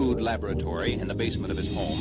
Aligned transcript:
crude 0.00 0.22
laboratory 0.22 0.94
in 0.94 1.06
the 1.06 1.14
basement 1.14 1.50
of 1.50 1.58
his 1.58 1.68
home. 1.76 1.98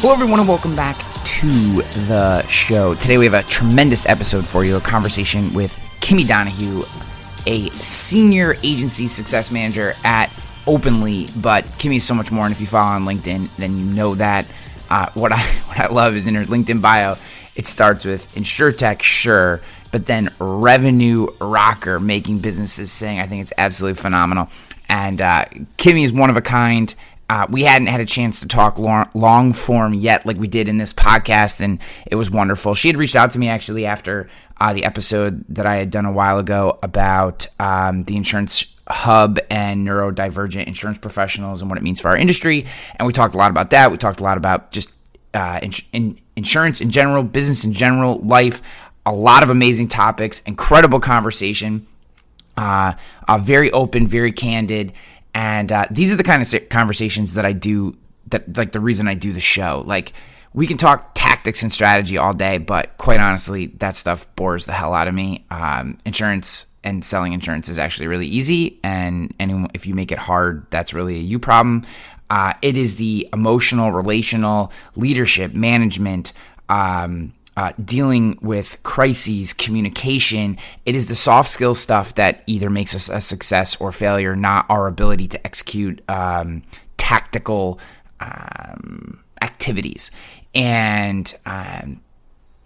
Hello, 0.00 0.14
everyone, 0.14 0.40
and 0.40 0.48
welcome 0.48 0.74
back 0.74 0.96
to 1.26 1.82
the 2.06 2.40
show. 2.48 2.94
Today, 2.94 3.18
we 3.18 3.26
have 3.26 3.34
a 3.34 3.42
tremendous 3.42 4.06
episode 4.06 4.46
for 4.46 4.64
you 4.64 4.76
a 4.76 4.80
conversation 4.80 5.52
with 5.52 5.78
Kimi 6.00 6.24
Donahue, 6.24 6.84
a 7.46 7.68
senior 7.72 8.54
agency 8.62 9.08
success 9.08 9.50
manager 9.50 9.92
at 10.04 10.32
Openly. 10.66 11.28
But 11.36 11.70
Kimi 11.76 11.96
is 11.96 12.04
so 12.04 12.14
much 12.14 12.32
more, 12.32 12.46
and 12.46 12.54
if 12.54 12.62
you 12.62 12.66
follow 12.66 12.96
on 12.96 13.04
LinkedIn, 13.04 13.54
then 13.58 13.76
you 13.76 13.84
know 13.84 14.14
that. 14.14 14.46
Uh, 14.88 15.10
what 15.12 15.32
I 15.32 15.42
what 15.66 15.78
I 15.78 15.88
love 15.88 16.14
is 16.14 16.26
in 16.26 16.34
her 16.34 16.44
LinkedIn 16.44 16.80
bio, 16.80 17.18
it 17.56 17.66
starts 17.66 18.06
with 18.06 18.34
InsureTech, 18.34 19.02
sure, 19.02 19.60
but 19.96 20.04
then 20.04 20.28
revenue 20.38 21.26
rocker, 21.40 21.98
making 21.98 22.40
businesses 22.40 22.92
sing. 22.92 23.18
I 23.18 23.26
think 23.26 23.40
it's 23.40 23.52
absolutely 23.56 23.98
phenomenal. 23.98 24.50
And 24.90 25.22
uh, 25.22 25.46
Kimi 25.78 26.04
is 26.04 26.12
one 26.12 26.28
of 26.28 26.36
a 26.36 26.42
kind. 26.42 26.94
Uh, 27.30 27.46
we 27.48 27.62
hadn't 27.62 27.86
had 27.86 28.00
a 28.00 28.04
chance 28.04 28.40
to 28.40 28.46
talk 28.46 28.78
long, 28.78 29.08
long, 29.14 29.54
form 29.54 29.94
yet, 29.94 30.26
like 30.26 30.36
we 30.36 30.48
did 30.48 30.68
in 30.68 30.76
this 30.76 30.92
podcast, 30.92 31.62
and 31.62 31.78
it 32.10 32.16
was 32.16 32.30
wonderful. 32.30 32.74
She 32.74 32.88
had 32.88 32.98
reached 32.98 33.16
out 33.16 33.30
to 33.30 33.38
me 33.38 33.48
actually 33.48 33.86
after 33.86 34.28
uh, 34.60 34.74
the 34.74 34.84
episode 34.84 35.42
that 35.48 35.64
I 35.64 35.76
had 35.76 35.90
done 35.90 36.04
a 36.04 36.12
while 36.12 36.38
ago 36.38 36.78
about 36.82 37.46
um, 37.58 38.04
the 38.04 38.18
insurance 38.18 38.66
hub 38.86 39.38
and 39.48 39.88
neurodivergent 39.88 40.66
insurance 40.66 40.98
professionals 40.98 41.62
and 41.62 41.70
what 41.70 41.78
it 41.78 41.82
means 41.82 42.00
for 42.00 42.08
our 42.08 42.18
industry. 42.18 42.66
And 42.96 43.06
we 43.06 43.14
talked 43.14 43.34
a 43.34 43.38
lot 43.38 43.50
about 43.50 43.70
that. 43.70 43.90
We 43.90 43.96
talked 43.96 44.20
a 44.20 44.24
lot 44.24 44.36
about 44.36 44.72
just 44.72 44.90
uh, 45.32 45.58
in, 45.62 45.72
in 45.92 46.20
insurance 46.36 46.80
in 46.80 46.90
general, 46.90 47.22
business 47.22 47.64
in 47.64 47.72
general, 47.72 48.18
life. 48.18 48.62
A 49.06 49.12
lot 49.12 49.42
of 49.42 49.50
amazing 49.50 49.88
topics, 49.88 50.40
incredible 50.40 51.00
conversation, 51.00 51.86
uh, 52.56 52.92
uh, 53.26 53.38
very 53.38 53.70
open, 53.70 54.06
very 54.06 54.32
candid. 54.32 54.92
And 55.32 55.70
uh, 55.72 55.86
these 55.90 56.12
are 56.12 56.16
the 56.16 56.24
kind 56.24 56.42
of 56.42 56.68
conversations 56.68 57.34
that 57.34 57.46
I 57.46 57.52
do, 57.52 57.96
that 58.28 58.56
like 58.56 58.72
the 58.72 58.80
reason 58.80 59.06
I 59.08 59.14
do 59.14 59.32
the 59.32 59.40
show. 59.40 59.82
Like, 59.86 60.12
we 60.52 60.66
can 60.66 60.78
talk 60.78 61.10
tactics 61.14 61.62
and 61.62 61.70
strategy 61.70 62.16
all 62.16 62.32
day, 62.32 62.56
but 62.56 62.96
quite 62.96 63.20
honestly, 63.20 63.66
that 63.78 63.94
stuff 63.94 64.26
bores 64.36 64.64
the 64.64 64.72
hell 64.72 64.94
out 64.94 65.06
of 65.06 65.14
me. 65.14 65.44
Um, 65.50 65.98
insurance 66.06 66.66
and 66.82 67.04
selling 67.04 67.34
insurance 67.34 67.68
is 67.68 67.78
actually 67.78 68.06
really 68.06 68.26
easy, 68.26 68.80
and 68.82 69.34
and 69.38 69.70
if 69.74 69.86
you 69.86 69.94
make 69.94 70.10
it 70.10 70.18
hard, 70.18 70.66
that's 70.70 70.94
really 70.94 71.16
a 71.16 71.20
you 71.20 71.38
problem. 71.38 71.84
Uh, 72.30 72.54
it 72.62 72.76
is 72.76 72.96
the 72.96 73.28
emotional, 73.34 73.92
relational, 73.92 74.72
leadership, 74.96 75.52
management, 75.52 76.32
um, 76.70 77.34
uh, 77.56 77.72
dealing 77.82 78.38
with 78.42 78.82
crises, 78.82 79.52
communication. 79.52 80.58
It 80.84 80.94
is 80.94 81.06
the 81.06 81.14
soft 81.14 81.50
skill 81.50 81.74
stuff 81.74 82.14
that 82.16 82.42
either 82.46 82.68
makes 82.70 82.94
us 82.94 83.08
a 83.08 83.20
success 83.20 83.76
or 83.80 83.92
failure, 83.92 84.36
not 84.36 84.66
our 84.68 84.86
ability 84.86 85.28
to 85.28 85.46
execute 85.46 86.02
um, 86.08 86.62
tactical 86.98 87.80
um, 88.20 89.20
activities. 89.40 90.10
And 90.54 91.32
um, 91.46 92.00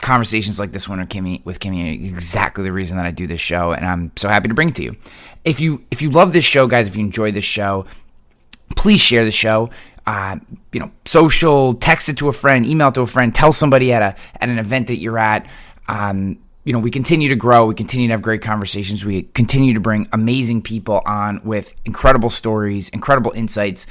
conversations 0.01 0.59
like 0.59 0.73
this 0.73 0.89
one 0.89 0.99
with 0.99 1.09
Kimi 1.09 1.43
with 1.45 1.61
Kimi 1.61 2.07
exactly 2.07 2.65
the 2.65 2.73
reason 2.73 2.97
that 2.97 3.07
I 3.07 3.11
do 3.11 3.27
this 3.27 3.41
show, 3.41 3.73
and 3.73 3.87
I'm 3.87 4.13
so 4.17 4.29
happy 4.29 4.49
to 4.49 4.55
bring 4.55 4.71
it 4.71 4.77
to 4.77 4.83
you. 4.83 4.97
If 5.45 5.61
you 5.61 5.85
if 5.91 6.03
you 6.03 6.11
love 6.11 6.33
this 6.33 6.45
show, 6.45 6.67
guys, 6.67 6.89
if 6.89 6.97
you 6.97 7.05
enjoy 7.05 7.33
this 7.33 7.45
show, 7.45 7.87
please 8.77 9.01
share 9.01 9.25
the 9.25 9.31
show. 9.31 9.71
Uh, 10.07 10.37
you 10.73 10.81
know, 10.81 10.91
social, 11.05 11.75
text 11.75 12.09
it 12.09 12.17
to 12.19 12.29
a 12.29 12.33
friend, 12.33 12.67
email 12.67 12.89
it 12.89 12.95
to 12.95 13.03
a 13.03 13.07
friend, 13.07 13.35
tell 13.35 13.53
somebody 13.53 13.93
at 13.93 14.03
a 14.03 14.43
at 14.43 14.49
an 14.49 14.59
event 14.59 14.87
that 14.89 14.97
you're 14.97 15.19
at. 15.19 15.49
Um, 15.89 16.39
you 16.65 16.75
know, 16.75 16.79
we 16.79 16.91
continue 16.91 17.29
to 17.31 17.37
grow. 17.37 17.67
We 17.67 17.75
continue 17.75 18.07
to 18.09 18.13
have 18.13 18.23
great 18.23 18.43
conversations. 18.43 19.05
We 19.05 19.23
continue 19.23 19.75
to 19.75 19.81
bring 19.81 20.09
amazing 20.13 20.63
people 20.63 21.01
on 21.07 21.41
with 21.43 21.73
incredible 21.85 22.31
stories, 22.31 22.91
incredible 22.91 23.33
insights, 23.35 23.87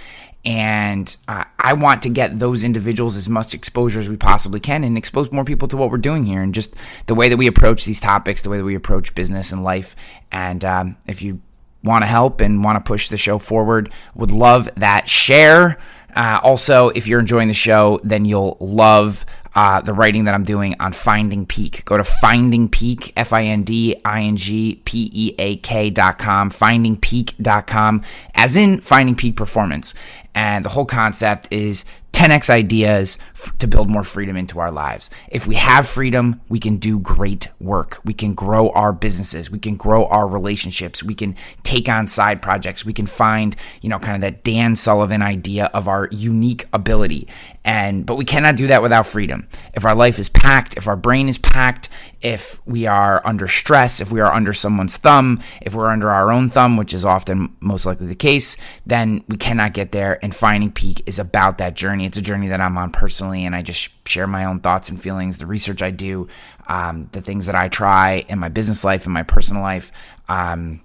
and 0.45 1.15
uh, 1.27 1.43
I 1.57 1.73
want 1.73 2.03
to 2.03 2.09
get 2.09 2.39
those 2.39 2.63
individuals 2.63 3.17
as 3.17 3.27
much 3.27 3.53
exposure 3.53 3.99
as 3.99 4.07
we 4.07 4.15
possibly 4.15 4.59
can 4.59 4.83
and 4.85 4.97
expose 4.97 5.31
more 5.31 5.43
people 5.43 5.67
to 5.67 5.77
what 5.77 5.91
we're 5.91 5.97
doing 5.97 6.25
here 6.25 6.41
and 6.41 6.53
just 6.53 6.73
the 7.07 7.15
way 7.15 7.27
that 7.27 7.37
we 7.37 7.47
approach 7.47 7.85
these 7.85 7.99
topics, 7.99 8.41
the 8.41 8.49
way 8.49 8.57
that 8.57 8.63
we 8.63 8.75
approach 8.75 9.13
business 9.15 9.51
and 9.51 9.63
life. 9.63 9.95
And 10.31 10.63
um, 10.63 10.97
if 11.07 11.21
you 11.21 11.41
want 11.83 12.03
to 12.03 12.07
help 12.07 12.41
and 12.41 12.63
want 12.63 12.77
to 12.77 12.87
push 12.87 13.09
the 13.09 13.17
show 13.17 13.37
forward, 13.37 13.91
would 14.15 14.31
love 14.31 14.69
that 14.75 15.09
share. 15.09 15.77
Uh, 16.15 16.39
also, 16.43 16.89
if 16.89 17.07
you're 17.07 17.19
enjoying 17.19 17.47
the 17.47 17.53
show, 17.53 17.99
then 18.03 18.25
you'll 18.25 18.57
love 18.59 19.25
uh, 19.55 19.81
the 19.81 19.93
writing 19.93 20.25
that 20.25 20.33
I'm 20.33 20.43
doing 20.43 20.75
on 20.79 20.93
Finding 20.93 21.45
Peak. 21.45 21.83
Go 21.85 21.97
to 21.97 22.03
Finding 22.03 22.69
Peak, 22.69 23.13
F 23.15 23.33
I 23.33 23.45
N 23.45 23.63
D 23.63 23.95
I 24.05 24.21
N 24.21 24.37
G 24.37 24.81
P 24.85 25.09
E 25.13 25.35
A 25.39 25.55
K.com, 25.57 26.49
findingpeak.com, 26.51 28.03
as 28.35 28.55
in 28.55 28.79
Finding 28.81 29.15
Peak 29.15 29.35
Performance. 29.35 29.93
And 30.35 30.63
the 30.63 30.69
whole 30.69 30.85
concept 30.85 31.47
is 31.51 31.85
10x 32.19 32.49
ideas 32.49 33.17
f- 33.31 33.57
to 33.59 33.65
build 33.65 33.89
more 33.89 34.03
freedom 34.03 34.35
into 34.35 34.59
our 34.59 34.71
lives. 34.71 35.09
If 35.29 35.47
we 35.47 35.55
have 35.55 35.87
freedom, 35.87 36.41
we 36.49 36.59
can 36.59 36.75
do 36.75 36.99
great 36.99 37.47
work. 37.61 38.01
We 38.03 38.11
can 38.11 38.33
grow 38.33 38.71
our 38.71 38.91
businesses. 38.91 39.49
We 39.49 39.57
can 39.57 39.77
grow 39.77 40.05
our 40.07 40.27
relationships. 40.27 41.01
We 41.01 41.15
can 41.15 41.37
take 41.63 41.87
on 41.87 42.07
side 42.07 42.41
projects. 42.41 42.83
We 42.83 42.91
can 42.91 43.05
find, 43.05 43.55
you 43.81 43.87
know, 43.87 43.99
kind 43.99 44.15
of 44.15 44.21
that 44.21 44.43
Dan 44.43 44.75
Sullivan 44.75 45.21
idea 45.21 45.67
of 45.73 45.87
our 45.87 46.09
unique 46.11 46.65
ability. 46.73 47.25
And 47.63 48.05
but 48.05 48.15
we 48.15 48.25
cannot 48.25 48.57
do 48.57 48.67
that 48.67 48.81
without 48.81 49.07
freedom. 49.07 49.47
If 49.73 49.85
our 49.85 49.95
life 49.95 50.19
is 50.19 50.27
packed, 50.27 50.75
if 50.75 50.89
our 50.89 50.97
brain 50.97 51.29
is 51.29 51.37
packed, 51.37 51.87
if 52.21 52.61
we 52.65 52.85
are 52.85 53.25
under 53.25 53.47
stress, 53.47 54.01
if 54.01 54.11
we 54.11 54.19
are 54.19 54.33
under 54.33 54.51
someone's 54.53 54.97
thumb, 54.97 55.41
if 55.61 55.73
we're 55.73 55.89
under 55.89 56.09
our 56.09 56.31
own 56.31 56.49
thumb, 56.49 56.75
which 56.75 56.93
is 56.93 57.05
often 57.05 57.55
most 57.59 57.85
likely 57.85 58.07
the 58.07 58.15
case, 58.15 58.57
then 58.85 59.23
we 59.27 59.37
cannot 59.37 59.73
get 59.73 59.91
there. 59.91 60.23
And 60.23 60.35
finding 60.35 60.71
peak 60.71 61.03
is 61.05 61.19
about 61.19 61.59
that 61.59 61.75
journey. 61.75 62.05
It's 62.05 62.17
a 62.17 62.21
journey 62.21 62.49
that 62.49 62.59
I'm 62.59 62.77
on 62.77 62.91
personally, 62.91 63.45
and 63.45 63.55
I 63.55 63.61
just 63.61 63.89
share 64.07 64.27
my 64.27 64.45
own 64.45 64.59
thoughts 64.59 64.89
and 64.89 65.01
feelings, 65.01 65.37
the 65.37 65.45
research 65.45 65.81
I 65.81 65.91
do, 65.91 66.27
um, 66.67 67.09
the 67.13 67.21
things 67.21 67.45
that 67.45 67.55
I 67.55 67.69
try 67.69 68.25
in 68.27 68.39
my 68.39 68.49
business 68.49 68.83
life 68.83 69.05
and 69.05 69.13
my 69.13 69.23
personal 69.23 69.61
life. 69.61 69.91
Um, 70.27 70.81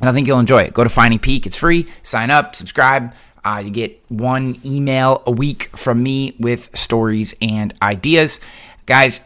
and 0.00 0.10
I 0.10 0.12
think 0.12 0.26
you'll 0.26 0.40
enjoy 0.40 0.62
it. 0.62 0.74
Go 0.74 0.82
to 0.82 0.90
Finding 0.90 1.20
Peak. 1.20 1.46
It's 1.46 1.56
free. 1.56 1.86
Sign 2.02 2.30
up, 2.30 2.54
subscribe. 2.56 3.14
Uh, 3.44 3.62
you 3.64 3.70
get 3.70 4.02
one 4.08 4.58
email 4.64 5.22
a 5.26 5.30
week 5.30 5.64
from 5.76 6.02
me 6.02 6.34
with 6.40 6.70
stories 6.76 7.34
and 7.40 7.74
ideas. 7.82 8.40
Guys, 8.86 9.20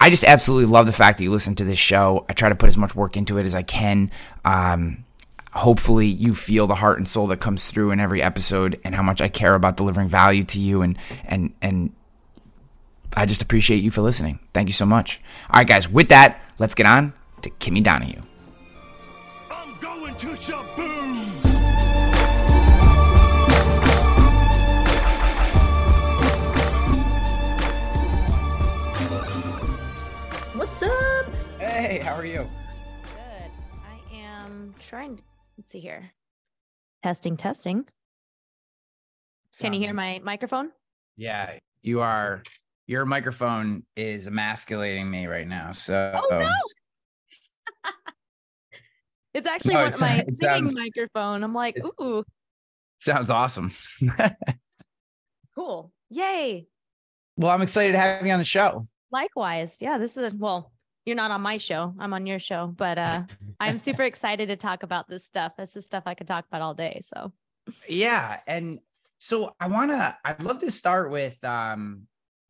I 0.00 0.10
just 0.10 0.24
absolutely 0.24 0.70
love 0.70 0.86
the 0.86 0.92
fact 0.92 1.18
that 1.18 1.24
you 1.24 1.30
listen 1.30 1.54
to 1.56 1.64
this 1.64 1.78
show. 1.78 2.26
I 2.28 2.32
try 2.34 2.48
to 2.48 2.54
put 2.54 2.68
as 2.68 2.76
much 2.76 2.94
work 2.94 3.16
into 3.16 3.38
it 3.38 3.46
as 3.46 3.54
I 3.54 3.62
can. 3.62 4.10
Um, 4.44 5.04
hopefully, 5.52 6.06
you 6.06 6.34
feel 6.34 6.66
the 6.66 6.74
heart 6.74 6.98
and 6.98 7.08
soul 7.08 7.26
that 7.28 7.40
comes 7.40 7.70
through 7.70 7.90
in 7.90 8.00
every 8.00 8.20
episode, 8.20 8.78
and 8.84 8.94
how 8.94 9.02
much 9.02 9.20
I 9.20 9.28
care 9.28 9.54
about 9.54 9.76
delivering 9.76 10.08
value 10.08 10.44
to 10.44 10.60
you. 10.60 10.82
And 10.82 10.98
and 11.24 11.54
and 11.62 11.92
I 13.16 13.26
just 13.26 13.42
appreciate 13.42 13.82
you 13.82 13.90
for 13.90 14.02
listening. 14.02 14.40
Thank 14.52 14.68
you 14.68 14.72
so 14.72 14.86
much. 14.86 15.20
All 15.50 15.58
right, 15.58 15.66
guys. 15.66 15.88
With 15.88 16.08
that, 16.08 16.40
let's 16.58 16.74
get 16.74 16.86
on 16.86 17.12
to 17.42 17.50
Kimi 17.50 17.80
Donahue. 17.80 18.20
I'm 19.50 19.78
going 19.80 20.14
to 20.16 20.26
Shaboom! 20.28 20.73
Hey, 31.94 32.00
how 32.00 32.16
are 32.16 32.26
you? 32.26 32.38
Good. 33.04 33.50
I 33.86 34.16
am 34.16 34.74
trying 34.80 35.18
to 35.18 35.22
let's 35.56 35.70
see 35.70 35.78
here. 35.78 36.10
Testing, 37.04 37.36
testing. 37.36 37.86
Can 39.60 39.72
you 39.72 39.78
hear 39.78 39.94
my 39.94 40.20
microphone? 40.24 40.72
Yeah, 41.16 41.56
you 41.82 42.00
are. 42.00 42.42
Your 42.88 43.06
microphone 43.06 43.84
is 43.94 44.26
emasculating 44.26 45.08
me 45.08 45.28
right 45.28 45.46
now. 45.46 45.70
So 45.70 46.18
Oh 46.20 46.36
no! 46.36 46.50
it's 49.32 49.46
actually 49.46 49.74
No, 49.74 49.82
one 49.82 49.92
it 49.92 50.00
my 50.00 50.14
singing 50.16 50.34
sounds- 50.34 50.74
microphone. 50.74 51.44
I'm 51.44 51.54
like, 51.54 51.78
ooh, 52.00 52.24
sounds 52.98 53.30
awesome. 53.30 53.70
cool. 55.54 55.92
Yay. 56.10 56.66
well, 57.36 57.52
I'm 57.52 57.62
excited 57.62 57.92
to 57.92 57.98
have 57.98 58.26
you 58.26 58.32
on 58.32 58.40
the 58.40 58.44
show. 58.44 58.88
Likewise. 59.12 59.76
Yeah, 59.78 59.98
this 59.98 60.16
is 60.16 60.32
a, 60.32 60.36
well, 60.36 60.72
you're 61.04 61.16
not 61.16 61.30
on 61.30 61.42
my 61.42 61.58
show. 61.58 61.94
I'm 61.98 62.12
on 62.12 62.26
your 62.26 62.38
show, 62.38 62.66
but 62.66 62.98
uh 62.98 63.22
I'm 63.60 63.78
super 63.78 64.02
excited 64.02 64.48
to 64.48 64.56
talk 64.56 64.82
about 64.82 65.08
this 65.08 65.24
stuff. 65.24 65.52
This 65.56 65.76
is 65.76 65.86
stuff 65.86 66.04
I 66.06 66.14
could 66.14 66.26
talk 66.26 66.46
about 66.46 66.62
all 66.62 66.74
day. 66.74 67.00
So 67.06 67.32
yeah, 67.88 68.40
and 68.46 68.80
so 69.18 69.54
I 69.58 69.68
want 69.68 69.90
to. 69.90 70.16
I'd 70.24 70.42
love 70.42 70.58
to 70.60 70.70
start 70.70 71.10
with 71.10 71.42
um, 71.44 72.02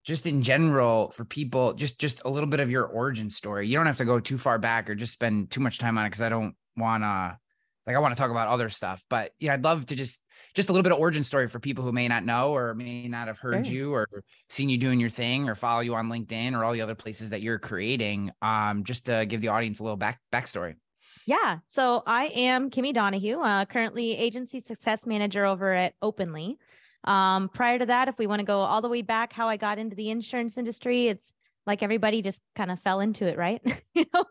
just 0.05 0.27
in 0.27 0.43
general 0.43 1.11
for 1.11 1.25
people, 1.25 1.75
just 1.75 2.01
just 2.01 2.23
a 2.25 2.29
little 2.29 2.49
bit 2.49 2.61
of 2.61 2.71
your 2.71 2.85
origin 2.85 3.31
story. 3.31 3.69
You 3.69 3.77
don't 3.77 3.87
have 3.87 3.99
to 3.99 4.05
go 4.05 4.21
too 4.21 4.39
far 4.39 4.59
back 4.59 4.91
or 4.91 4.95
just 4.95 5.13
spend 5.13 5.51
too 5.51 5.61
much 5.61 5.79
time 5.79 5.97
on 5.99 6.07
it 6.07 6.09
because 6.09 6.23
I 6.23 6.29
don't 6.29 6.55
want 6.77 7.05
to 7.05 7.39
like 7.87 7.97
I 7.97 7.99
want 7.99 8.15
to 8.15 8.21
talk 8.21 8.31
about 8.31 8.49
other 8.49 8.69
stuff, 8.69 9.05
but 9.11 9.33
yeah, 9.39 9.55
I'd 9.55 9.65
love 9.65 9.87
to 9.87 9.95
just 9.97 10.23
just 10.55 10.69
a 10.69 10.73
little 10.73 10.83
bit 10.83 10.93
of 10.93 10.99
origin 10.99 11.25
story 11.25 11.49
for 11.49 11.59
people 11.59 11.85
who 11.85 11.93
may 11.93 12.09
not 12.09 12.25
know 12.25 12.55
or 12.55 12.75
may 12.75 13.09
not 13.09 13.27
have 13.27 13.39
heard 13.39 13.67
Sure. 13.67 13.75
you 13.75 13.93
or 13.93 14.09
seen 14.49 14.69
you 14.69 14.79
doing 14.79 15.01
your 15.01 15.11
thing 15.11 15.49
or 15.49 15.55
follow 15.55 15.81
you 15.81 15.95
on 15.95 16.09
LinkedIn 16.09 16.55
or 16.55 16.65
all 16.65 16.73
the 16.73 16.81
other 16.81 16.95
places 16.95 17.31
that 17.31 17.43
you're 17.43 17.59
creating. 17.59 18.31
Um, 18.41 18.85
just 18.85 19.07
to 19.07 19.27
give 19.27 19.41
the 19.41 19.49
audience 19.49 19.81
a 19.81 19.83
little 19.83 19.97
back 19.97 20.21
backstory. 20.33 20.75
Yeah. 21.27 21.59
So 21.69 22.03
I 22.07 22.27
am 22.27 22.71
Kimi 22.71 22.93
Donahue, 22.93 23.41
uh, 23.41 23.65
currently 23.65 24.17
agency 24.17 24.61
success 24.61 25.07
manager 25.07 25.45
over 25.45 25.73
at 25.73 25.95
Openly. 26.03 26.59
Um, 27.05 27.49
prior 27.49 27.79
to 27.79 27.87
that, 27.87 28.09
if 28.09 28.19
we 28.19 28.27
want 28.27 28.41
to 28.41 28.47
go 28.47 28.61
all 28.61 28.81
the 28.81 28.89
way 28.89 29.03
back, 29.03 29.33
how 29.33 29.49
I 29.49 29.57
got 29.57 29.79
into 29.79 29.97
the 29.97 30.11
insurance 30.11 30.57
industry, 30.57 31.09
it's 31.09 31.33
like 31.67 31.83
everybody 31.83 32.23
just 32.23 32.41
kind 32.57 32.71
of 32.71 32.81
fell 32.81 33.01
into 33.01 33.27
it, 33.27 33.37
right? 33.39 33.61
you 33.95 34.05
know, 34.13 34.25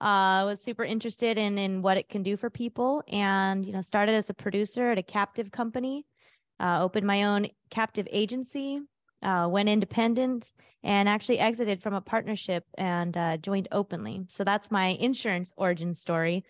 uh, 0.00 0.44
was 0.46 0.62
super 0.62 0.84
interested 0.84 1.36
in 1.36 1.58
in 1.58 1.82
what 1.82 1.96
it 1.96 2.08
can 2.08 2.22
do 2.22 2.36
for 2.36 2.50
people, 2.50 3.02
and 3.08 3.64
you 3.64 3.72
know, 3.72 3.82
started 3.82 4.14
as 4.14 4.30
a 4.30 4.34
producer 4.34 4.90
at 4.90 4.98
a 4.98 5.02
captive 5.02 5.50
company, 5.50 6.06
uh, 6.58 6.82
opened 6.82 7.06
my 7.06 7.24
own 7.24 7.48
captive 7.70 8.08
agency, 8.10 8.80
uh, 9.22 9.46
went 9.50 9.68
independent, 9.68 10.52
and 10.82 11.08
actually 11.08 11.38
exited 11.38 11.82
from 11.82 11.94
a 11.94 12.00
partnership 12.00 12.64
and 12.78 13.16
uh, 13.16 13.36
joined 13.36 13.68
Openly. 13.72 14.26
So 14.30 14.44
that's 14.44 14.70
my 14.70 14.88
insurance 14.88 15.52
origin 15.56 15.94
story. 15.94 16.42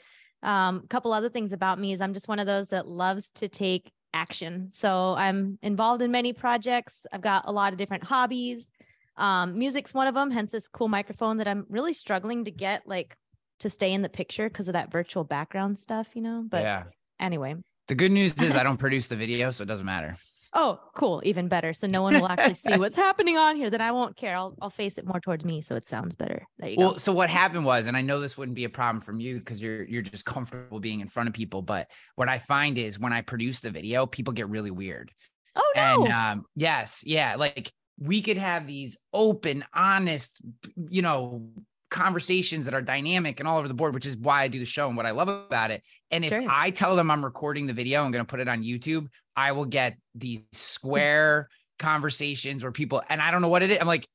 Um, 0.43 0.83
a 0.85 0.89
couple 0.89 1.13
other 1.13 1.29
things 1.29 1.53
about 1.53 1.79
me 1.79 1.93
is 1.93 2.01
I'm 2.01 2.15
just 2.15 2.29
one 2.29 2.39
of 2.39 2.47
those 2.47 2.69
that 2.69 2.87
loves 2.87 3.31
to 3.33 3.49
take 3.49 3.93
action. 4.15 4.69
So 4.71 5.15
I'm 5.17 5.59
involved 5.63 6.03
in 6.03 6.11
many 6.11 6.33
projects. 6.33 7.07
I've 7.13 7.21
got 7.21 7.45
a 7.47 7.53
lot 7.53 7.73
of 7.73 7.79
different 7.79 8.05
hobbies. 8.05 8.71
Um, 9.17 9.59
music's 9.59 9.93
one 9.93 10.07
of 10.07 10.15
them, 10.15 10.31
hence 10.31 10.53
this 10.53 10.67
cool 10.67 10.89
microphone 10.89 11.37
that 11.39 11.49
I'm 11.49 11.67
really 11.69 11.93
struggling 11.93 12.45
to 12.47 12.51
get 12.51 12.87
like 12.87 13.17
to 13.61 13.71
stay 13.71 13.93
in 13.93 14.03
the 14.03 14.09
picture 14.09 14.49
because 14.49 14.69
of 14.69 14.75
that 14.75 14.91
virtual 14.91 15.25
background 15.25 15.79
stuff, 15.79 16.09
you 16.15 16.23
know. 16.23 16.45
But 16.47 16.63
yeah. 16.63 16.85
anyway. 17.19 17.57
The 17.89 17.95
good 17.95 18.13
news 18.13 18.41
is 18.43 18.55
I 18.55 18.63
don't 18.65 18.79
produce 18.79 19.09
the 19.09 19.17
video, 19.17 19.51
so 19.51 19.63
it 19.63 19.67
doesn't 19.67 19.87
matter. 19.87 20.17
Oh, 20.53 20.81
cool. 20.97 21.23
Even 21.25 21.47
better. 21.47 21.73
So 21.73 21.87
no 21.87 22.03
one 22.03 22.15
will 22.15 22.27
actually 22.29 22.55
see 22.55 22.77
what's 22.77 22.97
happening 23.07 23.37
on 23.37 23.55
here. 23.55 23.71
Then 23.71 23.81
I 23.81 23.93
won't 23.93 24.17
care. 24.17 24.35
I'll 24.35 24.57
I'll 24.61 24.71
face 24.71 24.99
it 24.99 25.07
more 25.07 25.21
towards 25.21 25.45
me 25.45 25.63
so 25.63 25.77
it 25.77 25.87
sounds 25.87 26.17
better. 26.17 26.45
There 26.59 26.71
you 26.71 26.77
Well, 26.77 26.93
go. 26.93 26.97
so 26.99 27.13
what 27.13 27.31
happened 27.31 27.65
was, 27.65 27.87
and 27.87 27.97
I 27.97 28.01
know 28.01 28.21
this 28.21 28.37
wouldn't 28.37 28.57
be 28.57 28.65
a 28.65 28.69
problem 28.69 29.01
from 29.01 29.21
you 29.21 29.39
because 29.39 29.63
you're 29.63 29.85
you're 29.85 30.03
just 30.03 30.25
comfortable 30.25 30.81
being 30.81 31.01
in 31.01 31.07
front 31.07 31.29
of 31.29 31.35
people, 31.35 31.63
but 31.63 31.89
what 32.17 32.29
I 32.29 32.39
find 32.39 32.79
is 32.79 32.99
when 32.99 33.13
I 33.13 33.21
produce 33.21 33.61
the 33.61 33.71
video, 33.71 34.07
people 34.07 34.33
get 34.33 34.49
really 34.49 34.73
weird. 34.73 35.13
Oh 35.55 35.73
no. 35.77 36.05
And 36.05 36.13
um, 36.13 36.45
yes, 36.57 37.05
yeah, 37.07 37.37
like 37.37 37.71
we 37.99 38.23
could 38.23 38.39
have 38.39 38.67
these 38.67 38.97
open, 39.13 39.63
honest, 39.73 40.41
you 40.89 41.03
know, 41.03 41.51
conversations 41.91 42.65
that 42.65 42.75
are 42.75 42.81
dynamic 42.83 43.41
and 43.41 43.49
all 43.49 43.59
over 43.59 43.69
the 43.69 43.75
board, 43.75 43.95
which 43.95 44.07
is 44.07 44.17
why 44.17 44.43
I 44.43 44.49
do 44.49 44.59
the 44.59 44.65
show 44.65 44.89
and 44.89 44.97
what 44.97 45.07
I 45.07 45.11
love 45.11 45.29
about 45.29 45.71
it. 45.71 45.83
And 46.11 46.25
if 46.25 46.33
Sure. 46.33 46.47
I 46.49 46.71
tell 46.71 46.97
them 46.97 47.11
I'm 47.11 47.25
recording 47.25 47.67
the 47.67 47.73
video, 47.73 48.03
I'm 48.03 48.11
going 48.13 48.25
to 48.25 48.29
put 48.29 48.41
it 48.41 48.49
on 48.49 48.63
YouTube, 48.63 49.09
I 49.37 49.53
will 49.53 49.65
get 49.65 49.97
these 50.15 50.45
square 50.53 51.49
conversations 51.79 52.63
where 52.63 52.73
people, 52.73 53.03
and 53.11 53.21
I 53.21 53.31
don't 53.31 53.43
know 53.43 53.49
what 53.49 53.63
it 53.63 53.71
is. 53.73 53.79
I'm 53.81 53.87
like, 53.87 54.07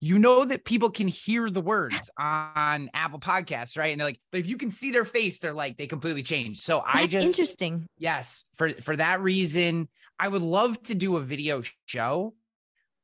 you 0.00 0.18
know 0.18 0.44
that 0.44 0.64
people 0.64 0.90
can 0.90 1.08
hear 1.08 1.50
the 1.50 1.60
words 1.60 2.10
on 2.18 2.90
Apple 2.94 3.20
Podcasts, 3.20 3.76
right? 3.76 3.92
And 3.92 4.00
they're 4.00 4.08
like, 4.08 4.20
but 4.32 4.40
if 4.40 4.46
you 4.46 4.56
can 4.56 4.70
see 4.70 4.90
their 4.90 5.04
face, 5.04 5.38
they're 5.38 5.52
like 5.52 5.76
they 5.76 5.86
completely 5.86 6.22
change. 6.22 6.58
So 6.58 6.82
I 6.84 7.06
just 7.06 7.26
interesting. 7.26 7.86
Yes, 7.98 8.44
for 8.54 8.70
for 8.70 8.96
that 8.96 9.20
reason, 9.20 9.88
I 10.18 10.28
would 10.28 10.42
love 10.42 10.82
to 10.84 10.94
do 10.94 11.16
a 11.16 11.20
video 11.20 11.62
show, 11.86 12.34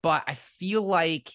but 0.03 0.25
I 0.27 0.35
feel 0.35 0.83
like 0.83 1.31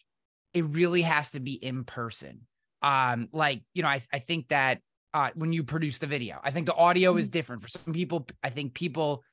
it 0.53 0.65
really 0.65 1.03
has 1.03 1.31
to 1.31 1.39
be 1.39 1.53
in 1.53 1.83
person. 1.83 2.47
Um, 2.81 3.29
like 3.31 3.61
you 3.73 3.83
know, 3.83 3.89
I 3.89 4.01
I 4.11 4.19
think 4.19 4.49
that 4.49 4.79
uh, 5.13 5.29
when 5.35 5.53
you 5.53 5.63
produce 5.63 5.97
the 5.97 6.07
video, 6.07 6.39
I 6.43 6.51
think 6.51 6.65
the 6.65 6.75
audio 6.75 7.17
is 7.17 7.29
different 7.29 7.61
for 7.61 7.67
some 7.67 7.93
people. 7.93 8.27
I 8.43 8.49
think 8.49 8.73
people, 8.73 9.23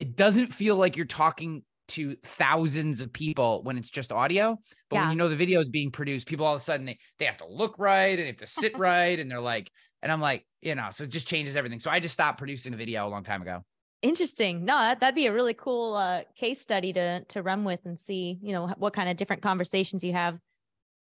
it 0.00 0.16
doesn't 0.16 0.52
feel 0.52 0.76
like 0.76 0.96
you're 0.96 1.06
talking 1.06 1.62
to 1.86 2.16
thousands 2.22 3.02
of 3.02 3.12
people 3.12 3.62
when 3.62 3.76
it's 3.76 3.90
just 3.90 4.10
audio. 4.12 4.58
But 4.88 5.00
when 5.00 5.10
you 5.10 5.16
know 5.16 5.28
the 5.28 5.36
video 5.36 5.60
is 5.60 5.68
being 5.68 5.90
produced, 5.90 6.26
people 6.26 6.46
all 6.46 6.54
of 6.54 6.60
a 6.60 6.64
sudden 6.64 6.86
they 6.86 6.98
they 7.18 7.26
have 7.26 7.38
to 7.38 7.46
look 7.46 7.78
right 7.78 8.10
and 8.10 8.20
they 8.20 8.26
have 8.26 8.36
to 8.38 8.46
sit 8.46 8.78
right, 8.78 9.18
and 9.18 9.30
they're 9.30 9.40
like, 9.40 9.70
and 10.02 10.10
I'm 10.10 10.20
like, 10.20 10.46
you 10.62 10.74
know, 10.74 10.88
so 10.90 11.04
it 11.04 11.10
just 11.10 11.28
changes 11.28 11.56
everything. 11.56 11.80
So 11.80 11.90
I 11.90 12.00
just 12.00 12.14
stopped 12.14 12.38
producing 12.38 12.74
a 12.74 12.76
video 12.76 13.06
a 13.06 13.10
long 13.10 13.24
time 13.24 13.42
ago. 13.42 13.60
Interesting. 14.02 14.66
No, 14.66 14.78
that, 14.78 15.00
that'd 15.00 15.14
be 15.14 15.26
a 15.26 15.32
really 15.32 15.54
cool 15.54 15.94
uh, 15.94 16.22
case 16.36 16.60
study 16.60 16.92
to 16.92 17.24
to 17.24 17.42
run 17.42 17.64
with 17.64 17.80
and 17.84 17.98
see, 17.98 18.38
you 18.42 18.52
know, 18.52 18.68
what 18.78 18.92
kind 18.92 19.08
of 19.08 19.16
different 19.16 19.42
conversations 19.42 20.04
you 20.04 20.12
have, 20.12 20.38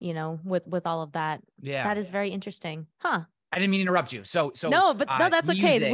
you 0.02 0.14
know, 0.14 0.40
with 0.44 0.66
with 0.66 0.86
all 0.86 1.02
of 1.02 1.12
that. 1.12 1.40
Yeah. 1.60 1.84
That 1.84 1.96
is 1.98 2.10
very 2.10 2.30
interesting. 2.30 2.86
Huh. 2.98 3.22
I 3.52 3.58
didn't 3.58 3.70
mean 3.70 3.80
to 3.80 3.82
interrupt 3.82 4.12
you. 4.12 4.24
So, 4.24 4.50
so 4.54 4.70
No, 4.70 4.94
but 4.94 5.08
no, 5.08 5.26
uh, 5.26 5.28
that's 5.28 5.50
okay. 5.50 5.92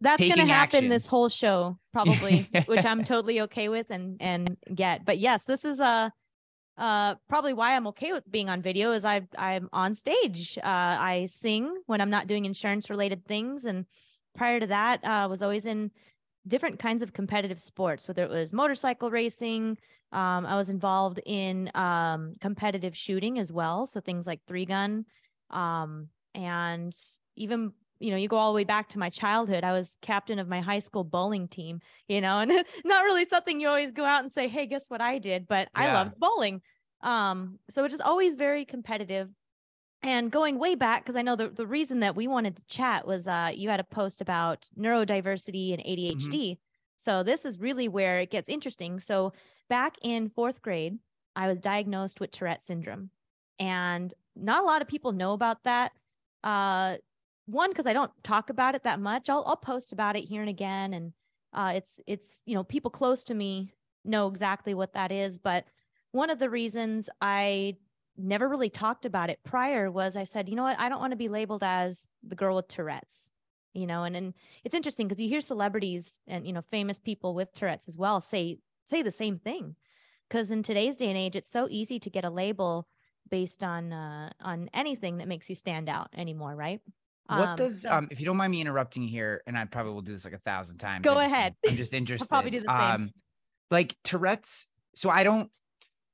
That's 0.00 0.20
going 0.20 0.32
to 0.32 0.44
happen 0.44 0.76
action. 0.76 0.88
this 0.88 1.06
whole 1.06 1.28
show 1.28 1.78
probably, 1.92 2.48
which 2.66 2.84
I'm 2.84 3.04
totally 3.04 3.42
okay 3.42 3.68
with 3.68 3.90
and 3.90 4.16
and 4.20 4.56
get. 4.74 5.04
But 5.04 5.18
yes, 5.18 5.44
this 5.44 5.64
is 5.64 5.80
uh 5.80 6.10
uh 6.76 7.14
probably 7.28 7.54
why 7.54 7.74
I'm 7.74 7.86
okay 7.88 8.12
with 8.12 8.30
being 8.30 8.50
on 8.50 8.60
video 8.60 8.92
is 8.92 9.04
I 9.04 9.22
I'm 9.38 9.68
on 9.72 9.94
stage. 9.94 10.58
Uh 10.58 10.66
I 10.66 11.26
sing 11.26 11.74
when 11.86 12.00
I'm 12.00 12.10
not 12.10 12.26
doing 12.26 12.44
insurance 12.44 12.90
related 12.90 13.24
things 13.24 13.64
and 13.64 13.86
prior 14.36 14.60
to 14.60 14.66
that 14.66 15.02
uh 15.04 15.28
was 15.30 15.42
always 15.42 15.64
in 15.64 15.92
different 16.46 16.78
kinds 16.78 17.02
of 17.02 17.12
competitive 17.12 17.60
sports 17.60 18.06
whether 18.08 18.22
it 18.22 18.30
was 18.30 18.52
motorcycle 18.52 19.10
racing 19.10 19.76
um 20.12 20.46
I 20.46 20.56
was 20.56 20.70
involved 20.70 21.20
in 21.26 21.70
um 21.74 22.34
competitive 22.40 22.96
shooting 22.96 23.38
as 23.38 23.52
well 23.52 23.86
so 23.86 24.00
things 24.00 24.26
like 24.26 24.40
three 24.46 24.66
gun 24.66 25.04
um 25.50 26.08
and 26.34 26.96
even 27.36 27.72
you 27.98 28.10
know 28.10 28.16
you 28.16 28.28
go 28.28 28.36
all 28.36 28.52
the 28.52 28.56
way 28.56 28.64
back 28.64 28.90
to 28.90 28.98
my 28.98 29.08
childhood 29.08 29.64
i 29.64 29.72
was 29.72 29.96
captain 30.02 30.38
of 30.38 30.48
my 30.48 30.60
high 30.60 30.78
school 30.80 31.04
bowling 31.04 31.48
team 31.48 31.80
you 32.08 32.20
know 32.20 32.40
and 32.40 32.52
not 32.84 33.04
really 33.04 33.26
something 33.26 33.60
you 33.60 33.68
always 33.68 33.92
go 33.92 34.04
out 34.04 34.22
and 34.22 34.32
say 34.32 34.48
hey 34.48 34.66
guess 34.66 34.84
what 34.88 35.00
i 35.00 35.18
did? 35.18 35.46
But 35.48 35.68
i 35.74 35.92
loved 35.92 36.18
bowling. 36.18 36.60
Um 37.02 37.58
so 37.70 37.84
it 37.84 37.92
is 37.92 38.00
always 38.00 38.36
very 38.36 38.64
competitive 38.64 39.30
and 40.02 40.30
going 40.30 40.58
way 40.58 40.74
back 40.74 41.02
because 41.02 41.16
i 41.16 41.22
know 41.22 41.36
the, 41.36 41.48
the 41.48 41.66
reason 41.66 42.00
that 42.00 42.14
we 42.14 42.26
wanted 42.26 42.56
to 42.56 42.62
chat 42.68 43.06
was 43.06 43.26
uh 43.26 43.50
you 43.54 43.68
had 43.68 43.80
a 43.80 43.84
post 43.84 44.20
about 44.20 44.68
neurodiversity 44.78 45.72
and 45.72 45.82
adhd 45.82 46.58
so 46.96 47.22
this 47.22 47.44
is 47.44 47.60
really 47.60 47.88
where 47.88 48.18
it 48.20 48.30
gets 48.30 48.48
interesting. 48.48 48.98
So 49.00 49.32
back 49.68 49.96
in 50.02 50.30
fourth 50.30 50.62
grade 50.62 50.98
i 51.36 51.46
was 51.46 51.58
diagnosed 51.58 52.18
with 52.18 52.30
tourette 52.30 52.62
syndrome. 52.62 53.10
And 53.58 54.12
not 54.34 54.62
a 54.62 54.66
lot 54.66 54.82
of 54.82 54.88
people 54.88 55.12
know 55.12 55.32
about 55.32 55.62
that. 55.64 55.92
Uh 56.42 56.96
one 57.48 57.70
because 57.70 57.86
i 57.86 57.92
don't 57.92 58.10
talk 58.24 58.50
about 58.50 58.74
it 58.74 58.82
that 58.82 58.98
much 58.98 59.28
I'll, 59.28 59.44
I'll 59.46 59.56
post 59.56 59.92
about 59.92 60.16
it 60.16 60.24
here 60.24 60.40
and 60.40 60.50
again. 60.50 60.94
And 60.94 61.12
uh 61.52 61.72
it's 61.76 62.00
it's 62.06 62.42
you 62.46 62.54
know 62.54 62.64
people 62.64 62.90
close 62.90 63.22
to 63.24 63.34
me 63.34 63.72
know 64.04 64.28
exactly 64.28 64.74
what 64.74 64.94
that 64.94 65.12
is. 65.12 65.38
But 65.38 65.64
one 66.12 66.30
of 66.30 66.38
the 66.38 66.50
reasons 66.50 67.10
i 67.20 67.76
never 68.18 68.48
really 68.48 68.70
talked 68.70 69.04
about 69.04 69.30
it 69.30 69.38
prior 69.44 69.90
was 69.90 70.16
i 70.16 70.24
said 70.24 70.48
you 70.48 70.54
know 70.56 70.62
what 70.62 70.78
i 70.78 70.88
don't 70.88 71.00
want 71.00 71.12
to 71.12 71.16
be 71.16 71.28
labeled 71.28 71.62
as 71.62 72.08
the 72.26 72.34
girl 72.34 72.56
with 72.56 72.68
tourette's 72.68 73.32
you 73.74 73.86
know 73.86 74.04
and 74.04 74.16
and 74.16 74.34
it's 74.64 74.74
interesting 74.74 75.06
because 75.06 75.20
you 75.20 75.28
hear 75.28 75.40
celebrities 75.40 76.20
and 76.26 76.46
you 76.46 76.52
know 76.52 76.62
famous 76.70 76.98
people 76.98 77.34
with 77.34 77.52
tourette's 77.52 77.88
as 77.88 77.98
well 77.98 78.20
say 78.20 78.58
say 78.84 79.02
the 79.02 79.10
same 79.10 79.38
thing 79.38 79.76
because 80.28 80.50
in 80.50 80.62
today's 80.62 80.96
day 80.96 81.08
and 81.08 81.16
age 81.18 81.36
it's 81.36 81.50
so 81.50 81.66
easy 81.70 81.98
to 81.98 82.08
get 82.10 82.24
a 82.24 82.30
label 82.30 82.88
based 83.30 83.62
on 83.62 83.92
uh 83.92 84.30
on 84.40 84.70
anything 84.72 85.18
that 85.18 85.28
makes 85.28 85.48
you 85.48 85.54
stand 85.54 85.88
out 85.88 86.08
anymore 86.16 86.54
right 86.54 86.80
what 87.28 87.48
Um, 87.48 87.56
does 87.56 87.82
so- 87.82 87.90
um 87.90 88.08
if 88.10 88.20
you 88.20 88.24
don't 88.26 88.36
mind 88.36 88.52
me 88.52 88.60
interrupting 88.60 89.02
here, 89.08 89.42
and 89.48 89.58
I 89.58 89.64
probably 89.64 89.92
will 89.94 90.00
do 90.02 90.12
this 90.12 90.24
like 90.24 90.32
a 90.34 90.38
thousand 90.38 90.78
times. 90.78 91.02
Go 91.02 91.14
I 91.16 91.24
just- 91.24 91.32
ahead. 91.32 91.54
I'm 91.66 91.76
just 91.84 91.92
interested. 91.92 92.28
probably 92.28 92.52
do 92.52 92.60
the 92.60 92.68
same. 92.68 92.80
Um, 92.80 93.10
like 93.68 93.96
Tourette's. 94.04 94.68
So 94.94 95.10
I 95.10 95.24
don't, 95.24 95.50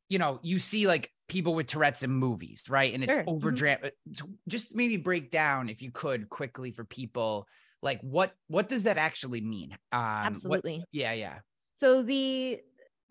you 0.09 0.19
know, 0.19 0.41
you 0.43 0.59
see 0.59 0.87
like 0.87 1.12
people 1.29 1.55
with 1.55 1.67
Tourette's 1.67 2.03
in 2.03 2.11
movies, 2.11 2.65
right? 2.69 2.93
And 2.93 3.03
it's 3.05 3.15
Sure, 3.15 3.25
mhm. 3.25 3.41
overdra- 3.41 3.87
uh, 3.87 4.27
Just 4.49 4.75
maybe 4.75 4.97
break 4.97 5.31
down 5.31 5.69
if 5.69 5.83
you 5.83 5.91
could 5.91 6.29
quickly 6.29 6.73
for 6.73 6.85
people, 6.85 7.47
like 7.81 8.01
what 8.03 8.33
what 8.49 8.69
does 8.69 8.85
that 8.85 8.99
actually 8.99 9.41
mean? 9.41 9.73
Um, 9.93 10.01
what- 10.01 10.27
absolutely 10.27 10.85
yeah, 10.93 11.13
yeah. 11.13 11.39
So 11.77 12.03
the 12.03 12.61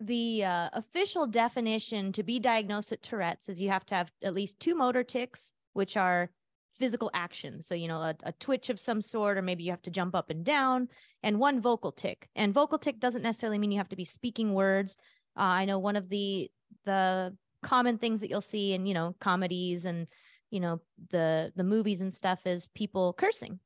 the 0.00 0.44
uh, 0.44 0.70
official 0.72 1.26
definition 1.26 2.12
to 2.12 2.22
be 2.22 2.40
diagnosed 2.40 2.90
with 2.90 3.02
Tourette's 3.02 3.48
is 3.48 3.60
you 3.62 3.68
have 3.68 3.86
to 3.86 3.94
have 3.94 4.10
at 4.22 4.34
least 4.34 4.58
two 4.58 4.74
motor 4.74 5.04
tics, 5.04 5.52
which 5.74 5.96
are 5.96 6.30
physical 6.78 7.10
actions. 7.14 7.66
So 7.66 7.74
you 7.74 7.86
know 7.88 8.00
a, 8.00 8.14
a 8.24 8.32
twitch 8.32 8.70
of 8.70 8.80
some 8.80 9.00
sort, 9.02 9.36
or 9.38 9.42
maybe 9.42 9.62
you 9.64 9.70
have 9.70 9.82
to 9.82 9.90
jump 9.90 10.14
up 10.14 10.30
and 10.30 10.44
down, 10.44 10.88
and 11.22 11.38
one 11.38 11.60
vocal 11.60 11.92
tic. 11.92 12.28
And 12.34 12.54
vocal 12.54 12.78
tic 12.78 12.98
doesn't 12.98 13.22
necessarily 13.22 13.58
mean 13.58 13.70
you 13.72 13.78
have 13.78 13.90
to 13.90 13.96
be 13.96 14.04
speaking 14.04 14.54
words. 14.54 14.96
Uh, 15.36 15.42
I 15.42 15.64
know 15.66 15.78
one 15.78 15.96
of 15.96 16.08
the 16.08 16.50
the 16.84 17.36
common 17.62 17.98
things 17.98 18.20
that 18.20 18.30
you'll 18.30 18.40
see 18.40 18.72
in 18.72 18.86
you 18.86 18.94
know 18.94 19.14
comedies 19.20 19.84
and 19.84 20.06
you 20.50 20.60
know 20.60 20.80
the 21.10 21.52
the 21.56 21.64
movies 21.64 22.00
and 22.00 22.12
stuff 22.12 22.46
is 22.46 22.68
people 22.68 23.12
cursing. 23.14 23.58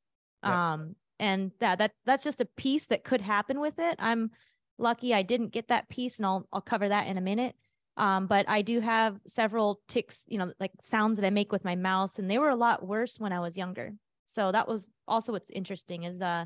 Yeah. 0.43 0.75
Um, 0.75 0.97
and 1.19 1.51
that 1.61 1.79
that 1.79 1.93
that's 2.05 2.23
just 2.23 2.41
a 2.41 2.47
piece 2.57 2.87
that 2.87 3.05
could 3.05 3.21
happen 3.21 3.61
with 3.61 3.79
it. 3.79 3.97
I'm 3.99 4.31
lucky 4.79 5.15
I 5.15 5.23
didn't 5.23 5.53
get 5.53 5.69
that 5.69 5.89
piece, 5.89 6.19
and 6.19 6.27
I'll 6.27 6.47
I'll 6.53 6.61
cover 6.61 6.89
that 6.89 7.07
in 7.07 7.19
a 7.19 7.23
minute. 7.23 7.57
Um, 7.97 8.27
but 8.27 8.47
I 8.47 8.61
do 8.61 8.81
have 8.81 9.19
several 9.27 9.81
tics, 9.89 10.23
you 10.27 10.37
know, 10.37 10.53
like 10.61 10.73
sounds 10.83 11.19
that 11.19 11.27
I 11.27 11.31
make 11.31 11.51
with 11.51 11.65
my 11.65 11.75
mouth, 11.75 12.19
and 12.19 12.31
they 12.31 12.39
were 12.39 12.51
a 12.51 12.57
lot 12.57 12.87
worse 12.87 13.19
when 13.19 13.33
I 13.33 13.41
was 13.41 13.57
younger. 13.57 13.95
So 14.27 14.53
that 14.53 14.69
was 14.69 14.89
also 15.09 15.33
what's 15.33 15.51
interesting 15.51 16.05
is 16.05 16.21
uh 16.21 16.45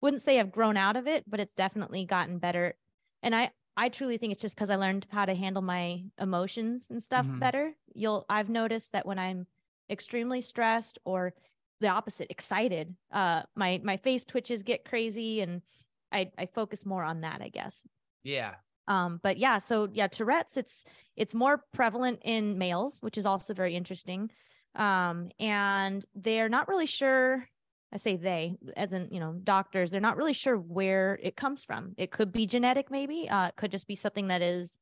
wouldn't 0.00 0.22
say 0.22 0.38
I've 0.38 0.52
grown 0.52 0.76
out 0.76 0.96
of 0.96 1.06
it, 1.06 1.24
but 1.28 1.40
it's 1.40 1.54
definitely 1.54 2.04
gotten 2.04 2.38
better. 2.38 2.74
And 3.22 3.34
I 3.34 3.50
I 3.76 3.88
truly 3.88 4.18
think 4.18 4.32
it's 4.32 4.42
just 4.42 4.56
because 4.56 4.70
I 4.70 4.76
learned 4.76 5.06
how 5.10 5.24
to 5.24 5.34
handle 5.34 5.62
my 5.62 6.04
emotions 6.18 6.90
and 6.90 7.02
stuff 7.02 7.28
Mhm. 7.28 7.40
better. 7.40 7.74
You'll 7.94 8.26
I've 8.28 8.50
noticed 8.50 8.92
that 8.92 9.06
when 9.06 9.18
I'm 9.18 9.46
extremely 9.88 10.40
stressed 10.40 10.98
or 11.04 11.34
the 11.80 11.88
opposite, 11.88 12.30
excited, 12.30 12.96
uh 13.10 13.42
my 13.56 13.80
my 13.82 13.96
face 13.96 14.24
twitches 14.24 14.62
get 14.62 14.84
crazy 14.84 15.40
and 15.40 15.62
I 16.12 16.32
I 16.36 16.46
focus 16.46 16.84
more 16.84 17.04
on 17.04 17.20
that, 17.22 17.40
I 17.42 17.48
guess. 17.48 17.84
Yeah. 18.22 18.60
Um, 18.88 19.20
but 19.22 19.36
yeah, 19.38 19.58
so 19.58 19.88
yeah, 19.92 20.08
Tourette's 20.08 20.56
it's 20.56 20.84
it's 21.16 21.34
more 21.34 21.64
prevalent 21.72 22.20
in 22.24 22.58
males, 22.58 23.00
which 23.02 23.16
is 23.18 23.26
also 23.26 23.54
very 23.54 23.76
interesting. 23.76 24.30
Um, 24.74 25.30
and 25.38 26.04
they're 26.14 26.48
not 26.48 26.68
really 26.68 26.86
sure. 26.86 27.48
I 27.92 27.96
say 27.96 28.16
they, 28.16 28.56
as 28.76 28.92
in 28.92 29.08
you 29.10 29.20
know, 29.20 29.32
doctors. 29.42 29.90
They're 29.90 30.00
not 30.00 30.16
really 30.16 30.32
sure 30.32 30.56
where 30.56 31.18
it 31.22 31.36
comes 31.36 31.64
from. 31.64 31.94
It 31.96 32.10
could 32.10 32.32
be 32.32 32.46
genetic, 32.46 32.90
maybe. 32.90 33.28
Uh, 33.28 33.48
it 33.48 33.56
could 33.56 33.72
just 33.72 33.88
be 33.88 33.96
something 33.96 34.28
that 34.28 34.42
is 34.42 34.78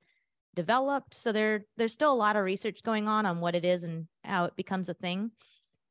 developed. 0.54 1.14
So 1.14 1.32
there 1.32 1.64
there's 1.76 1.92
still 1.92 2.12
a 2.12 2.14
lot 2.14 2.36
of 2.36 2.44
research 2.44 2.82
going 2.82 3.08
on 3.08 3.26
on 3.26 3.40
what 3.40 3.54
it 3.54 3.64
is 3.64 3.84
and 3.84 4.08
how 4.24 4.44
it 4.44 4.56
becomes 4.56 4.88
a 4.88 4.94
thing. 4.94 5.30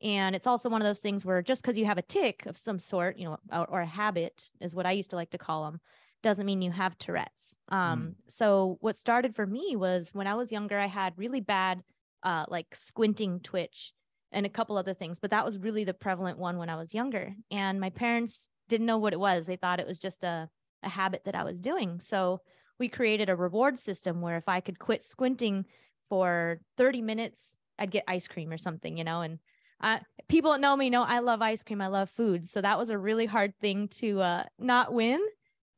And 0.01 0.35
it's 0.35 0.45
also 0.45 0.69
one 0.69 0.81
of 0.81 0.85
those 0.85 0.99
things 0.99 1.25
where 1.25 1.41
just 1.41 1.63
because 1.63 1.77
you 1.77 1.85
have 1.85 1.97
a 1.97 2.03
tic 2.03 2.45
of 2.45 2.57
some 2.57 2.77
sort, 2.77 3.17
you 3.17 3.25
know, 3.25 3.37
or, 3.51 3.65
or 3.67 3.81
a 3.81 3.85
habit 3.87 4.43
is 4.61 4.75
what 4.75 4.85
I 4.85 4.91
used 4.91 5.09
to 5.09 5.15
like 5.15 5.31
to 5.31 5.39
call 5.39 5.65
them, 5.65 5.81
doesn't 6.21 6.45
mean 6.45 6.61
you 6.61 6.71
have 6.71 6.97
Tourette's. 6.99 7.59
Um, 7.69 8.15
so 8.27 8.77
what 8.79 8.95
started 8.95 9.35
for 9.35 9.47
me 9.47 9.75
was 9.75 10.11
when 10.13 10.27
I 10.27 10.35
was 10.35 10.51
younger, 10.51 10.77
I 10.77 10.85
had 10.85 11.13
really 11.17 11.41
bad, 11.41 11.81
uh, 12.21 12.45
like 12.47 12.75
squinting 12.75 13.39
twitch 13.39 13.93
and 14.31 14.45
a 14.45 14.49
couple 14.49 14.77
other 14.77 14.93
things, 14.93 15.19
but 15.19 15.31
that 15.31 15.45
was 15.45 15.57
really 15.57 15.83
the 15.83 15.93
prevalent 15.93 16.37
one 16.37 16.57
when 16.57 16.69
I 16.69 16.75
was 16.75 16.93
younger. 16.93 17.33
And 17.49 17.79
my 17.79 17.89
parents 17.89 18.49
didn't 18.67 18.85
know 18.85 18.97
what 18.97 19.13
it 19.13 19.19
was. 19.19 19.45
They 19.45 19.55
thought 19.55 19.79
it 19.79 19.87
was 19.87 19.99
just 19.99 20.23
a, 20.23 20.49
a 20.83 20.89
habit 20.89 21.23
that 21.25 21.35
I 21.35 21.43
was 21.43 21.61
doing. 21.61 21.99
So 21.99 22.41
we 22.79 22.89
created 22.89 23.29
a 23.29 23.35
reward 23.35 23.79
system 23.79 24.21
where 24.21 24.37
if 24.37 24.47
I 24.47 24.59
could 24.59 24.79
quit 24.79 25.01
squinting 25.01 25.65
for 26.09 26.59
30 26.77 27.01
minutes, 27.01 27.57
I'd 27.79 27.91
get 27.91 28.03
ice 28.07 28.27
cream 28.27 28.51
or 28.51 28.57
something, 28.57 28.97
you 28.97 29.03
know, 29.03 29.21
and 29.21 29.39
uh, 29.81 29.99
people 30.27 30.51
that 30.51 30.61
know 30.61 30.75
me 30.75 30.89
know 30.89 31.03
I 31.03 31.19
love 31.19 31.41
ice 31.41 31.63
cream. 31.63 31.81
I 31.81 31.87
love 31.87 32.09
food. 32.09 32.47
So 32.47 32.61
that 32.61 32.77
was 32.77 32.89
a 32.89 32.97
really 32.97 33.25
hard 33.25 33.53
thing 33.59 33.87
to 33.99 34.21
uh, 34.21 34.43
not 34.57 34.91
win. 34.91 35.19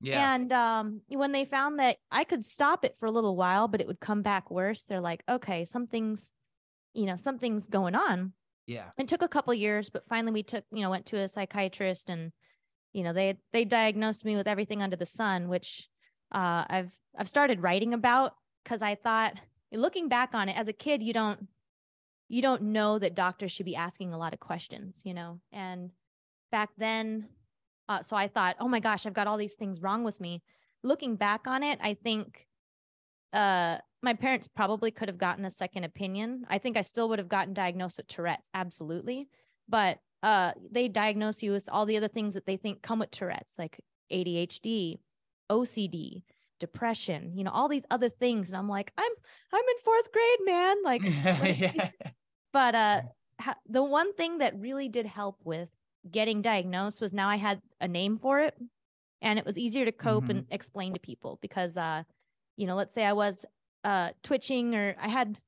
Yeah. 0.01 0.33
And 0.33 0.53
um, 0.53 1.01
when 1.09 1.33
they 1.33 1.43
found 1.43 1.79
that 1.79 1.97
I 2.09 2.23
could 2.23 2.45
stop 2.45 2.85
it 2.85 2.95
for 2.99 3.05
a 3.05 3.11
little 3.11 3.35
while, 3.35 3.67
but 3.67 3.81
it 3.81 3.87
would 3.87 3.99
come 3.99 4.21
back 4.21 4.49
worse, 4.49 4.83
they're 4.83 5.01
like, 5.01 5.23
okay, 5.27 5.65
something's, 5.65 6.31
you 6.93 7.05
know, 7.05 7.17
something's 7.17 7.67
going 7.67 7.95
on. 7.95 8.31
Yeah. 8.69 8.91
It 8.97 9.07
took 9.07 9.21
a 9.21 9.27
couple 9.27 9.53
years, 9.53 9.89
but 9.89 10.07
finally 10.07 10.31
we 10.31 10.43
took, 10.43 10.63
you 10.71 10.81
know, 10.81 10.89
went 10.89 11.05
to 11.07 11.17
a 11.17 11.27
psychiatrist 11.27 12.09
and, 12.09 12.31
you 12.93 13.03
know, 13.03 13.13
they 13.13 13.37
they 13.51 13.65
diagnosed 13.65 14.23
me 14.23 14.35
with 14.35 14.47
everything 14.47 14.81
under 14.83 14.95
the 14.95 15.05
sun, 15.05 15.49
which 15.49 15.89
uh, 16.33 16.65
I've 16.69 16.91
I've 17.17 17.29
started 17.29 17.61
writing 17.61 17.93
about 17.93 18.33
because 18.63 18.81
I 18.81 18.95
thought, 18.95 19.33
looking 19.71 20.07
back 20.07 20.35
on 20.35 20.49
it, 20.49 20.57
as 20.57 20.67
a 20.67 20.73
kid, 20.73 21.01
you 21.01 21.13
don't 21.13 21.47
you 22.27 22.41
don't 22.41 22.61
know 22.61 22.99
that 22.99 23.15
doctors 23.15 23.51
should 23.51 23.65
be 23.65 23.75
asking 23.75 24.13
a 24.13 24.17
lot 24.17 24.33
of 24.33 24.39
questions, 24.39 25.01
you 25.03 25.13
know, 25.13 25.39
and 25.51 25.89
back 26.51 26.69
then 26.77 27.27
uh, 27.89 28.03
so 28.03 28.15
I 28.15 28.27
thought, 28.27 28.55
oh 28.59 28.67
my 28.67 28.79
gosh, 28.79 29.07
I've 29.07 29.13
got 29.13 29.25
all 29.25 29.37
these 29.37 29.55
things 29.55 29.81
wrong 29.81 30.03
with 30.03 30.21
me. 30.21 30.43
Looking 30.83 31.15
back 31.15 31.47
on 31.47 31.63
it, 31.63 31.79
I 31.81 31.95
think 31.95 32.45
uh, 33.33 33.79
my 34.01 34.13
parents 34.13 34.47
probably 34.47 34.91
could 34.91 35.09
have 35.09 35.17
gotten 35.17 35.45
a 35.45 35.49
second 35.49 35.83
opinion. 35.83 36.45
I 36.49 36.57
think 36.57 36.77
I 36.77 36.81
still 36.81 37.09
would 37.09 37.19
have 37.19 37.27
gotten 37.27 37.53
diagnosed 37.53 37.97
with 37.97 38.07
Tourette's, 38.07 38.49
absolutely. 38.53 39.27
But 39.67 39.99
uh, 40.23 40.53
they 40.71 40.87
diagnose 40.87 41.43
you 41.43 41.51
with 41.51 41.67
all 41.69 41.85
the 41.85 41.97
other 41.97 42.07
things 42.07 42.33
that 42.33 42.45
they 42.45 42.57
think 42.57 42.81
come 42.81 42.99
with 42.99 43.11
Tourette's, 43.11 43.57
like 43.57 43.79
ADHD, 44.11 44.99
OCD, 45.51 46.23
depression, 46.59 47.31
you 47.35 47.43
know, 47.43 47.51
all 47.51 47.67
these 47.67 47.85
other 47.89 48.09
things. 48.09 48.49
And 48.49 48.57
I'm 48.57 48.69
like, 48.69 48.91
I'm 48.97 49.11
I'm 49.53 49.59
in 49.59 49.83
fourth 49.83 50.11
grade, 50.11 50.39
man. 50.45 50.77
Like, 50.83 51.01
yeah. 51.03 51.89
but 52.53 52.75
uh, 52.75 53.01
the 53.67 53.83
one 53.83 54.13
thing 54.13 54.39
that 54.39 54.59
really 54.59 54.89
did 54.89 55.05
help 55.05 55.37
with 55.43 55.69
getting 56.09 56.41
diagnosed 56.41 57.01
was 57.01 57.13
now 57.13 57.29
I 57.29 57.37
had 57.37 57.61
a 57.81 57.87
name 57.87 58.17
for 58.17 58.39
it, 58.39 58.55
and 59.21 59.39
it 59.39 59.45
was 59.45 59.57
easier 59.57 59.85
to 59.85 59.91
cope 59.91 60.29
and 60.29 60.45
explain 60.51 60.93
to 60.93 60.99
people 60.99 61.39
because, 61.41 61.77
uh, 61.77 62.03
you 62.55 62.67
know, 62.67 62.75
let's 62.75 62.93
say 62.93 63.05
I 63.05 63.13
was 63.13 63.45
uh 63.83 64.11
twitching 64.23 64.75
or 64.75 64.95
I 64.99 65.07
had 65.09 65.39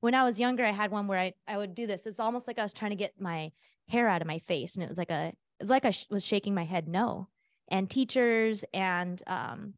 when 0.00 0.14
I 0.14 0.24
was 0.24 0.38
younger, 0.38 0.64
I 0.64 0.72
had 0.72 0.90
one 0.90 1.08
where 1.08 1.18
I 1.18 1.34
I 1.46 1.56
would 1.56 1.74
do 1.74 1.86
this. 1.86 2.06
It's 2.06 2.20
almost 2.20 2.46
like 2.46 2.58
I 2.58 2.62
was 2.62 2.72
trying 2.72 2.90
to 2.90 2.96
get 2.96 3.20
my 3.20 3.52
hair 3.88 4.08
out 4.08 4.22
of 4.22 4.28
my 4.28 4.38
face, 4.38 4.74
and 4.74 4.82
it 4.84 4.88
was 4.88 4.98
like 4.98 5.10
a 5.10 5.32
it's 5.60 5.70
like 5.70 5.84
I 5.84 5.90
sh- 5.90 6.06
was 6.10 6.24
shaking 6.24 6.54
my 6.54 6.64
head 6.64 6.88
no. 6.88 7.28
And 7.70 7.90
teachers 7.90 8.64
and 8.72 9.22
um 9.26 9.74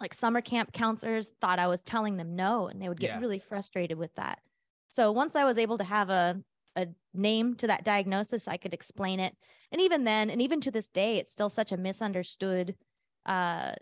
like 0.00 0.14
summer 0.14 0.40
camp 0.40 0.72
counselors 0.72 1.32
thought 1.40 1.58
I 1.58 1.66
was 1.68 1.82
telling 1.82 2.16
them 2.16 2.36
no, 2.36 2.66
and 2.68 2.80
they 2.80 2.88
would 2.88 3.00
get 3.00 3.10
Yeah. 3.10 3.20
really 3.20 3.38
frustrated 3.38 3.98
with 3.98 4.14
that. 4.16 4.40
So 4.88 5.10
once 5.12 5.36
I 5.36 5.44
was 5.44 5.58
able 5.58 5.78
to 5.78 5.84
have 5.84 6.10
a 6.10 6.42
a 6.76 6.88
name 7.14 7.54
to 7.56 7.66
that 7.66 7.84
diagnosis, 7.84 8.46
I 8.46 8.58
could 8.58 8.74
explain 8.74 9.18
it. 9.18 9.34
And 9.72 9.80
even 9.80 10.04
then, 10.04 10.28
and 10.30 10.42
even 10.42 10.60
to 10.60 10.70
this 10.70 10.88
day, 10.88 11.16
it's 11.16 11.32
still 11.32 11.48
such 11.48 11.72
a 11.72 11.76
misunderstood 11.76 12.76
uh 13.24 13.72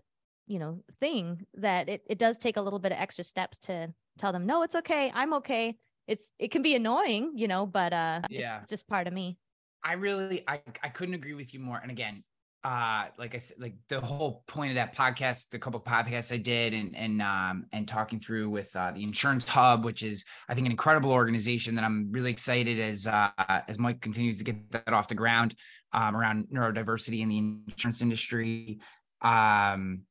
you 0.47 0.59
know 0.59 0.83
thing 1.01 1.47
that 1.55 1.89
it, 1.89 2.03
it 2.09 2.19
does 2.19 2.39
take 2.39 2.57
a 2.57 2.61
little 2.63 2.79
bit 2.79 2.93
of 2.93 2.99
extra 2.99 3.25
steps 3.25 3.59
to 3.59 3.93
tell 4.19 4.33
them 4.33 4.47
no 4.47 4.63
it's 4.63 4.75
okay 4.75 5.11
i'm 5.15 5.33
okay 5.35 5.77
it's 6.07 6.33
it 6.39 6.51
can 6.51 6.63
be 6.63 6.75
annoying 6.75 7.33
you 7.35 7.49
know 7.49 7.67
but 7.67 7.93
uh 7.93 8.21
Yeah. 8.31 8.59
it's 8.59 8.69
just 8.71 8.87
part 8.89 9.07
of 9.07 9.13
me 9.13 9.39
I 9.87 9.93
really 9.95 10.43
I 10.49 10.63
I 10.83 10.89
couldn't 10.89 11.15
agree 11.15 11.35
with 11.35 11.53
you 11.53 11.61
more. 11.61 11.79
And 11.79 11.91
again, 11.91 12.25
uh 12.65 13.09
like 13.19 13.35
I 13.35 13.39
said, 13.39 13.59
like 13.61 13.75
the 13.91 14.01
whole 14.01 14.43
point 14.47 14.71
of 14.71 14.77
that 14.77 14.97
podcast, 14.97 15.51
the 15.51 15.59
couple 15.59 15.79
podcasts 15.79 16.33
I 16.33 16.39
did 16.39 16.73
and 16.73 16.97
and 16.97 17.21
um 17.21 17.67
and 17.71 17.87
talking 17.87 18.19
through 18.19 18.49
with 18.49 18.75
uh 18.75 18.93
the 18.93 19.03
insurance 19.03 19.47
hub, 19.47 19.85
which 19.85 20.03
is 20.03 20.25
I 20.49 20.55
think 20.55 20.65
an 20.65 20.71
incredible 20.71 21.13
organization 21.13 21.75
that 21.75 21.85
I'm 21.85 22.11
really 22.13 22.31
excited 22.31 22.81
as 22.81 23.07
uh 23.07 23.31
as 23.69 23.79
Mike 23.79 24.01
continues 24.01 24.39
to 24.39 24.45
get 24.45 24.71
that 24.73 24.95
off 24.95 25.07
the 25.09 25.15
ground 25.15 25.55
um 25.93 26.17
around 26.17 26.47
neurodiversity 26.51 27.21
in 27.21 27.29
the 27.29 27.39
insurance 27.73 28.01
industry. 28.01 28.79
Um 29.21 30.05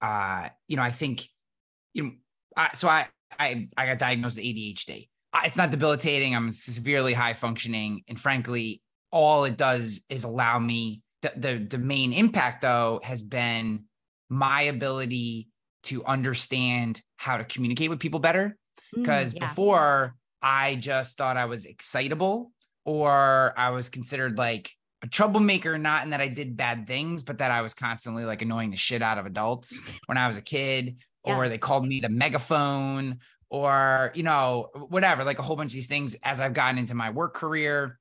uh 0.00 0.48
you 0.66 0.76
know, 0.76 0.82
I 0.82 0.90
think 0.90 1.26
you 1.94 2.02
know 2.02 2.10
I, 2.56 2.70
so 2.74 2.88
I 2.88 3.08
I 3.38 3.68
I 3.76 3.86
got 3.86 3.98
diagnosed 3.98 4.36
with 4.36 4.44
ADHD. 4.44 5.08
It's 5.44 5.56
not 5.56 5.70
debilitating. 5.70 6.34
I'm 6.34 6.52
severely 6.52 7.12
high 7.12 7.34
functioning, 7.34 8.02
and 8.08 8.18
frankly, 8.18 8.82
all 9.12 9.44
it 9.44 9.56
does 9.56 10.04
is 10.08 10.24
allow 10.24 10.58
me 10.58 11.02
the, 11.22 11.32
the 11.36 11.58
the 11.58 11.78
main 11.78 12.12
impact 12.12 12.62
though 12.62 13.00
has 13.04 13.22
been 13.22 13.84
my 14.28 14.62
ability 14.62 15.48
to 15.84 16.04
understand 16.04 17.00
how 17.16 17.36
to 17.36 17.44
communicate 17.44 17.88
with 17.88 18.00
people 18.00 18.20
better 18.20 18.56
Mm, 18.94 19.02
because 19.02 19.34
yeah. 19.34 19.46
before 19.46 20.14
I 20.42 20.76
just 20.76 21.16
thought 21.16 21.36
I 21.36 21.46
was 21.46 21.66
excitable 21.66 22.52
or 22.84 23.54
I 23.56 23.70
was 23.70 23.88
considered 23.88 24.38
like 24.38 24.70
a 25.02 25.06
troublemaker, 25.06 25.78
not 25.78 26.04
in 26.04 26.10
that 26.10 26.20
I 26.20 26.28
did 26.28 26.56
bad 26.56 26.86
things, 26.86 27.22
but 27.22 27.38
that 27.38 27.50
I 27.50 27.62
was 27.62 27.74
constantly 27.74 28.24
like 28.24 28.42
annoying 28.42 28.70
the 28.70 28.76
shit 28.76 29.02
out 29.02 29.18
of 29.18 29.26
adults 29.26 29.80
when 30.06 30.18
I 30.18 30.26
was 30.26 30.36
a 30.36 30.42
kid, 30.42 30.96
or 31.22 31.48
they 31.48 31.58
called 31.58 31.86
me 31.86 32.00
the 32.00 32.08
megaphone, 32.08 33.18
or 33.50 34.12
you 34.14 34.22
know, 34.22 34.70
whatever, 34.88 35.24
like 35.24 35.38
a 35.38 35.42
whole 35.42 35.56
bunch 35.56 35.70
of 35.70 35.74
these 35.74 35.88
things 35.88 36.16
as 36.22 36.40
I've 36.40 36.54
gotten 36.54 36.78
into 36.78 36.94
my 36.94 37.10
work 37.10 37.34
career. 37.34 37.98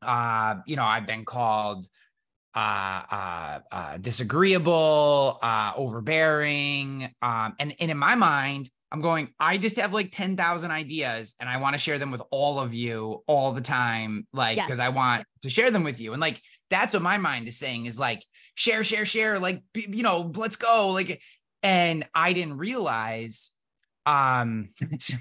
Uh, 0.00 0.56
you 0.66 0.74
know, 0.74 0.84
I've 0.84 1.06
been 1.06 1.24
called 1.24 1.88
uh, 2.54 3.02
uh, 3.10 3.58
uh, 3.70 3.96
disagreeable, 3.98 5.38
uh, 5.42 5.72
overbearing. 5.76 7.08
Um, 7.22 7.54
and, 7.58 7.74
and 7.78 7.90
in 7.90 7.96
my 7.96 8.14
mind, 8.14 8.70
I'm 8.92 9.00
going, 9.00 9.30
I 9.40 9.56
just 9.56 9.78
have 9.78 9.94
like 9.94 10.12
10,000 10.12 10.70
ideas 10.70 11.34
and 11.40 11.48
I 11.48 11.56
want 11.56 11.74
to 11.74 11.78
share 11.78 11.98
them 11.98 12.10
with 12.10 12.22
all 12.30 12.60
of 12.60 12.74
you 12.74 13.22
all 13.26 13.52
the 13.52 13.62
time. 13.62 14.26
Like, 14.34 14.58
Yes. 14.58 14.68
cause 14.68 14.78
I 14.78 14.90
want 14.90 15.24
to 15.42 15.50
share 15.50 15.70
them 15.70 15.82
with 15.82 15.98
you. 15.98 16.12
And 16.12 16.20
like, 16.20 16.40
that's 16.68 16.92
what 16.92 17.02
my 17.02 17.16
mind 17.16 17.48
is 17.48 17.58
saying 17.58 17.86
is 17.86 17.98
like, 17.98 18.22
share, 18.54 18.84
share, 18.84 19.06
share, 19.06 19.38
like, 19.38 19.62
you 19.74 20.02
know, 20.02 20.30
let's 20.36 20.56
go. 20.56 20.90
Like, 20.90 21.22
and 21.62 22.04
I 22.14 22.34
didn't 22.34 22.58
realize, 22.58 23.50
um, 24.04 24.68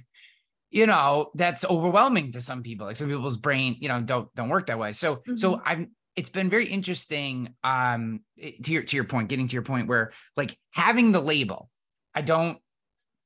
you 0.70 0.86
know, 0.86 1.32
that's 1.36 1.64
overwhelming 1.64 2.34
to 2.34 2.42
some 2.42 2.64
people. 2.64 2.88
Like 2.88 2.98
some 2.98 3.08
people's 3.10 3.38
brain, 3.38 3.78
you 3.80 3.88
know, 3.88 4.02
don't, 4.02 4.34
don't 4.36 4.50
work 4.50 4.68
that 4.68 4.80
way. 4.80 4.92
So, 4.92 5.22
so 5.36 5.62
I'm, 5.66 5.92
it's 6.18 6.30
been 6.30 6.50
very 6.50 6.68
interesting 6.68 7.56
um 7.64 8.20
to 8.38 8.72
your 8.74 8.84
to 8.84 8.98
your 8.98 9.06
point 9.06 9.30
getting 9.30 9.48
to 9.48 9.54
your 9.54 9.62
point 9.64 9.88
where 9.88 10.12
like 10.36 10.58
having 10.72 11.14
the 11.14 11.22
label 11.22 11.70
i 12.14 12.22
don't 12.22 12.58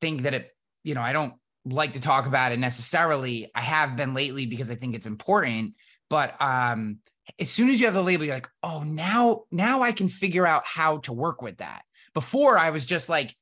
think 0.02 0.24
that 0.24 0.34
it 0.34 0.50
you 0.84 0.94
know 0.96 1.02
i 1.02 1.14
don't 1.14 1.34
like 1.66 1.94
to 1.94 2.00
talk 2.02 2.26
about 2.26 2.52
it 2.52 2.60
necessarily 2.60 3.52
i 3.56 3.62
have 3.62 3.96
been 3.96 4.14
lately 4.14 4.46
because 4.46 4.70
i 4.70 4.76
think 4.76 4.96
it's 4.96 5.08
important 5.08 5.74
but 6.10 6.40
um 6.42 6.98
as 7.40 7.50
soon 7.50 7.70
as 7.70 7.80
you 7.80 7.88
have 7.88 7.96
the 7.96 8.04
label 8.04 8.24
you're 8.26 8.36
like 8.36 8.50
oh 8.64 8.84
now 8.84 9.44
now 9.52 9.82
i 9.82 9.92
can 9.92 10.08
figure 10.08 10.46
out 10.46 10.64
how 10.66 10.98
to 10.98 11.12
work 11.14 11.42
with 11.42 11.58
that 11.58 11.82
before 12.14 12.58
i 12.58 12.70
was 12.70 12.86
just 12.86 13.10
like 13.10 13.36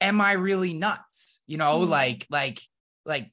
am 0.00 0.20
i 0.20 0.32
really 0.32 0.74
nuts 0.74 1.42
you 1.46 1.56
know 1.56 1.80
Mhm. 1.80 1.88
like 1.88 2.26
like 2.30 2.60
like 3.04 3.30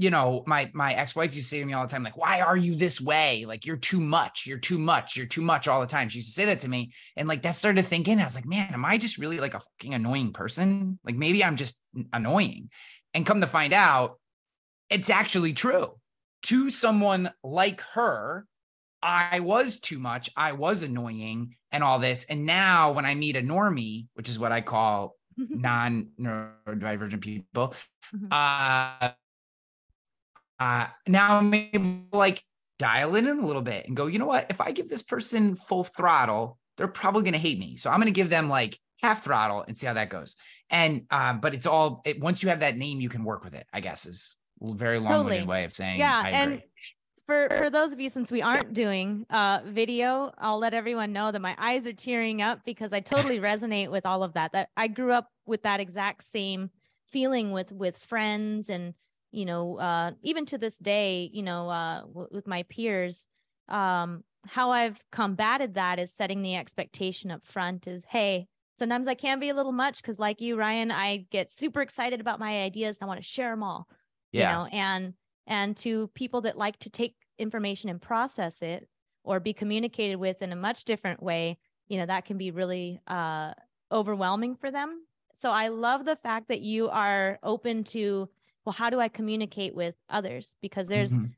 you 0.00 0.10
know, 0.10 0.44
my 0.46 0.70
my 0.74 0.94
ex-wife 0.94 1.34
used 1.34 1.50
to 1.50 1.56
say 1.56 1.58
to 1.58 1.66
me 1.66 1.72
all 1.72 1.84
the 1.84 1.90
time, 1.90 2.04
like, 2.04 2.16
why 2.16 2.40
are 2.40 2.56
you 2.56 2.76
this 2.76 3.00
way? 3.00 3.44
Like, 3.46 3.66
you're 3.66 3.76
too 3.76 3.98
much, 3.98 4.46
you're 4.46 4.56
too 4.56 4.78
much, 4.78 5.16
you're 5.16 5.26
too 5.26 5.40
much 5.40 5.66
all 5.66 5.80
the 5.80 5.88
time. 5.88 6.08
She 6.08 6.18
used 6.18 6.28
to 6.28 6.34
say 6.34 6.44
that 6.44 6.60
to 6.60 6.68
me. 6.68 6.92
And 7.16 7.26
like 7.26 7.42
that 7.42 7.56
started 7.56 7.84
thinking, 7.84 8.20
I 8.20 8.24
was 8.24 8.36
like, 8.36 8.46
man, 8.46 8.72
am 8.72 8.84
I 8.84 8.96
just 8.96 9.18
really 9.18 9.40
like 9.40 9.54
a 9.54 9.60
fucking 9.60 9.94
annoying 9.94 10.32
person? 10.32 11.00
Like 11.02 11.16
maybe 11.16 11.42
I'm 11.42 11.56
just 11.56 11.74
annoying. 12.12 12.70
And 13.14 13.26
come 13.26 13.40
to 13.40 13.46
find 13.46 13.72
out, 13.72 14.18
it's 14.90 15.10
actually 15.10 15.52
true. 15.52 15.94
To 16.44 16.70
someone 16.70 17.30
like 17.42 17.80
her, 17.94 18.46
I 19.02 19.40
was 19.40 19.80
too 19.80 19.98
much. 19.98 20.30
I 20.36 20.52
was 20.52 20.82
annoying 20.82 21.56
and 21.72 21.84
all 21.84 21.98
this. 21.98 22.24
And 22.24 22.46
now 22.46 22.92
when 22.92 23.04
I 23.04 23.14
meet 23.14 23.36
a 23.36 23.42
normie, 23.42 24.06
which 24.14 24.28
is 24.28 24.38
what 24.38 24.52
I 24.52 24.60
call 24.60 25.16
non 25.36 26.08
neurodivergent 26.20 27.20
people, 27.20 27.74
Mhm. 28.14 28.32
uh, 28.32 29.12
uh, 30.58 30.86
now 31.06 31.38
I'm 31.38 31.54
able 31.54 31.84
to, 32.10 32.16
like 32.16 32.42
dial 32.78 33.16
it 33.16 33.26
in 33.26 33.38
a 33.38 33.46
little 33.46 33.62
bit 33.62 33.86
and 33.86 33.96
go, 33.96 34.06
you 34.06 34.18
know 34.18 34.26
what? 34.26 34.46
If 34.50 34.60
I 34.60 34.72
give 34.72 34.88
this 34.88 35.02
person 35.02 35.56
full 35.56 35.84
throttle, 35.84 36.58
they're 36.76 36.88
probably 36.88 37.22
going 37.22 37.32
to 37.32 37.38
hate 37.38 37.58
me. 37.58 37.76
So 37.76 37.90
I'm 37.90 37.96
going 37.98 38.06
to 38.06 38.12
give 38.12 38.30
them 38.30 38.48
like 38.48 38.78
half 39.02 39.24
throttle 39.24 39.64
and 39.66 39.76
see 39.76 39.86
how 39.86 39.94
that 39.94 40.10
goes. 40.10 40.36
And, 40.70 41.06
um, 41.10 41.40
but 41.40 41.54
it's 41.54 41.66
all, 41.66 42.02
it, 42.04 42.20
once 42.20 42.42
you 42.42 42.48
have 42.48 42.60
that 42.60 42.76
name, 42.76 43.00
you 43.00 43.08
can 43.08 43.24
work 43.24 43.44
with 43.44 43.54
it, 43.54 43.66
I 43.72 43.80
guess 43.80 44.06
is 44.06 44.36
a 44.62 44.74
very 44.74 44.98
long 44.98 45.24
Totally. 45.24 45.44
way 45.44 45.64
of 45.64 45.72
saying, 45.72 46.00
Yeah, 46.00 46.22
I 46.24 46.30
and 46.30 46.62
for 47.28 47.48
for 47.58 47.68
those 47.68 47.92
of 47.92 48.00
you 48.00 48.08
since 48.08 48.32
we 48.32 48.40
aren't 48.40 48.72
doing 48.72 49.26
uh 49.28 49.60
video 49.66 50.32
i'll 50.38 50.58
let 50.58 50.72
everyone 50.72 51.12
know 51.12 51.30
that 51.30 51.42
my 51.42 51.54
eyes 51.58 51.86
are 51.86 51.92
tearing 51.92 52.40
up 52.40 52.60
because 52.64 52.92
i 52.92 53.00
totally 53.00 53.38
resonate 53.50 53.90
with 53.90 54.06
all 54.06 54.22
of 54.22 54.32
that 54.32 54.52
that 54.52 54.70
i 54.76 54.88
grew 54.88 55.12
up 55.12 55.30
with 55.46 55.62
that 55.62 55.78
exact 55.78 56.24
same 56.24 56.70
feeling 57.06 57.52
with 57.52 57.70
with 57.70 57.98
friends 57.98 58.70
and 58.70 58.94
you 59.30 59.44
know 59.44 59.78
uh 59.78 60.10
even 60.22 60.46
to 60.46 60.56
this 60.56 60.78
day 60.78 61.30
you 61.32 61.42
know 61.42 61.68
uh 61.68 62.00
w- 62.00 62.28
with 62.30 62.46
my 62.46 62.62
peers 62.64 63.26
um 63.68 64.24
how 64.46 64.70
i've 64.70 64.98
combated 65.12 65.74
that 65.74 65.98
is 65.98 66.10
setting 66.12 66.40
the 66.40 66.56
expectation 66.56 67.30
up 67.30 67.46
front 67.46 67.86
is 67.86 68.04
hey 68.06 68.48
sometimes 68.78 69.08
i 69.08 69.14
can 69.14 69.38
be 69.40 69.48
a 69.48 69.54
little 69.54 69.72
much 69.72 70.00
because 70.00 70.18
like 70.18 70.40
you 70.40 70.56
ryan 70.56 70.90
i 70.90 71.26
get 71.30 71.50
super 71.50 71.80
excited 71.82 72.20
about 72.20 72.38
my 72.38 72.62
ideas 72.62 72.98
and 72.98 73.06
i 73.06 73.08
want 73.08 73.20
to 73.20 73.26
share 73.26 73.50
them 73.50 73.62
all 73.62 73.88
yeah. 74.32 74.40
you 74.40 74.56
know 74.56 74.78
and 74.78 75.14
and 75.46 75.76
to 75.76 76.08
people 76.14 76.40
that 76.42 76.56
like 76.56 76.78
to 76.78 76.90
take 76.90 77.14
information 77.38 77.88
and 77.88 78.00
process 78.00 78.62
it 78.62 78.88
or 79.24 79.40
be 79.40 79.52
communicated 79.52 80.16
with 80.16 80.40
in 80.42 80.52
a 80.52 80.56
much 80.56 80.84
different 80.84 81.22
way 81.22 81.58
you 81.88 81.98
know 81.98 82.06
that 82.06 82.24
can 82.24 82.38
be 82.38 82.50
really 82.50 83.00
uh 83.08 83.52
overwhelming 83.90 84.54
for 84.54 84.70
them 84.70 85.02
so 85.34 85.50
i 85.50 85.68
love 85.68 86.04
the 86.04 86.16
fact 86.16 86.48
that 86.48 86.60
you 86.60 86.88
are 86.88 87.38
open 87.42 87.82
to 87.84 88.28
well 88.64 88.72
how 88.72 88.90
do 88.90 89.00
i 89.00 89.08
communicate 89.08 89.74
with 89.74 89.94
others 90.10 90.54
because 90.60 90.88
there's 90.88 91.16
Mhm. 91.16 91.32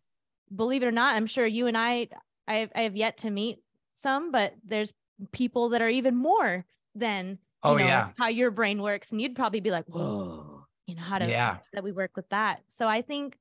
believe 0.54 0.82
it 0.82 0.86
or 0.86 0.92
not 0.92 1.14
i'm 1.14 1.26
sure 1.26 1.46
you 1.46 1.66
and 1.66 1.78
i 1.78 2.08
i 2.48 2.68
I 2.74 2.80
have 2.82 2.96
yet 2.96 3.18
to 3.18 3.30
meet 3.30 3.62
some 3.94 4.32
but 4.32 4.54
there's 4.64 4.92
people 5.32 5.68
that 5.70 5.82
are 5.82 5.88
even 5.88 6.16
more 6.16 6.64
than 7.00 7.30
you 7.30 7.36
Oh, 7.62 7.76
know, 7.76 7.84
yeah. 7.84 8.10
how 8.16 8.28
your 8.28 8.50
brain 8.50 8.80
works 8.80 9.10
and 9.12 9.20
you'd 9.20 9.34
probably 9.36 9.60
be 9.60 9.70
like 9.70 9.84
whoa 9.86 10.64
you 10.86 10.94
know 10.96 11.02
how 11.02 11.18
to 11.18 11.28
Yeah. 11.28 11.58
that 11.72 11.84
we 11.84 11.92
work 11.92 12.12
with 12.16 12.28
that. 12.30 12.62
So 12.68 12.88
I 12.88 13.02
think 13.02 13.36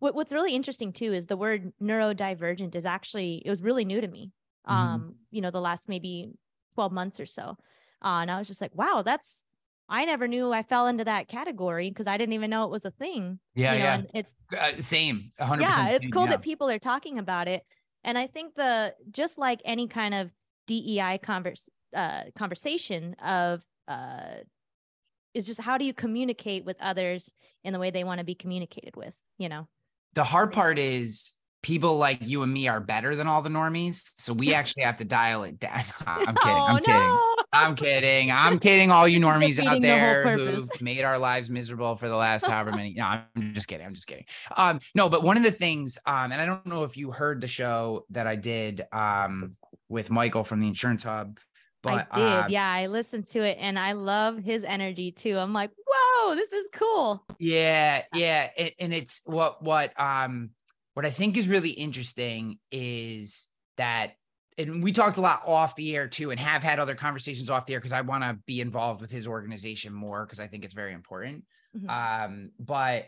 what, 0.00 0.14
what's 0.14 0.32
really 0.32 0.54
interesting 0.54 0.92
too 0.92 1.12
is 1.12 1.26
the 1.26 1.36
word 1.36 1.72
neurodivergent 1.80 2.74
is 2.74 2.84
actually 2.86 3.42
it 3.46 3.48
was 3.50 3.62
really 3.62 3.84
new 3.84 4.00
to 4.00 4.08
me. 4.08 4.32
Mhm. 4.68 4.72
Um, 4.72 5.14
you 5.30 5.40
know, 5.40 5.50
the 5.50 5.60
last 5.60 5.88
maybe 5.88 6.32
12 6.74 6.92
months 6.92 7.18
or 7.20 7.26
so. 7.26 7.56
Uh, 8.04 8.20
and 8.22 8.30
I 8.30 8.38
was 8.38 8.48
just 8.48 8.60
like, 8.60 8.74
wow, 8.74 9.02
that's 9.04 9.44
I 9.88 10.04
never 10.04 10.26
knew 10.28 10.52
I 10.52 10.62
fell 10.62 10.86
into 10.86 11.04
that 11.04 11.28
category 11.28 11.88
because 11.90 12.06
I 12.06 12.16
didn't 12.18 12.32
even 12.34 12.50
know 12.50 12.64
it 12.64 12.70
was 12.70 12.84
a 12.84 12.90
thing. 12.90 13.38
Yeah. 13.54 13.72
you 13.72 13.78
know, 13.78 13.84
yeah. 13.84 13.94
and 13.94 14.10
it's 14.14 14.34
Uh, 14.58 14.72
same. 14.80 15.32
100%. 15.40 15.60
yeah, 15.60 15.88
it's 15.90 16.04
same, 16.04 16.10
cool 16.10 16.24
yeah. 16.24 16.30
that 16.30 16.42
people 16.42 16.68
are 16.68 16.78
talking 16.78 17.18
about 17.18 17.46
it. 17.48 17.62
And 18.04 18.18
I 18.18 18.26
think 18.26 18.54
the 18.54 18.94
just 19.10 19.38
like 19.38 19.60
any 19.64 19.86
kind 19.88 20.14
of 20.14 20.30
DEI 20.66 21.18
converse 21.22 21.68
uh, 21.94 22.24
conversation 22.34 23.14
of 23.14 23.62
uh, 23.88 24.36
is 25.34 25.46
just 25.46 25.60
how 25.60 25.78
do 25.78 25.84
you 25.84 25.94
communicate 25.94 26.64
with 26.64 26.76
others 26.80 27.32
in 27.64 27.72
the 27.72 27.78
way 27.78 27.90
they 27.90 28.04
want 28.04 28.18
to 28.18 28.24
be 28.24 28.34
communicated 28.34 28.96
with, 28.96 29.14
you 29.38 29.48
know? 29.48 29.68
the 30.14 30.24
hard 30.24 30.52
part 30.52 30.78
is 30.78 31.32
people 31.62 31.96
like 31.96 32.18
you 32.20 32.42
and 32.42 32.52
me 32.52 32.66
are 32.66 32.80
better 32.80 33.14
than 33.14 33.28
all 33.28 33.40
the 33.40 33.48
normies. 33.48 34.12
So 34.18 34.32
we 34.32 34.52
actually 34.54 34.82
have 34.82 34.96
to 34.96 35.04
dial 35.04 35.44
it 35.44 35.58
down. 35.58 35.84
I'm 36.06 36.34
kidding. 36.34 36.56
Oh, 36.56 36.66
I'm 36.66 36.82
kidding. 36.82 37.00
no. 37.00 37.34
I'm 37.52 37.76
kidding. 37.76 38.30
I'm 38.30 38.58
kidding. 38.58 38.90
All 38.90 39.06
you 39.06 39.20
normies 39.24 39.58
out 39.58 39.64
Defeating 39.64 39.82
the 39.82 39.88
there 39.88 40.38
who've 40.38 40.82
made 40.82 41.04
our 41.04 41.18
lives 41.18 41.50
miserable 41.50 41.96
for 41.96 42.08
the 42.08 42.16
last 42.16 42.46
however 42.46 42.72
many. 42.72 42.94
No, 42.94 43.04
I'm 43.04 43.54
just 43.54 43.68
kidding. 43.68 43.86
I'm 43.86 43.94
just 43.94 44.06
kidding. 44.06 44.24
Um, 44.56 44.80
no, 44.94 45.08
but 45.08 45.22
one 45.22 45.36
of 45.36 45.42
the 45.42 45.50
things, 45.50 45.98
um, 46.06 46.32
and 46.32 46.40
I 46.40 46.46
don't 46.46 46.66
know 46.66 46.84
if 46.84 46.96
you 46.96 47.10
heard 47.10 47.40
the 47.40 47.48
show 47.48 48.06
that 48.10 48.26
I 48.26 48.36
did 48.36 48.82
um 48.92 49.56
with 49.88 50.10
Michael 50.10 50.42
from 50.42 50.60
the 50.60 50.68
Insurance 50.68 51.04
Hub, 51.04 51.38
but 51.82 52.08
I 52.12 52.14
did. 52.14 52.22
uh, 52.22 52.46
yeah, 52.48 52.70
I 52.70 52.86
listened 52.86 53.26
to 53.28 53.42
it 53.42 53.58
and 53.60 53.78
I 53.78 53.92
love 53.92 54.38
his 54.38 54.64
energy 54.64 55.10
too. 55.12 55.36
I'm 55.36 55.52
like, 55.52 55.70
whoa, 55.86 56.34
this 56.34 56.52
is 56.52 56.68
cool. 56.72 57.24
Yeah, 57.38 58.04
yeah, 58.14 58.50
it, 58.56 58.74
and 58.78 58.94
it's 58.94 59.20
what 59.24 59.62
what 59.62 59.98
um 60.00 60.50
what 60.94 61.04
I 61.06 61.10
think 61.10 61.36
is 61.36 61.48
really 61.48 61.70
interesting 61.70 62.58
is 62.70 63.48
that 63.76 64.12
and 64.58 64.82
we 64.82 64.92
talked 64.92 65.16
a 65.16 65.20
lot 65.20 65.42
off 65.46 65.74
the 65.76 65.96
air 65.96 66.06
too 66.08 66.30
and 66.30 66.38
have 66.38 66.62
had 66.62 66.78
other 66.78 66.94
conversations 66.94 67.48
off 67.50 67.66
the 67.66 67.72
air 67.74 67.80
because 67.80 67.92
I 67.92 68.02
want 68.02 68.22
to 68.22 68.38
be 68.46 68.60
involved 68.60 69.00
with 69.00 69.10
his 69.10 69.26
organization 69.26 69.92
more 69.92 70.24
because 70.24 70.40
I 70.40 70.46
think 70.46 70.64
it's 70.64 70.74
very 70.74 70.92
important. 70.92 71.44
Mhm. 71.76 71.88
Um 71.90 72.50
but 72.60 73.06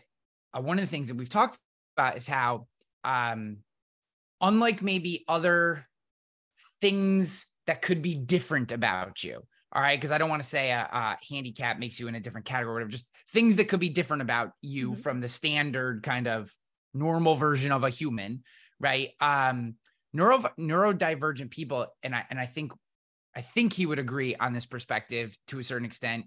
uh, 0.53 0.61
one 0.61 0.79
of 0.79 0.83
the 0.83 0.89
things 0.91 1.07
that 1.07 1.15
we've 1.15 1.29
talked 1.29 1.57
about 1.95 2.17
is 2.17 2.27
how 2.27 2.67
um 3.03 3.57
unlike 4.41 4.81
maybe 4.81 5.23
other 5.27 5.87
things 6.81 7.47
that 7.67 7.81
could 7.81 8.01
be 8.01 8.15
different 8.15 8.71
about 8.71 9.23
you 9.23 9.41
all 9.73 9.81
right? 9.81 9.97
Because 9.97 10.11
i 10.11 10.17
don't 10.17 10.29
want 10.29 10.41
to 10.41 10.47
say 10.47 10.71
a, 10.71 10.87
a 10.91 11.17
handicap 11.29 11.79
makes 11.79 11.99
you 11.99 12.07
in 12.07 12.15
a 12.15 12.19
different 12.19 12.45
category 12.45 12.71
or 12.71 12.75
whatever 12.75 12.91
just 12.91 13.11
things 13.29 13.57
that 13.57 13.67
could 13.67 13.79
be 13.79 13.89
different 13.89 14.21
about 14.21 14.51
you 14.61 14.91
Mhm. 14.91 15.03
from 15.03 15.21
the 15.21 15.29
standard 15.29 16.03
kind 16.03 16.27
of 16.27 16.51
normal 16.93 17.35
version 17.35 17.71
of 17.71 17.83
a 17.83 17.89
human 17.89 18.43
right? 18.79 19.11
Um 19.19 19.75
neuro 20.13 20.37
neurodivergent 20.59 21.49
people 21.51 21.87
and 22.03 22.15
i 22.15 22.25
and 22.29 22.39
i 22.39 22.45
think 22.45 22.71
i 23.35 23.41
think 23.41 23.73
he 23.73 23.85
would 23.85 23.99
agree 23.99 24.35
on 24.35 24.53
this 24.53 24.65
perspective 24.65 25.37
to 25.47 25.59
a 25.59 25.63
certain 25.63 25.85
extent. 25.85 26.25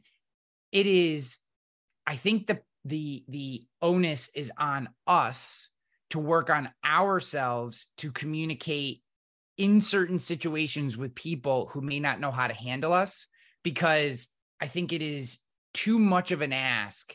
It 0.72 0.86
is 0.86 1.38
i 2.06 2.16
think 2.16 2.46
the 2.46 2.62
the 2.84 3.24
the 3.28 3.68
onus 3.82 4.30
is 4.34 4.52
on 4.58 4.88
us 5.06 5.70
to 6.10 6.18
work 6.18 6.50
on 6.50 6.70
ourselves 6.84 7.86
to 7.98 8.12
communicate 8.12 9.02
in 9.58 9.80
certain 9.80 10.20
situations 10.20 10.96
with 10.96 11.14
people 11.14 11.68
who 11.72 11.80
may 11.80 11.98
not 11.98 12.20
know 12.20 12.30
how 12.30 12.46
to 12.46 12.54
handle 12.54 12.92
us 12.92 13.26
because 13.64 14.28
I 14.60 14.68
think 14.68 14.92
it 14.92 15.02
is 15.02 15.40
too 15.74 15.98
much 15.98 16.30
of 16.30 16.40
an 16.40 16.52
ask 16.52 17.14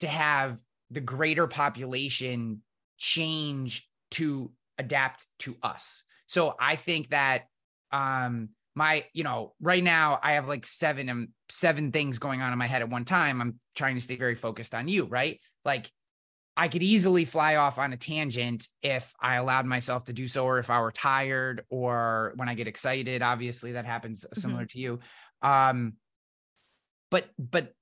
to 0.00 0.06
have 0.06 0.58
the 0.90 1.00
greater 1.00 1.46
population 1.46 2.62
change 2.96 3.88
to 4.12 4.50
adapt 4.78 5.26
to 5.40 5.56
us. 5.62 6.04
So 6.26 6.54
I 6.58 6.76
think 6.76 7.10
that 7.10 7.44
um 7.92 8.48
my 8.74 9.04
you 9.12 9.22
know 9.22 9.54
right 9.60 9.84
now 9.84 10.18
I 10.22 10.32
have 10.32 10.48
like 10.48 10.66
seven 10.66 11.08
um 11.08 11.28
seven 11.48 11.92
things 11.92 12.18
going 12.18 12.40
on 12.40 12.52
in 12.52 12.58
my 12.58 12.66
head 12.66 12.82
at 12.82 12.88
one 12.88 13.04
time. 13.04 13.40
I'm 13.40 13.60
trying 13.76 13.94
to 13.94 14.00
stay 14.00 14.16
very 14.16 14.34
focused 14.34 14.74
on 14.74 14.88
you, 14.88 15.04
right? 15.04 15.38
Like 15.64 15.90
I 16.56 16.68
could 16.68 16.82
easily 16.82 17.24
fly 17.24 17.56
off 17.56 17.78
on 17.78 17.92
a 17.92 17.96
tangent 17.96 18.68
if 18.82 19.12
I 19.20 19.36
allowed 19.36 19.66
myself 19.66 20.04
to 20.04 20.12
do 20.12 20.28
so, 20.28 20.44
or 20.44 20.58
if 20.58 20.70
I 20.70 20.80
were 20.80 20.92
tired, 20.92 21.64
or 21.68 22.32
when 22.36 22.48
I 22.48 22.54
get 22.54 22.68
excited. 22.68 23.22
Obviously, 23.22 23.72
that 23.72 23.86
happens 23.86 24.24
similar 24.34 24.64
to 24.66 24.78
you. 24.78 25.00
Um, 25.42 25.94
but 27.10 27.28
but 27.38 27.72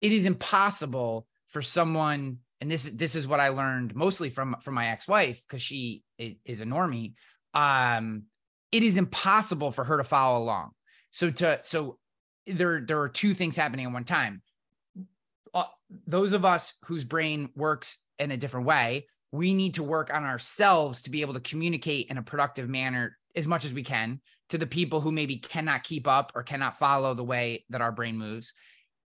it 0.00 0.12
is 0.12 0.26
impossible 0.26 1.26
for 1.48 1.62
someone, 1.62 2.38
and 2.60 2.70
this 2.70 2.84
this 2.90 3.14
is 3.14 3.28
what 3.28 3.38
I 3.38 3.48
learned 3.48 3.94
mostly 3.94 4.30
from 4.30 4.56
from 4.62 4.74
my 4.74 4.88
ex 4.88 5.06
wife 5.06 5.44
because 5.46 5.62
she 5.62 6.02
is 6.18 6.60
a 6.60 6.64
normie. 6.64 7.14
Um, 7.54 8.24
it 8.72 8.82
is 8.82 8.98
impossible 8.98 9.70
for 9.70 9.84
her 9.84 9.96
to 9.96 10.04
follow 10.04 10.42
along. 10.42 10.70
So 11.12 11.30
to 11.30 11.60
so 11.62 11.98
there 12.46 12.80
there 12.80 13.00
are 13.00 13.08
two 13.08 13.32
things 13.32 13.56
happening 13.56 13.86
at 13.86 13.92
one 13.92 14.04
time 14.04 14.42
uh, 14.45 14.45
those 16.06 16.32
of 16.32 16.44
us 16.44 16.74
whose 16.84 17.04
brain 17.04 17.50
works 17.54 17.98
in 18.18 18.30
a 18.30 18.36
different 18.36 18.66
way, 18.66 19.06
we 19.32 19.54
need 19.54 19.74
to 19.74 19.82
work 19.82 20.12
on 20.12 20.24
ourselves 20.24 21.02
to 21.02 21.10
be 21.10 21.20
able 21.20 21.34
to 21.34 21.40
communicate 21.40 22.08
in 22.10 22.18
a 22.18 22.22
productive 22.22 22.68
manner 22.68 23.16
as 23.34 23.46
much 23.46 23.64
as 23.64 23.72
we 23.72 23.82
can 23.82 24.20
to 24.48 24.58
the 24.58 24.66
people 24.66 25.00
who 25.00 25.12
maybe 25.12 25.36
cannot 25.36 25.82
keep 25.82 26.06
up 26.06 26.32
or 26.34 26.42
cannot 26.42 26.78
follow 26.78 27.14
the 27.14 27.24
way 27.24 27.64
that 27.70 27.80
our 27.80 27.92
brain 27.92 28.16
moves. 28.16 28.52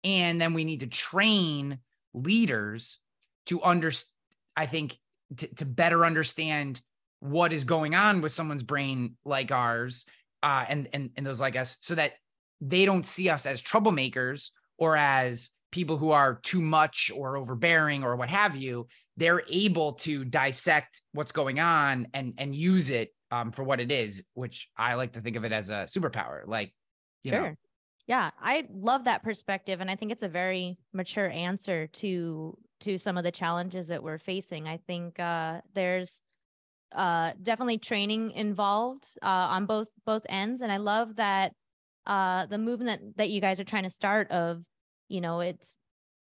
And 0.04 0.40
then 0.40 0.54
we 0.54 0.64
need 0.64 0.82
to 0.82 0.88
train 0.88 1.80
leaders 2.14 3.00
to 3.48 3.62
understand, 3.62 4.14
I 4.56 4.66
think, 4.66 4.98
to, 5.38 5.48
to 5.56 5.66
better 5.66 6.06
understand 6.06 6.82
what 7.20 7.54
is 7.54 7.64
going 7.64 7.96
on 7.96 8.22
with 8.22 8.32
someone's 8.32 8.64
brain 8.64 9.16
like 9.26 9.52
ours 9.52 10.06
uh, 10.44 10.66
and, 10.68 10.88
and, 10.94 11.10
and 11.18 11.26
those 11.26 11.42
like 11.42 11.56
us 11.56 11.78
so 11.82 11.96
that 11.96 12.14
they 12.62 12.86
don't 12.86 13.06
see 13.06 13.30
us 13.30 13.46
as 13.46 13.62
troublemakers 13.62 14.50
or 14.78 14.96
as 14.96 15.52
people 15.72 15.98
who 15.98 16.12
are 16.12 16.40
too 16.42 16.62
much 16.62 17.12
or 17.16 17.38
overbearing 17.38 18.04
or 18.04 18.16
what 18.16 18.30
have 18.30 18.56
you, 18.56 18.88
they're 19.18 19.44
able 19.50 19.94
to 19.94 20.26
dissect 20.26 21.02
what's 21.14 21.32
going 21.32 21.60
on 21.60 22.08
and 22.14 22.34
and 22.38 22.56
use 22.56 22.90
it 22.90 23.10
um, 23.32 23.52
for 23.52 23.64
what 23.64 23.80
it 23.80 23.92
is, 23.92 24.26
which 24.34 24.70
I 24.78 24.96
like 24.96 25.14
to 25.14 25.22
think 25.22 25.36
of 25.36 25.46
it 25.46 25.52
as 25.52 25.70
a 25.70 25.86
superpower. 25.86 26.42
Like, 26.48 26.74
you 27.24 27.32
sure. 27.32 27.50
know, 27.50 27.56
Yeah, 28.08 28.32
I 28.40 28.66
love 28.72 29.06
that 29.06 29.24
perspective 29.24 29.82
and 29.82 29.90
I 29.92 29.96
think 29.96 30.12
it's 30.12 30.24
a 30.24 30.30
very 30.30 30.78
mature 30.94 31.30
answer 31.30 31.88
to 31.88 32.58
to 32.82 32.98
some 32.98 33.18
of 33.18 33.24
the 33.24 33.32
challenges 33.32 33.90
that 33.90 34.04
we're 34.04 34.18
facing. 34.20 34.68
I 34.68 34.78
think 34.78 35.20
uh 35.20 35.62
there's 35.74 36.22
uh 36.94 37.34
definitely 37.42 37.78
training 37.80 38.32
involved 38.32 39.08
uh 39.22 39.26
on 39.28 39.66
both 39.66 39.90
both 40.06 40.24
ends 40.30 40.62
and 40.62 40.72
I 40.72 40.78
love 40.78 41.18
that 41.18 41.54
uh 42.08 42.46
the 42.48 42.58
movement 42.58 43.18
that 43.18 43.30
you 43.30 43.42
guys 43.42 43.60
are 43.60 43.66
trying 43.66 43.84
to 43.84 43.90
start 43.90 44.32
of 44.32 44.64
you 45.10 45.22
know 45.22 45.40
it's 45.40 45.78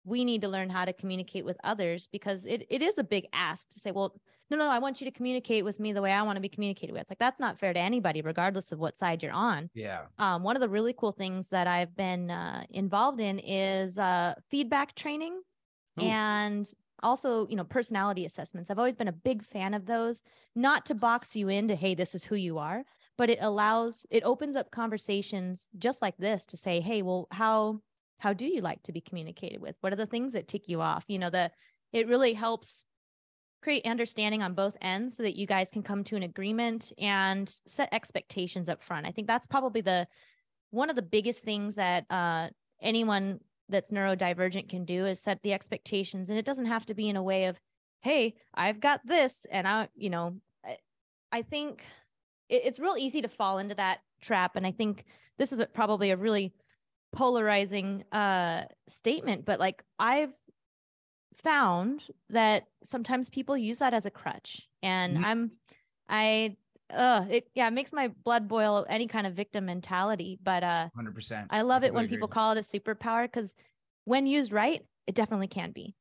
we 0.05 0.25
need 0.25 0.41
to 0.41 0.49
learn 0.49 0.71
how 0.71 0.85
to 0.85 0.93
communicate 0.93 1.45
with 1.45 1.59
others 1.63 2.09
because 2.11 2.47
it, 2.47 2.67
it 2.71 2.81
is 2.81 2.97
a 2.99 3.05
big 3.05 3.27
ask 3.33 3.69
to 3.69 3.79
say 3.79 3.91
well 3.91 4.15
no 4.51 4.57
no 4.57 4.69
i 4.69 4.79
want 4.79 5.01
you 5.01 5.05
to 5.05 5.11
communicate 5.11 5.65
with 5.65 5.79
me 5.79 5.93
the 5.93 6.01
way 6.01 6.13
i 6.13 6.23
want 6.23 6.37
to 6.37 6.41
be 6.41 6.49
communicated 6.49 6.93
with. 6.93 7.05
Like 7.09 7.19
that's 7.19 7.41
not 7.41 7.59
fair 7.59 7.73
to 7.73 7.81
anybody 7.81 8.23
regardless 8.23 8.73
of 8.73 8.79
what 8.79 8.97
side 8.97 9.23
you're 9.23 9.33
on. 9.33 9.71
Yeah, 9.75 10.03
um, 10.19 10.43
one 10.43 10.57
of 10.57 10.61
the 10.61 10.69
really 10.69 10.95
cool 10.97 11.13
things 11.13 11.49
that 11.49 11.67
i've 11.67 11.95
been 11.97 12.31
uh, 12.31 12.65
involved 12.71 13.21
in 13.21 13.39
is 13.39 13.99
uh, 13.99 14.35
feedback 14.51 14.95
training 14.95 15.41
Ooh. 16.01 16.05
and 16.05 16.73
also 17.03 17.47
you 17.49 17.57
know 17.57 17.65
personality 17.65 18.25
assessments. 18.25 18.71
I've 18.71 18.79
always 18.79 18.97
been 18.97 19.09
a 19.09 19.13
big 19.13 19.45
fan 19.45 19.75
of 19.75 19.87
those 19.87 20.23
not 20.55 20.87
to 20.87 20.95
box 20.95 21.37
you 21.37 21.49
into 21.49 21.75
hey 21.75 21.95
this 21.95 22.15
is 22.15 22.25
who 22.25 22.35
you 22.35 22.59
are 22.59 22.85
but 23.17 23.29
it 23.29 23.39
allows 23.43 24.07
it 24.11 24.23
opens 24.23 24.57
up 24.57 24.71
conversations 24.71 25.69
just 25.79 26.01
like 26.01 26.17
this 26.17 26.47
to 26.47 26.57
say 26.57 26.81
hey 26.81 27.03
well 27.03 27.27
how 27.33 27.81
how 28.19 28.33
do 28.33 28.45
you 28.45 28.61
like 28.61 28.83
to 28.85 28.93
be 28.93 29.01
communicated 29.01 29.61
with? 29.61 29.77
What 29.81 29.93
are 29.93 29.97
the 29.97 30.07
things 30.07 30.33
that 30.33 30.49
tick 30.49 30.69
you 30.69 30.81
off? 30.81 31.05
You 31.09 31.19
know 31.19 31.31
the 31.31 31.51
it 31.93 32.07
really 32.07 32.35
helps 32.35 32.85
create 33.63 33.87
understanding 33.87 34.43
on 34.43 34.55
both 34.55 34.77
ends 34.81 35.17
so 35.17 35.23
that 35.23 35.37
you 35.37 35.47
guys 35.47 35.71
can 35.71 35.83
come 35.83 36.05
to 36.05 36.17
an 36.17 36.23
agreement 36.23 36.93
and 36.99 37.53
set 37.67 37.89
expectations 37.93 38.69
up 38.69 38.83
front. 38.85 39.07
I 39.07 39.11
think 39.11 39.27
that's 39.27 39.47
probably 39.47 39.81
the 39.81 40.07
one 40.71 40.91
of 40.91 40.97
the 40.97 41.03
biggest 41.03 41.45
things 41.45 41.75
that 41.77 42.05
uh, 42.11 42.49
anyone 42.81 43.41
that's 43.69 43.91
neurodivergent 43.91 44.69
can 44.69 44.85
do 44.85 45.07
is 45.07 45.21
set 45.21 45.43
the 45.43 45.53
expectations. 45.53 46.31
And 46.31 46.39
it 46.39 46.45
doesn't 46.45 46.67
have 46.67 46.87
to 46.87 46.95
be 46.95 47.09
in 47.09 47.17
a 47.17 47.23
way 47.23 47.47
of 47.47 47.59
hey 48.01 48.35
i've 48.55 48.81
got 48.81 49.01
this 49.05 49.47
and 49.51 49.67
i 49.67 49.89
you 49.97 50.11
know 50.11 50.37
i, 50.65 50.77
I 51.33 51.43
think 51.43 51.83
it, 52.49 52.63
it's 52.65 52.79
real 52.79 52.97
easy 52.97 53.23
to 53.23 53.29
fall 53.29 53.59
into 53.59 53.75
that 53.75 54.01
trap. 54.21 54.57
And 54.57 54.67
i 54.67 54.73
think 54.73 55.05
this 55.39 55.53
is 55.53 55.61
a, 55.61 55.67
probably 55.67 56.11
a 56.11 56.17
really 56.17 56.53
polarizing 57.13 58.05
uh 58.13 58.65
statement 58.87 59.45
but 59.45 59.59
like 59.59 59.83
i've 59.99 60.33
found 61.43 62.03
that 62.31 62.65
sometimes 62.83 63.31
people 63.31 63.57
use 63.57 63.79
that 63.79 63.95
as 63.95 64.07
a 64.07 64.11
crutch 64.11 64.69
and 64.83 65.17
Mhm. 65.17 65.25
i'm 65.25 65.51
i 66.09 66.57
uh 66.91 67.25
it 67.31 67.49
yeah 67.55 67.67
it 67.67 67.73
makes 67.73 67.93
my 67.93 68.09
blood 68.09 68.49
boil 68.49 68.85
any 68.89 69.07
kind 69.07 69.27
of 69.27 69.35
victim 69.35 69.67
mentality 69.67 70.39
but 70.43 70.63
uh 70.63 70.89
hundred 70.95 71.15
percent. 71.15 71.47
i 71.51 71.63
love 71.63 71.85
it 71.85 71.93
when 71.95 72.05
completely 72.05 72.17
people 72.17 72.29
call 72.29 72.53
it 72.53 72.59
a 72.59 72.63
superpower 72.63 73.25
because 73.25 73.55
when 74.05 74.27
used 74.27 74.53
right 74.53 74.85
it 75.07 75.15
definitely 75.15 75.49
can 75.49 75.71
be 75.71 75.95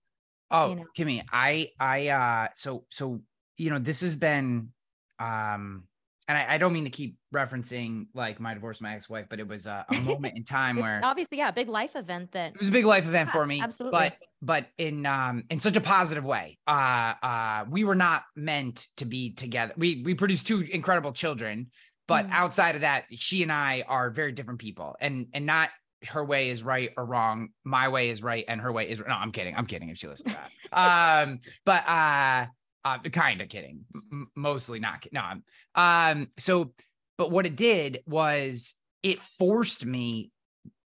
Oh, 0.49 0.69
you 0.69 0.75
know. 0.75 0.85
Kimi, 0.93 1.23
I, 1.31 1.71
I, 1.79 2.07
uh, 2.07 2.47
so, 2.55 2.85
so, 2.89 3.21
you 3.57 3.69
know, 3.69 3.79
this 3.79 4.01
has 4.01 4.15
been, 4.15 4.71
um, 5.19 5.83
and 6.27 6.37
I, 6.37 6.55
I 6.55 6.57
don't 6.57 6.73
mean 6.73 6.83
to 6.83 6.89
keep 6.89 7.17
referencing 7.33 8.07
like 8.13 8.39
my 8.39 8.53
divorce, 8.53 8.81
my 8.81 8.95
ex-wife, 8.95 9.27
but 9.29 9.39
it 9.39 9.47
was 9.47 9.65
a, 9.67 9.85
a 9.89 9.95
moment 10.01 10.35
in 10.35 10.43
time 10.43 10.77
where 10.77 10.99
obviously 11.03 11.37
yeah 11.37 11.49
a 11.49 11.53
big 11.53 11.69
life 11.69 11.95
event 11.95 12.31
that 12.33 12.53
it 12.53 12.59
was 12.59 12.67
a 12.69 12.71
big 12.71 12.85
life 12.85 13.05
event 13.05 13.27
Yeah, 13.29 13.33
for 13.33 13.45
me, 13.45 13.61
absolutely. 13.61 13.97
but, 13.97 14.17
but 14.41 14.65
in, 14.77 15.05
um, 15.05 15.43
in 15.49 15.59
such 15.59 15.77
a 15.77 15.81
positive 15.81 16.25
way. 16.25 16.57
Uh, 16.67 17.13
uh, 17.21 17.65
we 17.69 17.83
were 17.83 17.95
not 17.95 18.23
meant 18.35 18.87
to 18.97 19.05
be 19.05 19.33
together. 19.33 19.73
We, 19.77 20.01
we 20.03 20.13
produced 20.15 20.47
two 20.47 20.61
incredible 20.61 21.13
children, 21.13 21.71
but 22.07 22.27
Mm. 22.27 22.31
outside 22.31 22.75
of 22.75 22.81
that, 22.81 23.05
she 23.11 23.43
and 23.43 23.51
I 23.51 23.83
are 23.87 24.09
very 24.09 24.31
different 24.31 24.59
people 24.59 24.95
and, 24.99 25.27
and 25.33 25.45
not 25.45 25.69
her 26.09 26.23
way 26.23 26.49
is 26.49 26.63
right 26.63 26.91
or 26.95 27.05
wrong. 27.05 27.49
My 27.63 27.87
way 27.89 28.09
is 28.09 28.21
right. 28.21 28.45
And 28.47 28.61
her 28.61 28.71
way 28.71 28.89
is, 28.89 28.99
no, 28.99 29.13
I'm 29.13 29.31
kidding. 29.31 29.55
I'm 29.55 29.65
kidding 29.65 29.89
if 29.89 29.97
she 29.97 30.07
listens 30.07 30.33
to 30.33 30.39
that. 30.71 31.23
um, 31.27 31.39
but, 31.65 31.87
uh, 31.87 32.45
uh, 32.83 32.99
kind 32.99 33.41
of 33.41 33.49
kidding, 33.49 33.85
M- 33.95 34.29
mostly 34.35 34.79
not. 34.79 35.05
No, 35.11 35.21
I'm, 35.21 35.43
um, 35.75 36.31
so, 36.37 36.73
but 37.17 37.31
what 37.31 37.45
it 37.45 37.55
did 37.55 37.99
was 38.05 38.75
it 39.03 39.21
forced 39.21 39.85
me 39.85 40.31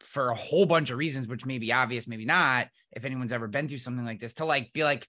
for 0.01 0.29
a 0.29 0.35
whole 0.35 0.65
bunch 0.65 0.91
of 0.91 0.97
reasons, 0.97 1.27
which 1.27 1.45
may 1.45 1.57
be 1.57 1.73
obvious, 1.73 2.07
maybe 2.07 2.25
not. 2.25 2.67
If 2.91 3.05
anyone's 3.05 3.33
ever 3.33 3.47
been 3.47 3.67
through 3.67 3.79
something 3.79 4.05
like 4.05 4.19
this, 4.19 4.35
to 4.35 4.45
like 4.45 4.73
be 4.73 4.83
like, 4.83 5.07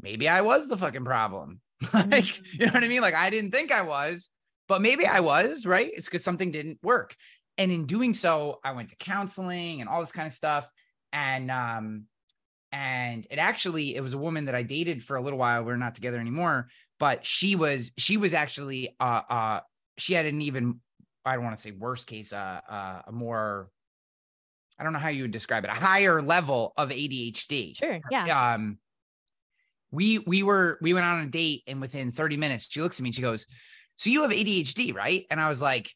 maybe 0.00 0.28
I 0.28 0.40
was 0.40 0.68
the 0.68 0.76
fucking 0.76 1.04
problem. 1.04 1.60
like, 2.08 2.38
you 2.52 2.66
know 2.66 2.72
what 2.72 2.84
I 2.84 2.88
mean? 2.88 3.02
Like, 3.02 3.14
I 3.14 3.30
didn't 3.30 3.52
think 3.52 3.72
I 3.72 3.82
was, 3.82 4.28
but 4.68 4.82
maybe 4.82 5.06
I 5.06 5.20
was, 5.20 5.66
right? 5.66 5.90
It's 5.94 6.06
because 6.06 6.24
something 6.24 6.50
didn't 6.50 6.78
work. 6.82 7.14
And 7.58 7.70
in 7.70 7.86
doing 7.86 8.14
so, 8.14 8.60
I 8.64 8.72
went 8.72 8.88
to 8.90 8.96
counseling 8.96 9.80
and 9.80 9.88
all 9.88 10.00
this 10.00 10.12
kind 10.12 10.26
of 10.26 10.32
stuff. 10.32 10.70
And, 11.12 11.50
um, 11.50 12.04
and 12.72 13.26
it 13.30 13.38
actually, 13.38 13.94
it 13.94 14.00
was 14.00 14.14
a 14.14 14.18
woman 14.18 14.46
that 14.46 14.54
I 14.54 14.62
dated 14.62 15.02
for 15.04 15.16
a 15.16 15.20
little 15.22 15.38
while. 15.38 15.62
We're 15.64 15.76
not 15.76 15.94
together 15.94 16.18
anymore, 16.18 16.68
but 16.98 17.24
she 17.26 17.54
was, 17.56 17.92
she 17.98 18.16
was 18.16 18.34
actually, 18.34 18.94
uh, 18.98 19.22
uh, 19.28 19.60
she 19.98 20.14
had 20.14 20.26
an 20.26 20.40
even, 20.42 20.80
I 21.24 21.34
don't 21.34 21.44
want 21.44 21.56
to 21.56 21.62
say 21.62 21.70
worst 21.72 22.06
case, 22.06 22.32
uh, 22.32 22.60
uh, 22.68 23.02
a 23.06 23.12
more, 23.12 23.68
I 24.78 24.84
don't 24.84 24.92
know 24.94 24.98
how 24.98 25.10
you 25.10 25.22
would 25.22 25.30
describe 25.30 25.64
it, 25.64 25.70
a 25.70 25.74
higher 25.74 26.22
level 26.22 26.72
of 26.76 26.88
ADHD. 26.88 27.76
sure 27.76 28.00
yeah 28.10 28.54
Um, 28.54 28.78
we 29.92 30.18
we 30.20 30.42
were 30.42 30.78
we 30.80 30.94
went 30.94 31.04
on 31.04 31.22
a 31.22 31.26
date, 31.26 31.62
and 31.66 31.80
within 31.80 32.10
30 32.12 32.38
minutes, 32.38 32.66
she 32.70 32.80
looks 32.80 32.98
at 32.98 33.02
me 33.02 33.08
and 33.10 33.14
she 33.14 33.20
goes, 33.20 33.46
"So 33.96 34.08
you 34.08 34.22
have 34.22 34.30
ADHD, 34.32 34.94
right?" 34.94 35.26
And 35.30 35.38
I 35.38 35.48
was 35.48 35.60
like, 35.60 35.92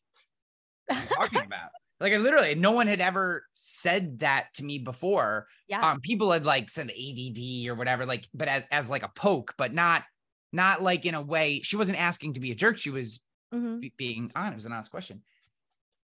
"What 0.86 0.98
are 0.98 1.00
you 1.00 1.08
talking 1.08 1.38
about?" 1.46 1.70
Like, 2.00 2.12
I 2.12 2.18
literally, 2.18 2.54
no 2.54 2.72
one 2.72 2.86
had 2.86 3.00
ever 3.00 3.46
said 3.54 4.18
that 4.20 4.48
to 4.54 4.64
me 4.64 4.78
before. 4.78 5.46
yeah 5.68 5.80
Um, 5.82 6.00
people 6.00 6.30
had 6.32 6.44
like 6.44 6.70
said 6.70 6.90
ADD 6.90 7.68
or 7.68 7.74
whatever, 7.74 8.04
like, 8.06 8.28
but 8.34 8.48
as 8.48 8.64
as 8.70 8.90
like 8.90 9.02
a 9.02 9.08
poke, 9.16 9.54
but 9.58 9.72
not 9.74 10.04
not 10.52 10.82
like 10.82 11.06
in 11.06 11.14
a 11.14 11.22
way. 11.22 11.60
She 11.62 11.76
wasn't 11.76 11.98
asking 11.98 12.34
to 12.34 12.40
be 12.40 12.50
a 12.52 12.54
jerk. 12.54 12.78
She 12.78 12.90
was 12.90 13.24
Mhm. 13.52 13.80
be- 13.80 13.94
being 13.96 14.32
honest. 14.34 14.52
It 14.52 14.56
was 14.56 14.66
an 14.66 14.72
honest 14.72 14.90
question. 14.90 15.22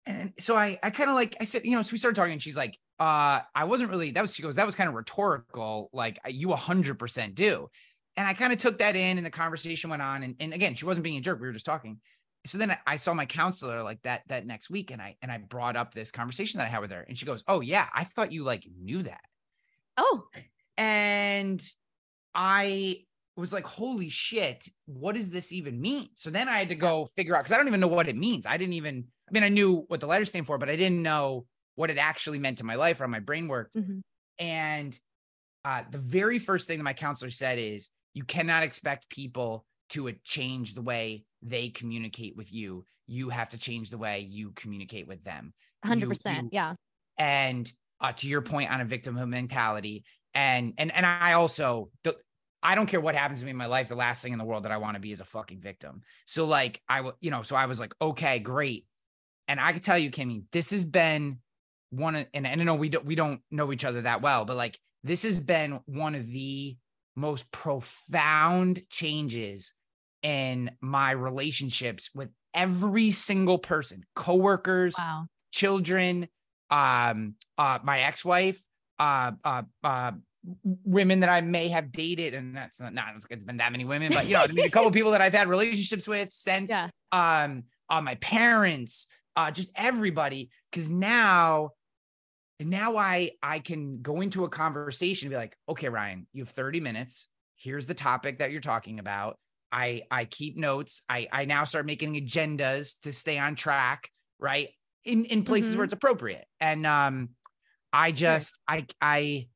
And 0.05 0.33
so 0.39 0.55
I, 0.55 0.79
I 0.81 0.89
kind 0.89 1.09
of 1.09 1.15
like, 1.15 1.35
I 1.39 1.43
said, 1.43 1.65
you 1.65 1.71
know, 1.71 1.81
so 1.81 1.91
we 1.91 1.97
started 1.97 2.15
talking 2.15 2.33
and 2.33 2.41
she's 2.41 2.57
like, 2.57 2.79
uh, 2.99 3.41
I 3.53 3.65
wasn't 3.65 3.89
really, 3.91 4.11
that 4.11 4.21
was, 4.21 4.33
she 4.33 4.41
goes, 4.41 4.55
that 4.55 4.65
was 4.65 4.75
kind 4.75 4.89
of 4.89 4.95
rhetorical. 4.95 5.89
Like 5.93 6.19
you 6.27 6.51
a 6.51 6.55
hundred 6.55 6.97
percent 6.99 7.35
do. 7.35 7.69
And 8.17 8.27
I 8.27 8.33
kind 8.33 8.51
of 8.51 8.59
took 8.59 8.79
that 8.79 8.95
in 8.95 9.17
and 9.17 9.25
the 9.25 9.29
conversation 9.31 9.89
went 9.89 10.01
on. 10.01 10.23
And, 10.23 10.35
and 10.39 10.53
again, 10.53 10.73
she 10.75 10.85
wasn't 10.85 11.03
being 11.03 11.17
a 11.17 11.21
jerk. 11.21 11.39
We 11.39 11.47
were 11.47 11.53
just 11.53 11.65
talking. 11.65 12.01
So 12.49 12.57
then 12.57 12.75
I, 12.85 12.95
saw 12.95 13.13
my 13.13 13.25
counselor 13.25 13.83
like 13.83 14.01
that, 14.03 14.23
that 14.27 14.45
next 14.45 14.69
week. 14.69 14.91
And 14.91 15.01
I, 15.01 15.15
and 15.21 15.31
I 15.31 15.37
brought 15.37 15.75
up 15.75 15.93
this 15.93 16.11
conversation 16.11 16.57
that 16.57 16.67
I 16.67 16.69
had 16.69 16.81
with 16.81 16.91
her 16.91 17.05
and 17.07 17.17
she 17.17 17.25
goes, 17.25 17.43
Oh 17.47 17.61
yeah, 17.61 17.87
I 17.93 18.03
thought 18.03 18.31
you 18.31 18.43
like 18.43 18.67
knew 18.81 19.03
that. 19.03 19.21
oh 19.97 20.23
And 20.77 21.61
I 22.33 23.03
was 23.35 23.53
like, 23.53 23.65
holy 23.65 24.09
shit, 24.09 24.67
what 24.85 25.15
does 25.15 25.29
this 25.29 25.51
even 25.51 25.79
mean? 25.79 26.09
So 26.15 26.29
then 26.29 26.49
I 26.49 26.57
had 26.57 26.69
to 26.69 26.75
go 26.75 27.07
figure 27.15 27.35
out 27.35 27.39
because 27.39 27.53
I 27.53 27.57
don't 27.57 27.67
even 27.67 27.79
know 27.79 27.87
what 27.87 28.09
it 28.09 28.15
means. 28.15 28.45
I 28.45 28.57
didn't 28.57 28.73
even, 28.73 29.05
I 29.27 29.31
mean, 29.31 29.43
I 29.43 29.49
knew 29.49 29.85
what 29.87 29.99
the 29.99 30.07
letters 30.07 30.29
stand 30.29 30.45
for, 30.45 30.57
but 30.57 30.69
I 30.69 30.75
didn't 30.75 31.01
know 31.01 31.45
what 31.75 31.89
it 31.89 31.97
actually 31.97 32.39
meant 32.39 32.57
to 32.57 32.65
my 32.65 32.75
life 32.75 32.99
or 32.99 33.05
how 33.05 33.09
my 33.09 33.19
brain 33.19 33.47
worked. 33.47 33.75
Mhm. 33.75 34.01
And 34.37 34.99
uh, 35.65 35.83
the 35.89 35.97
very 35.97 36.39
first 36.39 36.67
thing 36.67 36.77
that 36.77 36.83
my 36.83 36.93
counselor 36.93 37.31
said 37.31 37.57
is, 37.59 37.89
you 38.13 38.23
cannot 38.23 38.63
expect 38.63 39.09
people 39.09 39.65
to 39.89 40.11
change 40.23 40.73
the 40.73 40.81
way 40.81 41.23
they 41.41 41.69
communicate 41.69 42.35
with 42.35 42.53
you. 42.53 42.85
You 43.07 43.29
have 43.29 43.49
to 43.49 43.57
change 43.57 43.89
the 43.89 43.97
way 43.97 44.19
you 44.29 44.51
communicate 44.55 45.07
with 45.07 45.23
them. 45.23 45.53
100% 45.85 46.43
you- 46.43 46.49
yeah. 46.51 46.73
and 47.17 47.71
uh, 48.01 48.11
to 48.13 48.27
your 48.27 48.41
point 48.41 48.71
on 48.71 48.81
a 48.81 48.85
victimhood 48.85 49.29
mentality 49.29 50.03
and 50.33 50.73
and 50.77 50.91
and 50.93 51.05
i 51.05 51.33
also 51.33 51.89
the, 52.03 52.15
i 52.61 52.75
don't 52.75 52.85
care 52.87 53.01
what 53.01 53.15
happens 53.15 53.39
to 53.39 53.45
me 53.45 53.51
in 53.51 53.57
my 53.57 53.65
life 53.65 53.87
the 53.87 53.95
last 53.95 54.21
thing 54.21 54.31
in 54.33 54.37
the 54.39 54.45
world 54.45 54.63
that 54.63 54.71
i 54.71 54.77
want 54.77 54.93
to 54.95 54.99
be 54.99 55.11
is 55.11 55.21
a 55.21 55.25
fucking 55.25 55.59
victim. 55.59 56.01
So 56.25 56.45
like 56.45 56.81
i 56.87 56.97
w- 56.97 57.15
you 57.19 57.31
know 57.31 57.41
so 57.41 57.55
i 57.55 57.65
was 57.65 57.79
like 57.79 57.93
okay 58.01 58.39
great. 58.39 58.85
And 59.47 59.59
i 59.59 59.73
could 59.73 59.83
tell 59.83 59.97
you 59.97 60.11
kimi 60.11 60.43
this 60.51 60.69
has 60.71 60.85
been 60.85 61.39
one 61.91 62.15
of 62.15 62.27
and, 62.33 62.45
and 62.45 62.61
i 62.61 62.63
know 62.63 62.75
we 62.75 62.89
don't 62.89 63.05
we 63.05 63.15
don't 63.15 63.41
know 63.49 63.71
each 63.73 63.85
other 63.85 64.01
that 64.01 64.21
well 64.21 64.45
but 64.45 64.55
like 64.57 64.77
this 65.03 65.23
has 65.23 65.41
been 65.41 65.79
one 65.85 66.13
of 66.13 66.27
the 66.27 66.77
most 67.15 67.51
profound 67.51 68.81
changes 68.89 69.73
in 70.23 70.71
my 70.81 71.11
relationships 71.11 72.09
with 72.13 72.29
every 72.53 73.11
single 73.11 73.57
person 73.57 74.03
coworkers 74.15 74.95
wow 74.97 75.25
children, 75.51 76.27
um, 76.69 77.33
uh, 77.57 77.79
my 77.83 78.01
ex-wife, 78.01 78.63
uh, 78.99 79.31
uh, 79.43 79.63
uh, 79.83 80.11
women 80.63 81.21
that 81.21 81.29
I 81.29 81.41
may 81.41 81.69
have 81.69 81.91
dated, 81.91 82.35
and 82.35 82.55
that's 82.55 82.79
not, 82.79 82.93
not 82.93 83.15
it's 83.29 83.43
been 83.43 83.57
that 83.57 83.71
many 83.71 83.83
women, 83.83 84.13
but 84.13 84.27
you 84.27 84.35
know, 84.35 84.41
I 84.41 84.47
mean, 84.47 84.65
a 84.65 84.69
couple 84.69 84.91
people 84.99 85.09
that 85.11 85.21
I've 85.21 85.33
had 85.33 85.47
relationships 85.47 86.07
with 86.07 86.31
since, 86.31 86.69
Yeah. 86.69 86.89
um, 87.11 87.63
uh, 87.89 88.01
my 88.01 88.15
parents, 88.15 89.07
uh, 89.35 89.49
just 89.49 89.71
everybody, 89.75 90.51
because 90.71 90.89
now 90.89 91.71
And 92.59 92.69
now 92.69 92.97
I 92.97 93.31
I 93.41 93.59
can 93.59 94.01
go 94.01 94.21
into 94.21 94.43
a 94.43 94.49
conversation 94.49 95.27
and 95.27 95.31
be 95.31 95.37
like, 95.37 95.57
okay, 95.67 95.89
Ryan, 95.89 96.27
you 96.33 96.43
have 96.43 96.49
30 96.49 96.79
minutes. 96.81 97.29
Here's 97.55 97.87
the 97.87 97.93
topic 97.93 98.39
that 98.39 98.51
you're 98.51 98.61
talking 98.61 98.99
about. 98.99 99.37
I 99.71 100.03
I 100.11 100.25
keep 100.25 100.57
notes. 100.57 101.03
I 101.09 101.27
I 101.31 101.45
now 101.45 101.63
start 101.63 101.85
making 101.85 102.15
agendas 102.15 102.99
to 103.01 103.13
stay 103.13 103.37
on 103.37 103.55
track, 103.55 104.09
right? 104.39 104.69
In 105.05 105.25
in 105.25 105.43
places 105.43 105.75
Mhm. 105.75 105.77
where 105.77 105.85
it's 105.85 105.93
appropriate. 105.93 106.45
And 106.59 106.85
um 106.85 107.29
I 107.93 108.11
just 108.11 108.59
I 108.67 108.87
I 109.01 109.49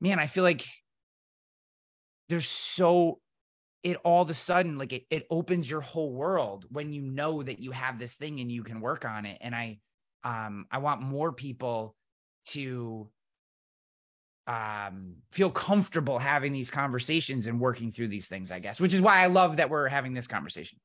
man, 0.00 0.18
I 0.20 0.26
feel 0.28 0.44
like 0.44 0.64
there's 2.28 2.48
so 2.48 3.20
it 3.82 3.96
all 4.04 4.22
of 4.22 4.30
a 4.30 4.34
sudden 4.34 4.78
like 4.78 4.92
it, 4.92 5.04
it 5.10 5.26
opens 5.30 5.70
your 5.70 5.80
whole 5.82 6.12
world 6.12 6.66
when 6.70 6.92
you 6.92 7.02
know 7.02 7.42
that 7.42 7.60
you 7.60 7.72
have 7.72 7.98
this 7.98 8.16
thing 8.16 8.40
and 8.40 8.52
you 8.52 8.62
can 8.64 8.80
work 8.80 9.04
on 9.04 9.26
it 9.26 9.38
and 9.40 9.54
i 9.54 9.78
um 10.24 10.66
i 10.70 10.78
want 10.78 11.02
more 11.02 11.32
people 11.32 11.96
to 12.46 13.10
um 14.46 15.14
feel 15.32 15.50
comfortable 15.50 16.18
having 16.18 16.52
these 16.52 16.70
conversations 16.70 17.46
and 17.46 17.58
working 17.58 17.90
through 17.90 18.08
these 18.08 18.28
things 18.28 18.50
i 18.50 18.58
guess 18.58 18.80
which 18.80 18.92
is 18.92 19.00
why 19.00 19.22
i 19.22 19.26
love 19.26 19.56
that 19.56 19.70
we're 19.70 19.88
having 19.88 20.12
this 20.12 20.26
conversation 20.26 20.78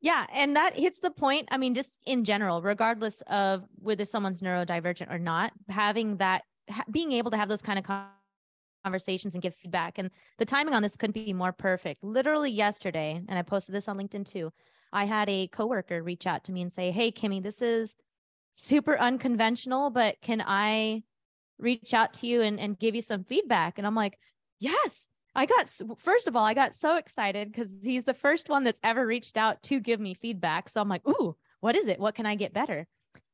Yeah, 0.00 0.26
and 0.32 0.56
that 0.56 0.78
hits 0.78 1.00
the 1.00 1.10
point. 1.10 1.48
I 1.50 1.58
mean, 1.58 1.74
just 1.74 1.98
in 2.06 2.24
general, 2.24 2.62
regardless 2.62 3.22
of 3.26 3.64
whether 3.76 4.04
someone's 4.04 4.40
neurodivergent 4.40 5.12
or 5.12 5.18
not, 5.18 5.52
having 5.68 6.16
that, 6.16 6.44
ha- 6.70 6.84
being 6.90 7.12
able 7.12 7.30
to 7.32 7.36
have 7.36 7.50
those 7.50 7.60
kind 7.60 7.78
of 7.78 7.84
con- 7.84 8.06
conversations 8.82 9.34
and 9.34 9.42
give 9.42 9.54
feedback. 9.54 9.98
And 9.98 10.10
the 10.38 10.46
timing 10.46 10.72
on 10.72 10.82
this 10.82 10.96
couldn't 10.96 11.12
be 11.12 11.34
more 11.34 11.52
perfect. 11.52 12.02
Literally 12.02 12.50
yesterday, 12.50 13.20
and 13.28 13.38
I 13.38 13.42
posted 13.42 13.74
this 13.74 13.88
on 13.88 13.98
LinkedIn 13.98 14.30
too. 14.30 14.52
I 14.92 15.04
had 15.04 15.28
a 15.28 15.48
coworker 15.48 16.02
reach 16.02 16.26
out 16.26 16.44
to 16.44 16.52
me 16.52 16.62
and 16.62 16.72
say, 16.72 16.90
"Hey, 16.90 17.10
Kimi, 17.10 17.40
this 17.40 17.60
is 17.60 17.94
super 18.52 18.98
unconventional, 18.98 19.90
but 19.90 20.20
can 20.20 20.42
I 20.46 21.02
reach 21.58 21.94
out 21.94 22.14
to 22.14 22.26
you 22.26 22.42
and, 22.42 22.58
and 22.58 22.78
give 22.78 22.94
you 22.94 23.02
some 23.02 23.24
feedback?" 23.24 23.78
And 23.78 23.86
I'm 23.86 23.94
like, 23.94 24.18
"Yes." 24.58 25.08
I 25.34 25.46
got 25.46 25.70
first 25.98 26.26
of 26.26 26.34
all, 26.34 26.44
I 26.44 26.54
got 26.54 26.74
so 26.74 26.96
excited 26.96 27.52
because 27.52 27.70
he's 27.84 28.02
the 28.04 28.14
first 28.14 28.48
one 28.48 28.64
that's 28.64 28.80
ever 28.82 29.06
reached 29.06 29.36
out 29.36 29.62
to 29.64 29.78
give 29.78 30.00
me 30.00 30.12
feedback. 30.14 30.68
So 30.68 30.80
I'm 30.80 30.88
like, 30.88 31.06
ooh, 31.06 31.36
what 31.60 31.76
is 31.76 31.86
it? 31.86 32.00
What 32.00 32.14
can 32.16 32.26
I 32.26 32.34
get 32.34 32.52
better? 32.52 32.86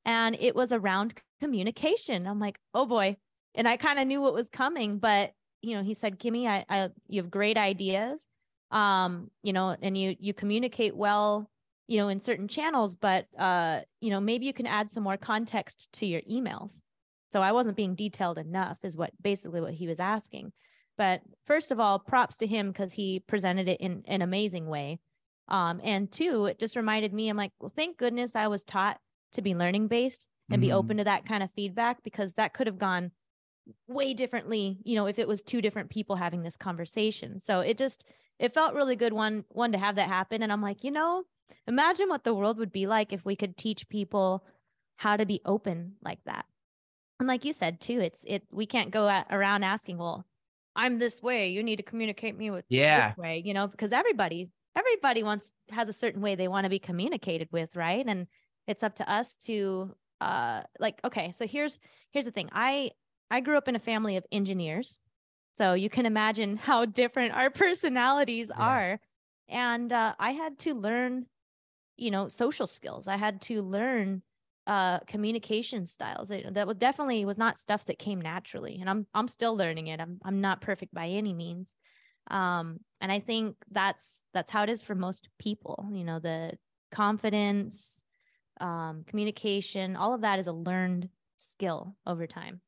And 0.04 0.36
it 0.38 0.54
was 0.54 0.72
around 0.72 1.14
communication. 1.40 2.26
I'm 2.26 2.38
like, 2.38 2.58
oh 2.74 2.86
boy. 2.86 3.16
And 3.54 3.66
I 3.66 3.76
kind 3.78 3.98
of 3.98 4.06
knew 4.06 4.20
what 4.20 4.34
was 4.34 4.50
coming, 4.50 4.98
but 4.98 5.32
you 5.62 5.74
know, 5.74 5.82
he 5.82 5.94
said, 5.94 6.18
Kimi, 6.18 6.46
I, 6.46 6.64
I 6.68 6.90
you 7.08 7.22
have 7.22 7.30
great 7.30 7.56
ideas. 7.56 8.26
Um, 8.70 9.30
you 9.42 9.52
know, 9.52 9.76
and 9.80 9.96
you 9.96 10.16
you 10.18 10.34
communicate 10.34 10.94
well, 10.94 11.50
you 11.86 11.98
know, 11.98 12.08
in 12.08 12.20
certain 12.20 12.48
channels, 12.48 12.94
but 12.96 13.26
uh, 13.38 13.82
you 14.00 14.10
know, 14.10 14.20
maybe 14.20 14.46
you 14.46 14.52
can 14.52 14.66
add 14.66 14.90
some 14.90 15.04
more 15.04 15.16
context 15.16 15.92
to 15.94 16.06
your 16.06 16.22
emails. 16.22 16.82
So 17.28 17.42
I 17.42 17.52
wasn't 17.52 17.76
being 17.76 17.94
detailed 17.94 18.38
enough, 18.38 18.78
is 18.84 18.96
what 18.96 19.10
basically 19.20 19.60
what 19.60 19.74
he 19.74 19.86
was 19.86 20.00
asking. 20.00 20.52
But 20.96 21.22
first 21.44 21.70
of 21.72 21.80
all, 21.80 21.98
props 21.98 22.36
to 22.38 22.46
him 22.46 22.68
because 22.68 22.92
he 22.92 23.20
presented 23.20 23.68
it 23.68 23.80
in 23.80 24.02
an 24.06 24.22
amazing 24.22 24.66
way. 24.66 25.00
Um, 25.48 25.80
and 25.82 26.10
two, 26.10 26.46
it 26.46 26.58
just 26.58 26.76
reminded 26.76 27.12
me, 27.12 27.28
I'm 27.28 27.36
like, 27.36 27.52
well, 27.60 27.72
thank 27.74 27.98
goodness 27.98 28.34
I 28.34 28.48
was 28.48 28.64
taught 28.64 29.00
to 29.32 29.42
be 29.42 29.54
learning 29.54 29.88
based 29.88 30.26
and 30.50 30.60
be 30.60 30.72
Mhm. 30.72 30.72
open 30.72 30.96
to 30.96 31.04
that 31.04 31.26
kind 31.26 31.42
of 31.42 31.50
feedback 31.54 32.02
because 32.02 32.34
that 32.34 32.54
could 32.54 32.66
have 32.66 32.78
gone 32.78 33.12
way 33.88 34.14
differently, 34.14 34.78
you 34.84 34.94
know, 34.94 35.06
if 35.06 35.18
it 35.18 35.28
was 35.28 35.42
two 35.42 35.60
different 35.60 35.90
people 35.90 36.16
having 36.16 36.42
this 36.42 36.56
conversation. 36.56 37.40
So 37.40 37.60
it 37.60 37.78
just 37.78 38.06
it 38.38 38.52
felt 38.54 38.74
really 38.74 38.96
good 38.96 39.12
one 39.12 39.44
one 39.48 39.72
to 39.72 39.78
have 39.78 39.96
that 39.96 40.08
happen. 40.08 40.42
And 40.42 40.52
I'm 40.52 40.62
like, 40.62 40.84
you 40.84 40.90
know, 40.90 41.24
imagine 41.66 42.08
what 42.08 42.24
the 42.24 42.34
world 42.34 42.58
would 42.58 42.72
be 42.72 42.86
like 42.86 43.12
if 43.12 43.24
we 43.24 43.36
could 43.36 43.56
teach 43.56 43.88
people 43.88 44.44
how 44.96 45.16
to 45.16 45.26
be 45.26 45.40
open 45.44 45.96
like 46.02 46.22
that. 46.24 46.46
And 47.18 47.28
like 47.28 47.44
you 47.44 47.52
said 47.52 47.80
too, 47.80 48.00
it's 48.00 48.24
it 48.26 48.44
we 48.50 48.66
can't 48.66 48.90
go 48.90 49.08
at, 49.08 49.26
around 49.30 49.62
asking, 49.64 49.98
well, 49.98 50.26
I'm 50.74 50.98
this 50.98 51.22
way. 51.22 51.48
You 51.48 51.62
need 51.62 51.76
to 51.76 51.82
communicate 51.82 52.36
me 52.36 52.50
with 52.50 52.64
Yeah. 52.68 53.14
this 53.14 53.16
way, 53.16 53.42
you 53.44 53.54
know, 53.54 53.66
because 53.66 53.92
everybody 53.92 54.50
everybody 54.76 55.22
wants 55.22 55.54
has 55.70 55.88
a 55.88 55.92
certain 55.94 56.20
way 56.20 56.34
they 56.34 56.48
want 56.48 56.64
to 56.64 56.70
be 56.70 56.78
communicated 56.78 57.48
with, 57.52 57.74
right? 57.76 58.04
And 58.06 58.26
it's 58.66 58.82
up 58.82 58.96
to 58.96 59.10
us 59.10 59.36
to 59.46 59.94
uh 60.20 60.62
like 60.78 61.00
okay, 61.04 61.32
so 61.32 61.46
here's 61.46 61.78
here's 62.12 62.26
the 62.26 62.30
thing. 62.32 62.48
I 62.52 62.90
I 63.30 63.40
grew 63.40 63.56
up 63.56 63.68
in 63.68 63.76
a 63.76 63.80
family 63.80 64.16
of 64.16 64.26
engineers. 64.30 65.00
So 65.54 65.72
you 65.72 65.88
can 65.88 66.06
imagine 66.06 66.56
how 66.68 66.84
different 66.84 67.34
our 67.34 67.50
personalities 67.50 68.50
Yeah. 68.54 68.56
are. 68.56 69.00
And 69.48 69.92
uh, 69.92 70.14
I 70.18 70.32
had 70.32 70.58
to 70.60 70.74
learn, 70.74 71.26
you 71.96 72.10
know, 72.10 72.28
social 72.28 72.66
skills. 72.66 73.08
I 73.08 73.16
had 73.16 73.40
to 73.42 73.62
learn 73.62 74.22
uh 74.66 74.98
communication 75.00 75.86
styles. 75.86 76.28
That 76.28 76.66
was 76.66 76.76
definitely 76.76 77.24
was 77.24 77.38
not 77.38 77.58
stuff 77.58 77.84
that 77.84 78.00
came 78.00 78.20
naturally 78.20 78.78
and 78.80 78.90
i'm 78.90 79.06
i'm 79.14 79.28
still 79.28 79.56
learning 79.56 79.86
it. 79.88 80.00
I'm 80.00 80.18
i'm 80.24 80.40
not 80.40 80.60
perfect 80.60 80.92
by 80.92 81.08
any 81.08 81.32
means. 81.32 81.74
Um 82.30 82.80
and 83.00 83.12
i 83.12 83.20
think 83.20 83.56
that's 83.70 84.24
that's 84.34 84.50
how 84.50 84.62
it 84.64 84.68
is 84.68 84.82
for 84.82 84.94
most 84.94 85.28
people 85.38 85.88
you 85.92 86.04
know 86.04 86.18
the 86.18 86.52
confidence 86.90 88.02
um 88.60 89.04
communication 89.06 89.96
all 89.96 90.14
of 90.14 90.22
that 90.22 90.38
is 90.38 90.46
a 90.46 90.52
learned 90.52 91.08
skill 91.38 91.94
over 92.06 92.26
time 92.26 92.60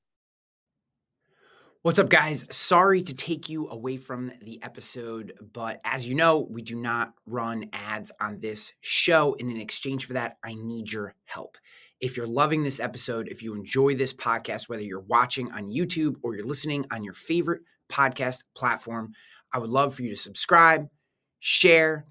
What's 1.88 1.98
up, 1.98 2.11
guys? 2.11 2.44
Sorry 2.51 3.01
to 3.01 3.14
take 3.14 3.48
you 3.48 3.66
away 3.70 3.96
from 3.96 4.31
the 4.42 4.62
episode, 4.62 5.33
but 5.55 5.81
as 5.85 6.07
you 6.07 6.14
know, 6.14 6.46
we 6.51 6.61
do 6.61 6.77
not 6.77 7.14
run 7.24 7.70
ads 7.72 8.12
on 8.20 8.37
this 8.37 8.74
show. 8.83 9.35
And 9.40 9.51
in 9.51 9.57
exchange 9.57 10.07
for 10.07 10.12
that, 10.12 10.37
I 10.44 10.53
need 10.53 10.92
your 10.92 11.14
help. 11.24 11.57
If 11.98 12.14
you're 12.14 12.27
loving 12.27 12.62
this 12.62 12.79
episode, 12.79 13.29
if 13.29 13.42
you 13.42 13.55
enjoy 13.55 13.94
this 13.94 14.12
podcast, 14.12 14.68
whether 14.68 14.83
you're 14.83 15.01
watching 15.01 15.51
on 15.53 15.70
YouTube 15.70 16.16
or 16.22 16.35
you're 16.35 16.44
listening 16.44 16.85
on 16.90 17.05
your 17.05 17.14
favorite 17.14 17.62
podcast 17.90 18.44
platform, 18.55 19.14
I 19.55 19.59
would 19.59 19.70
love 19.70 19.94
for 19.94 20.03
you 20.03 20.11
to 20.11 20.16
subscribe, 20.16 20.90
share, 21.38 22.05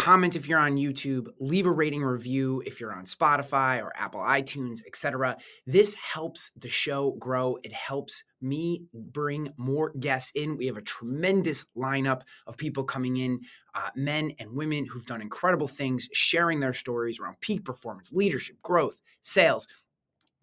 comment 0.00 0.34
if 0.34 0.48
you're 0.48 0.58
on 0.58 0.76
YouTube, 0.76 1.28
leave 1.40 1.66
a 1.66 1.70
rating 1.70 2.02
review 2.02 2.62
if 2.64 2.80
you're 2.80 2.94
on 2.94 3.04
Spotify 3.04 3.82
or 3.82 3.92
Apple 3.94 4.20
iTunes, 4.20 4.80
etc. 4.86 5.36
This 5.66 5.94
helps 5.94 6.50
the 6.56 6.68
show 6.68 7.12
grow. 7.18 7.58
It 7.62 7.72
helps 7.74 8.24
me 8.40 8.84
bring 8.94 9.52
more 9.58 9.92
guests 10.00 10.32
in. 10.34 10.56
We 10.56 10.66
have 10.68 10.78
a 10.78 10.82
tremendous 10.82 11.66
lineup 11.76 12.22
of 12.46 12.56
people 12.56 12.84
coming 12.84 13.18
in, 13.18 13.40
uh, 13.74 13.90
men 13.94 14.32
and 14.38 14.52
women 14.52 14.86
who've 14.86 15.04
done 15.04 15.20
incredible 15.20 15.68
things, 15.68 16.08
sharing 16.14 16.60
their 16.60 16.72
stories 16.72 17.20
around 17.20 17.38
peak 17.42 17.62
performance, 17.66 18.10
leadership, 18.10 18.56
growth, 18.62 18.98
sales, 19.20 19.68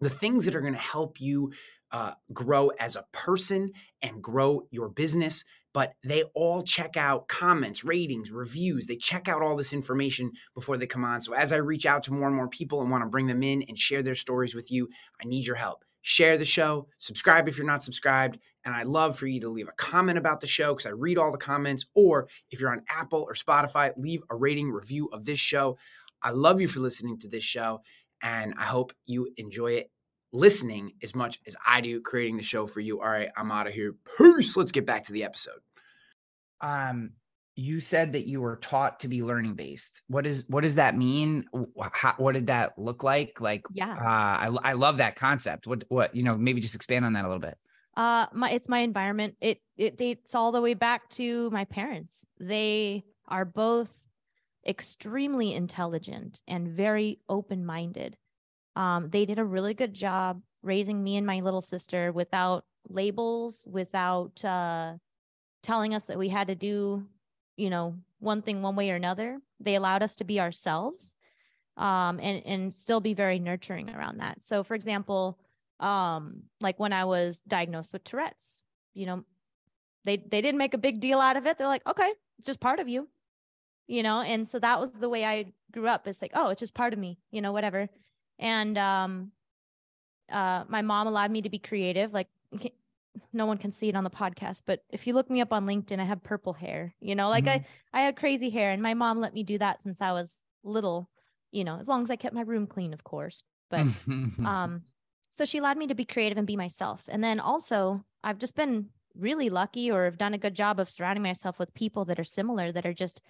the 0.00 0.08
things 0.08 0.44
that 0.44 0.54
are 0.54 0.60
going 0.60 0.72
to 0.72 0.78
help 0.78 1.20
you 1.20 1.50
uh, 1.90 2.12
grow 2.32 2.68
as 2.78 2.94
a 2.96 3.04
person 3.12 3.72
and 4.02 4.22
grow 4.22 4.62
your 4.70 4.88
business. 4.88 5.42
But 5.78 5.94
they 6.02 6.24
all 6.34 6.64
check 6.64 6.96
out 6.96 7.28
comments, 7.28 7.84
ratings, 7.84 8.32
reviews. 8.32 8.88
They 8.88 8.96
check 8.96 9.28
out 9.28 9.42
all 9.42 9.54
this 9.54 9.72
information 9.72 10.32
before 10.52 10.76
they 10.76 10.88
come 10.88 11.04
on. 11.04 11.22
So 11.22 11.34
as 11.34 11.52
I 11.52 11.58
reach 11.58 11.86
out 11.86 12.02
to 12.02 12.12
more 12.12 12.26
and 12.26 12.34
more 12.34 12.48
people 12.48 12.80
and 12.80 12.90
want 12.90 13.04
to 13.04 13.08
bring 13.08 13.28
them 13.28 13.44
in 13.44 13.62
and 13.68 13.78
share 13.78 14.02
their 14.02 14.16
stories 14.16 14.56
with 14.56 14.72
you, 14.72 14.88
I 15.22 15.28
need 15.28 15.46
your 15.46 15.54
help. 15.54 15.84
Share 16.02 16.36
the 16.36 16.44
show, 16.44 16.88
subscribe 16.98 17.48
if 17.48 17.56
you're 17.56 17.64
not 17.64 17.84
subscribed, 17.84 18.40
and 18.64 18.74
I'd 18.74 18.88
love 18.88 19.16
for 19.16 19.28
you 19.28 19.40
to 19.42 19.48
leave 19.48 19.68
a 19.68 19.72
comment 19.80 20.18
about 20.18 20.40
the 20.40 20.48
show 20.48 20.74
because 20.74 20.86
I 20.86 20.90
read 20.90 21.16
all 21.16 21.30
the 21.30 21.38
comments. 21.38 21.86
Or 21.94 22.26
if 22.50 22.58
you're 22.58 22.72
on 22.72 22.82
Apple 22.88 23.24
or 23.28 23.34
Spotify, 23.34 23.92
leave 23.96 24.22
a 24.30 24.34
rating 24.34 24.72
review 24.72 25.08
of 25.12 25.24
this 25.24 25.38
show. 25.38 25.78
I 26.20 26.30
love 26.30 26.60
you 26.60 26.66
for 26.66 26.80
listening 26.80 27.20
to 27.20 27.28
this 27.28 27.44
show, 27.44 27.82
and 28.20 28.52
I 28.58 28.64
hope 28.64 28.92
you 29.06 29.28
enjoy 29.36 29.74
it 29.74 29.92
listening 30.32 30.94
as 31.04 31.14
much 31.14 31.38
as 31.46 31.54
I 31.64 31.80
do 31.82 32.00
creating 32.00 32.36
the 32.36 32.42
show 32.42 32.66
for 32.66 32.80
you. 32.80 33.00
All 33.00 33.08
right, 33.08 33.28
I'm 33.36 33.52
out 33.52 33.68
of 33.68 33.74
here. 33.74 33.94
Peace. 34.18 34.56
Let's 34.56 34.72
get 34.72 34.84
back 34.84 35.06
to 35.06 35.12
the 35.12 35.22
episode. 35.22 35.60
Um, 36.60 37.12
you 37.56 37.80
said 37.80 38.12
that 38.12 38.28
you 38.28 38.40
were 38.40 38.56
taught 38.56 39.00
to 39.00 39.08
be 39.08 39.22
learning 39.22 39.54
based. 39.54 40.02
What 40.06 40.26
is 40.26 40.44
what 40.48 40.60
does 40.60 40.76
that 40.76 40.96
mean? 40.96 41.44
How, 41.92 42.14
what 42.16 42.34
did 42.34 42.46
that 42.46 42.78
look 42.78 43.02
like? 43.02 43.40
Like, 43.40 43.64
Yeah. 43.74 43.94
uh, 43.94 44.04
I 44.04 44.56
I 44.62 44.72
love 44.74 44.98
that 44.98 45.16
concept. 45.16 45.66
What 45.66 45.84
what 45.88 46.14
you 46.14 46.22
know? 46.22 46.36
Maybe 46.36 46.60
just 46.60 46.76
expand 46.76 47.04
on 47.04 47.14
that 47.14 47.24
a 47.24 47.28
little 47.28 47.40
bit. 47.40 47.58
Uh, 47.96 48.26
my 48.32 48.50
it's 48.52 48.68
my 48.68 48.78
environment. 48.80 49.36
It 49.40 49.60
it 49.76 49.96
dates 49.96 50.36
all 50.36 50.52
the 50.52 50.60
way 50.60 50.74
back 50.74 51.10
to 51.10 51.50
my 51.50 51.64
parents. 51.64 52.24
They 52.38 53.02
are 53.26 53.44
both 53.44 54.06
extremely 54.66 55.52
intelligent 55.52 56.42
and 56.46 56.68
very 56.68 57.18
open 57.28 57.66
minded. 57.66 58.16
Um, 58.76 59.10
they 59.10 59.26
did 59.26 59.40
a 59.40 59.44
really 59.44 59.74
good 59.74 59.94
job 59.94 60.42
raising 60.62 61.02
me 61.02 61.16
and 61.16 61.26
my 61.26 61.40
little 61.40 61.62
sister 61.62 62.12
without 62.12 62.64
labels, 62.88 63.66
without 63.68 64.44
uh, 64.44 64.94
telling 65.62 65.94
us 65.94 66.04
that 66.04 66.18
we 66.18 66.28
had 66.28 66.48
to 66.48 66.54
do, 66.54 67.06
you 67.56 67.70
know, 67.70 67.96
one 68.20 68.42
thing 68.42 68.62
one 68.62 68.76
way 68.76 68.90
or 68.90 68.96
another. 68.96 69.40
They 69.60 69.74
allowed 69.74 70.02
us 70.02 70.16
to 70.16 70.24
be 70.24 70.40
ourselves, 70.40 71.14
um, 71.76 72.20
and 72.20 72.44
and 72.46 72.74
still 72.74 73.00
be 73.00 73.14
very 73.14 73.38
nurturing 73.38 73.90
around 73.90 74.18
that. 74.18 74.42
So, 74.42 74.62
for 74.62 74.74
example, 74.74 75.38
um, 75.80 76.44
like 76.60 76.78
when 76.78 76.92
I 76.92 77.04
was 77.04 77.40
diagnosed 77.40 77.92
with 77.92 78.04
Tourette's, 78.04 78.62
you 78.94 79.06
know, 79.06 79.24
they 80.04 80.16
they 80.16 80.40
didn't 80.40 80.58
make 80.58 80.74
a 80.74 80.78
big 80.78 81.00
deal 81.00 81.20
out 81.20 81.36
of 81.36 81.46
it. 81.46 81.58
They're 81.58 81.66
like, 81.68 81.86
okay, 81.86 82.10
it's 82.38 82.46
just 82.46 82.60
part 82.60 82.80
of 82.80 82.88
you, 82.88 83.08
you 83.86 84.02
know. 84.02 84.20
And 84.20 84.48
so 84.48 84.58
that 84.58 84.80
was 84.80 84.92
the 84.92 85.08
way 85.08 85.24
I 85.24 85.52
grew 85.72 85.86
up. 85.88 86.06
It's 86.06 86.22
like, 86.22 86.32
oh, 86.34 86.48
it's 86.48 86.60
just 86.60 86.74
part 86.74 86.92
of 86.92 86.98
me, 86.98 87.18
you 87.30 87.40
know, 87.40 87.52
whatever. 87.52 87.88
And 88.38 88.78
um, 88.78 89.32
uh, 90.30 90.64
my 90.68 90.82
mom 90.82 91.06
allowed 91.06 91.30
me 91.30 91.42
to 91.42 91.48
be 91.48 91.58
creative. 91.58 92.12
Like, 92.12 92.28
no 93.32 93.46
one 93.46 93.58
can 93.58 93.70
see 93.70 93.88
it 93.88 93.96
on 93.96 94.04
the 94.04 94.10
podcast, 94.10 94.62
but 94.66 94.84
if 94.90 95.06
you 95.06 95.14
look 95.14 95.30
me 95.30 95.40
up 95.40 95.52
on 95.52 95.66
LinkedIn, 95.66 96.00
I 96.00 96.04
have 96.04 96.22
purple 96.22 96.52
hair. 96.52 96.94
You 97.00 97.14
know, 97.14 97.28
like 97.28 97.46
I 97.46 97.64
I 97.92 98.00
had 98.02 98.16
crazy 98.16 98.50
hair, 98.50 98.70
and 98.70 98.82
my 98.82 98.94
mom 98.94 99.20
let 99.20 99.34
me 99.34 99.42
do 99.42 99.58
that 99.58 99.82
since 99.82 100.00
I 100.00 100.12
was 100.12 100.42
little. 100.64 101.08
You 101.50 101.64
know, 101.64 101.78
as 101.78 101.88
long 101.88 102.02
as 102.02 102.10
I 102.10 102.16
kept 102.16 102.34
my 102.34 102.42
room 102.42 102.66
clean, 102.66 102.92
of 102.92 103.04
course. 103.04 103.42
But 103.70 103.86
um 104.44 104.82
so 105.30 105.44
she 105.44 105.58
allowed 105.58 105.76
me 105.78 105.86
to 105.86 105.94
be 105.94 106.04
creative 106.04 106.38
and 106.38 106.46
be 106.46 106.56
myself 106.56 107.04
and 107.08 107.22
then 107.22 107.38
also 107.40 108.04
i've 108.24 108.38
just 108.38 108.54
been 108.54 108.88
really 109.14 109.48
lucky 109.48 109.90
or 109.90 110.04
have 110.04 110.18
done 110.18 110.34
a 110.34 110.38
good 110.38 110.54
job 110.54 110.78
of 110.80 110.90
surrounding 110.90 111.22
myself 111.22 111.58
with 111.58 111.74
people 111.74 112.04
that 112.04 112.18
are 112.18 112.24
similar 112.24 112.72
that 112.72 112.86
are 112.86 112.94
just 112.94 113.20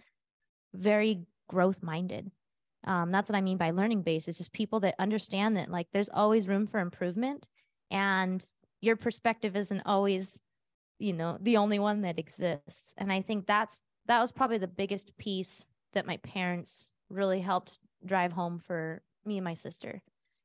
very 0.74 1.26
growth 1.48 1.82
minded 1.82 2.30
um, 2.84 3.10
that's 3.10 3.28
what 3.28 3.36
i 3.36 3.40
mean 3.40 3.56
by 3.58 3.70
learning 3.70 4.02
based 4.02 4.28
it's 4.28 4.38
just 4.38 4.52
people 4.52 4.80
that 4.80 4.94
understand 4.98 5.56
that 5.56 5.70
like 5.70 5.86
there's 5.92 6.08
always 6.08 6.48
room 6.48 6.66
for 6.66 6.78
improvement 6.78 7.48
and 7.90 8.44
your 8.80 8.96
perspective 8.96 9.56
isn't 9.56 9.82
always 9.86 10.42
you 10.98 11.12
know 11.12 11.38
the 11.40 11.56
only 11.58 11.78
one 11.78 12.02
that 12.02 12.18
exists. 12.18 12.94
And 12.98 13.12
i 13.12 13.22
think 13.22 13.46
that's 13.46 13.82
that 14.06 14.20
was 14.20 14.32
probably 14.32 14.58
the 14.58 14.68
biggest 14.68 15.16
piece 15.18 15.66
that 15.94 16.06
my 16.06 16.18
parents 16.18 16.90
really 17.10 17.40
helped 17.40 17.78
drive 18.06 18.32
home 18.32 18.60
for 18.60 19.02
me 19.24 19.38
and 19.38 19.44
my 19.44 19.54
sister 19.54 20.02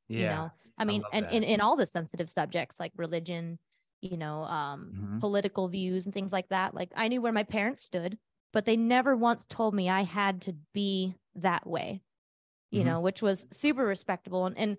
yeah 0.08 0.18
you 0.18 0.28
know? 0.28 0.52
I 0.78 0.86
mean 0.86 1.06
love 1.06 1.12
and 1.12 1.28
in, 1.28 1.44
in 1.44 1.62
all 1.62 1.76
the 1.76 1.86
sensitive 1.86 2.30
subjects 2.30 2.80
like 2.80 2.94
religion 2.98 3.60
you 4.02 4.18
know 4.18 4.44
um 4.44 4.94
Mhm. 4.94 5.22
political 5.22 5.68
views 5.70 6.06
and 6.06 6.14
things 6.14 6.34
like 6.34 6.50
that. 6.50 6.74
Like 6.76 6.92
i 6.96 7.08
knew 7.08 7.22
where 7.22 7.32
my 7.34 7.44
parents 7.44 7.84
stood 7.84 8.18
but 8.54 8.66
they 8.66 8.78
never 8.78 9.16
once 9.18 9.46
told 9.46 9.74
me 9.76 9.90
i 9.90 10.04
had 10.04 10.42
to 10.44 10.54
be 10.74 11.16
that 11.36 11.66
way 11.68 12.04
you 12.72 12.84
Mhm. 12.84 12.94
know 12.94 13.02
which 13.02 13.22
was 13.22 13.48
super 13.52 13.86
respectable. 13.86 14.46
And 14.48 14.58
and 14.58 14.78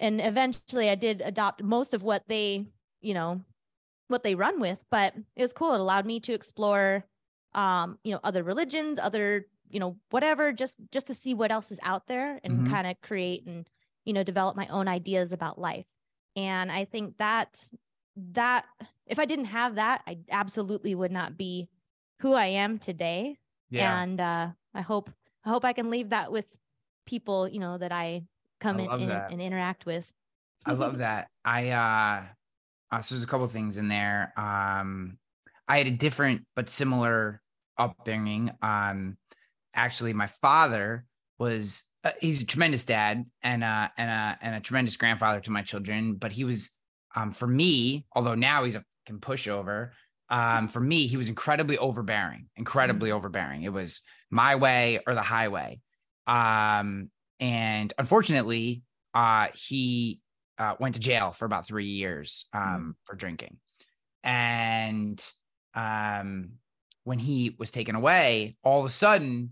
and 0.00 0.20
eventually 0.20 0.90
i 0.90 0.94
did 0.96 1.22
adopt 1.22 1.62
most 1.62 1.94
of 1.94 2.02
what 2.02 2.24
they 2.28 2.66
you 3.04 3.14
know 3.14 3.40
what 4.08 4.22
they 4.22 4.34
run 4.34 4.60
with 4.60 4.84
but 4.90 5.14
it 5.36 5.42
was 5.42 5.52
cool. 5.52 5.74
It 5.74 5.80
allowed 5.80 6.06
me 6.06 6.20
to 6.20 6.32
explore 6.34 7.04
um 7.54 7.98
you 8.04 8.12
know 8.12 8.20
other 8.24 8.42
religions 8.42 8.98
other 8.98 9.46
you 9.70 9.80
know 9.80 9.96
whatever 10.10 10.52
just 10.52 10.78
just 10.90 11.06
to 11.06 11.14
see 11.14 11.34
what 11.34 11.50
else 11.52 11.70
is 11.70 11.80
out 11.82 12.06
there 12.06 12.40
and 12.44 12.60
Mhm. 12.60 12.70
kind 12.70 12.86
of 12.86 13.00
create 13.00 13.46
and 13.46 13.66
you 14.04 14.12
know 14.12 14.22
develop 14.22 14.56
my 14.56 14.66
own 14.68 14.88
ideas 14.88 15.32
about 15.32 15.58
life. 15.58 15.86
And 16.36 16.70
i 16.72 16.84
think 16.84 17.16
that 17.18 17.70
that 18.16 18.66
if 19.06 19.18
i 19.18 19.24
didn't 19.24 19.46
have 19.46 19.74
that 19.76 20.02
i 20.06 20.18
absolutely 20.30 20.94
would 20.94 21.12
not 21.12 21.36
be 21.36 21.68
who 22.20 22.32
i 22.34 22.46
am 22.46 22.78
today. 22.78 23.38
Yeah. 23.70 24.00
And 24.02 24.20
uh 24.20 24.48
i 24.74 24.80
hope 24.82 25.10
i 25.44 25.48
hope 25.48 25.64
i 25.64 25.72
can 25.72 25.90
leave 25.90 26.10
that 26.10 26.30
with 26.32 26.46
people 27.06 27.48
you 27.48 27.58
know 27.60 27.76
that 27.78 27.92
i 27.92 28.24
come 28.60 28.78
I 28.80 28.84
in, 28.84 29.00
in 29.02 29.10
and 29.10 29.42
interact 29.42 29.84
with. 29.86 30.06
I 30.66 30.72
love 30.72 30.98
that. 30.98 31.28
I 31.44 31.68
uh, 31.70 32.22
uh 32.94 33.00
so 33.00 33.14
there's 33.14 33.24
a 33.24 33.26
couple 33.26 33.46
things 33.48 33.76
in 33.78 33.88
there. 33.88 34.32
Um 34.36 35.18
I 35.66 35.78
had 35.78 35.86
a 35.86 35.90
different 35.90 36.46
but 36.54 36.68
similar 36.68 37.40
upbringing. 37.78 38.52
Um 38.62 39.16
actually 39.74 40.12
my 40.12 40.26
father 40.26 41.04
was 41.38 41.82
uh, 42.04 42.12
he's 42.20 42.42
a 42.42 42.46
tremendous 42.46 42.84
dad 42.84 43.24
and 43.42 43.64
uh 43.64 43.88
and 43.98 44.10
uh 44.10 44.36
and 44.40 44.54
a 44.54 44.60
tremendous 44.60 44.96
grandfather 44.96 45.40
to 45.40 45.50
my 45.50 45.62
children, 45.62 46.14
but 46.14 46.32
he 46.32 46.44
was 46.44 46.70
um 47.16 47.32
for 47.32 47.46
me, 47.46 48.06
although 48.14 48.34
now 48.34 48.64
he's 48.64 48.76
a 48.76 48.84
fucking 49.06 49.20
pushover, 49.20 49.90
um 50.30 50.68
for 50.68 50.80
me 50.80 51.06
he 51.06 51.16
was 51.16 51.28
incredibly 51.28 51.78
overbearing, 51.78 52.46
incredibly 52.56 53.10
overbearing. 53.10 53.62
It 53.62 53.72
was 53.72 54.02
my 54.30 54.54
way 54.56 55.00
or 55.06 55.14
the 55.14 55.22
highway. 55.22 55.80
Um 56.26 57.10
and 57.40 57.92
unfortunately, 57.98 58.82
uh 59.14 59.48
he 59.54 60.20
uh, 60.58 60.74
went 60.78 60.94
to 60.94 61.00
jail 61.00 61.32
for 61.32 61.44
about 61.44 61.66
three 61.66 61.86
years 61.86 62.46
um, 62.52 62.96
for 63.04 63.16
drinking. 63.16 63.56
And 64.22 65.24
um, 65.74 66.52
when 67.04 67.18
he 67.18 67.54
was 67.58 67.70
taken 67.70 67.94
away, 67.94 68.56
all 68.62 68.80
of 68.80 68.86
a 68.86 68.90
sudden, 68.90 69.50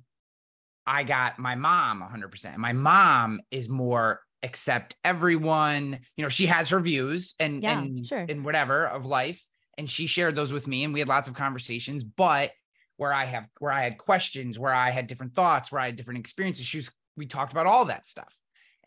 I 0.86 1.04
got 1.04 1.38
my 1.38 1.54
mom 1.54 2.02
100%. 2.02 2.56
My 2.56 2.72
mom 2.72 3.40
is 3.50 3.68
more 3.68 4.20
accept 4.42 4.96
everyone. 5.04 6.00
You 6.16 6.22
know, 6.22 6.28
she 6.28 6.46
has 6.46 6.70
her 6.70 6.80
views 6.80 7.34
and 7.38 7.62
Yeah, 7.62 7.78
and 7.78 8.06
sure. 8.06 8.26
and 8.28 8.44
whatever 8.44 8.86
of 8.86 9.06
life, 9.06 9.44
and 9.78 9.88
she 9.88 10.06
shared 10.06 10.34
those 10.34 10.52
with 10.52 10.66
me, 10.66 10.84
and 10.84 10.92
we 10.92 10.98
had 11.00 11.08
lots 11.08 11.28
of 11.28 11.34
conversations. 11.34 12.02
But 12.04 12.50
where 12.96 13.12
I 13.12 13.24
have 13.24 13.48
where 13.58 13.72
I 13.72 13.82
had 13.82 13.98
questions, 13.98 14.58
where 14.58 14.74
I 14.74 14.90
had 14.90 15.06
different 15.06 15.34
thoughts, 15.34 15.70
where 15.70 15.80
I 15.80 15.86
had 15.86 15.96
different 15.96 16.20
experiences, 16.20 16.66
she 16.66 16.78
was 16.78 16.90
we 17.16 17.26
talked 17.26 17.52
about 17.52 17.66
all 17.66 17.84
that 17.86 18.06
stuff, 18.06 18.34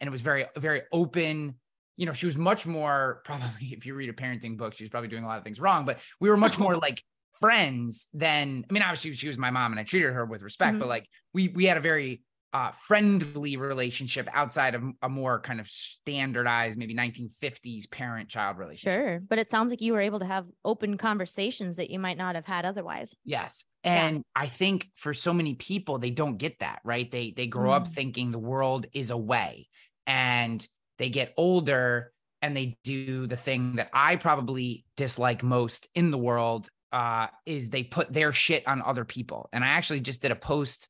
and 0.01 0.08
it 0.08 0.12
was 0.12 0.21
very 0.21 0.45
very 0.58 0.82
open 0.91 1.56
you 1.97 2.05
know, 2.05 2.13
she 2.13 2.25
was 2.25 2.38
much 2.38 2.65
more 2.67 3.21
probably 3.25 3.67
if 3.73 3.86
you 3.86 3.95
read 3.95 4.10
a 4.10 4.13
parenting 4.13 4.58
book, 4.58 4.73
she 4.75 4.84
was 4.84 4.89
probably 4.89 5.10
doing 5.10 5.23
a 5.23 5.27
lot 5.27 5.38
of 5.38 5.43
things 5.43 5.60
wrong, 5.60 5.86
but 5.86 5.99
we 6.19 6.29
were 6.29 6.38
much 6.38 6.60
more 6.65 6.75
like 6.77 7.03
friends 7.39 8.08
than 8.13 8.65
I 8.69 8.73
mean, 8.73 8.84
obviously 8.84 9.12
she 9.13 9.27
was 9.27 9.38
my 9.38 9.51
mom 9.51 9.71
and 9.73 9.79
I 9.79 9.84
treated 9.84 10.13
her 10.13 10.25
with 10.25 10.41
respect, 10.41 10.77
Mhm. 10.77 10.79
but 10.79 10.88
like 10.88 11.08
we 11.34 11.49
we 11.49 11.65
had 11.65 11.77
a 11.77 11.81
very 11.81 12.23
uh 12.53 12.71
friendly 12.71 13.58
relationship 13.58 14.29
outside 14.31 14.75
of 14.75 14.84
a 15.01 15.10
more 15.10 15.41
kind 15.41 15.60
of 15.60 15.67
standardized, 15.67 16.77
maybe 16.77 16.93
1950s 16.93 17.88
parent-child 17.88 18.58
relationship. 18.58 19.01
sure 19.01 19.19
but 19.19 19.38
it 19.39 19.49
sounds 19.49 19.69
like 19.71 19.81
you 19.81 19.91
were 19.93 19.99
able 20.01 20.19
to 20.19 20.25
have 20.25 20.45
open 20.63 20.97
conversations 20.97 21.75
that 21.77 21.89
you 21.89 21.99
might 21.99 22.17
not 22.17 22.36
have 22.36 22.45
had 22.45 22.63
otherwise 22.65 23.15
Yes. 23.25 23.65
Yeah. 23.84 24.08
And 24.08 24.23
I 24.36 24.47
think 24.47 24.89
for 24.95 25.13
so 25.13 25.34
many 25.34 25.55
people, 25.55 25.99
they 25.99 26.12
don't 26.12 26.38
get 26.38 26.60
that, 26.60 26.79
right? 26.84 27.10
They 27.12 27.31
they 27.31 27.47
grow 27.47 27.71
up 27.71 27.88
Mm. 27.88 27.93
thinking 27.93 28.31
the 28.31 28.39
world 28.39 28.86
is 28.93 29.10
a 29.12 29.17
way 29.17 29.67
and 30.08 30.65
they 30.97 31.10
get 31.10 31.34
older 31.38 32.12
and 32.41 32.55
they 32.55 32.77
do 32.84 33.27
the 33.27 33.38
thing 33.38 33.77
that 33.77 33.89
I 33.93 34.15
probably 34.17 34.86
dislike 34.97 35.43
most 35.43 35.88
in 35.95 36.12
the 36.12 36.17
world 36.17 36.69
uh, 36.91 37.27
is 37.45 37.69
they 37.69 37.84
put 37.84 38.13
their 38.13 38.31
shit 38.31 38.67
on 38.67 38.81
other 38.81 39.03
people. 39.03 39.49
And 39.51 39.63
I 39.63 39.67
actually 39.69 39.99
just 39.99 40.21
did 40.21 40.31
a 40.31 40.36
post 40.36 40.88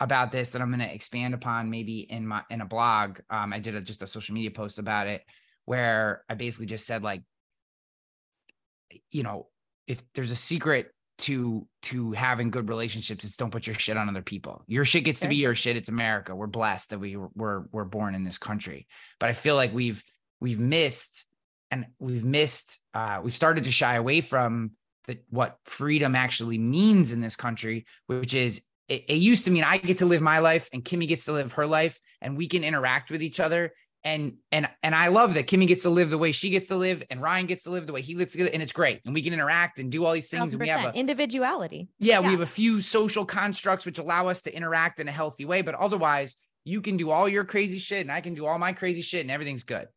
about 0.00 0.30
this 0.30 0.50
that 0.50 0.62
I'm 0.62 0.70
going 0.70 0.86
to 0.86 0.94
expand 0.94 1.34
upon 1.34 1.70
maybe 1.70 2.00
in 2.00 2.26
my 2.26 2.42
in 2.50 2.60
a 2.60 2.66
blog. 2.66 3.18
Um, 3.30 3.52
I 3.52 3.58
did 3.58 3.74
a, 3.74 3.80
just 3.80 4.02
a 4.02 4.06
social 4.06 4.34
media 4.34 4.50
post 4.50 4.78
about 4.78 5.06
it 5.06 5.22
where 5.64 6.22
I 6.28 6.34
basically 6.34 6.66
just 6.66 6.86
said 6.86 7.02
like, 7.02 7.22
you 9.10 9.22
know, 9.22 9.48
if 9.86 10.02
there's 10.14 10.30
a 10.30 10.36
secret 10.36 10.92
to 11.18 11.66
to 11.82 12.12
having 12.12 12.50
good 12.50 12.68
relationships 12.68 13.24
it's 13.24 13.36
don't 13.36 13.50
put 13.50 13.66
your 13.66 13.74
shit 13.74 13.96
on 13.96 14.08
other 14.08 14.22
people. 14.22 14.62
Your 14.66 14.84
shit 14.84 15.04
gets 15.04 15.20
to 15.20 15.28
be 15.28 15.36
your 15.36 15.54
shit. 15.54 15.76
It's 15.76 15.88
america. 15.88 16.34
We're 16.34 16.46
blessed 16.46 16.90
that 16.90 16.98
we 16.98 17.16
were 17.16 17.68
we're 17.72 17.84
born 17.84 18.14
in 18.14 18.24
this 18.24 18.38
country. 18.38 18.86
But 19.18 19.28
i 19.28 19.32
feel 19.32 19.56
like 19.56 19.72
we've 19.72 20.02
we've 20.40 20.60
missed 20.60 21.26
and 21.70 21.86
we've 21.98 22.24
missed 22.24 22.80
uh 22.94 23.20
we've 23.22 23.34
started 23.34 23.64
to 23.64 23.70
shy 23.70 23.94
away 23.94 24.20
from 24.20 24.72
the 25.06 25.18
what 25.30 25.58
freedom 25.64 26.14
actually 26.14 26.58
means 26.58 27.12
in 27.12 27.20
this 27.20 27.36
country 27.36 27.86
which 28.06 28.34
is 28.34 28.62
it, 28.88 29.04
it 29.08 29.14
used 29.14 29.44
to 29.46 29.50
mean 29.50 29.64
i 29.64 29.78
get 29.78 29.98
to 29.98 30.06
live 30.06 30.22
my 30.22 30.38
life 30.38 30.68
and 30.72 30.84
kimi 30.84 31.06
gets 31.06 31.24
to 31.24 31.32
live 31.32 31.52
her 31.52 31.66
life 31.66 32.00
and 32.20 32.36
we 32.36 32.46
can 32.46 32.64
interact 32.64 33.10
with 33.10 33.22
each 33.22 33.40
other 33.40 33.72
and 34.04 34.34
and 34.52 34.68
and 34.82 34.94
I 34.94 35.08
love 35.08 35.34
that 35.34 35.46
Kimi 35.46 35.66
gets 35.66 35.82
to 35.82 35.90
live 35.90 36.10
the 36.10 36.18
way 36.18 36.32
she 36.32 36.50
gets 36.50 36.68
to 36.68 36.76
live, 36.76 37.02
and 37.10 37.20
Ryan 37.20 37.46
gets 37.46 37.64
to 37.64 37.70
live 37.70 37.86
the 37.86 37.92
way 37.92 38.00
he 38.02 38.14
lives, 38.14 38.34
and 38.36 38.62
it's 38.62 38.72
great, 38.72 39.00
and 39.04 39.14
we 39.14 39.22
can 39.22 39.32
interact 39.32 39.78
and 39.78 39.90
do 39.90 40.04
all 40.04 40.12
these 40.12 40.30
things. 40.30 40.52
And 40.52 40.60
we 40.62 40.68
have 40.68 40.94
a, 40.94 40.98
individuality 40.98 41.88
yeah, 41.98 42.20
we 42.20 42.28
have 42.28 42.40
a 42.40 42.46
few 42.46 42.80
social 42.80 43.24
constructs 43.24 43.84
which 43.84 43.98
allow 43.98 44.28
us 44.28 44.42
to 44.42 44.54
interact 44.54 45.00
in 45.00 45.08
a 45.08 45.12
healthy 45.12 45.44
way, 45.44 45.62
but 45.62 45.74
otherwise, 45.74 46.36
you 46.64 46.80
can 46.80 46.96
do 46.96 47.10
all 47.10 47.28
your 47.28 47.44
crazy 47.44 47.78
shit, 47.78 48.02
and 48.02 48.12
I 48.12 48.20
can 48.20 48.34
do 48.34 48.46
all 48.46 48.58
my 48.58 48.72
crazy 48.72 49.02
shit, 49.02 49.22
and 49.22 49.30
everything's 49.30 49.64
good. 49.64 49.88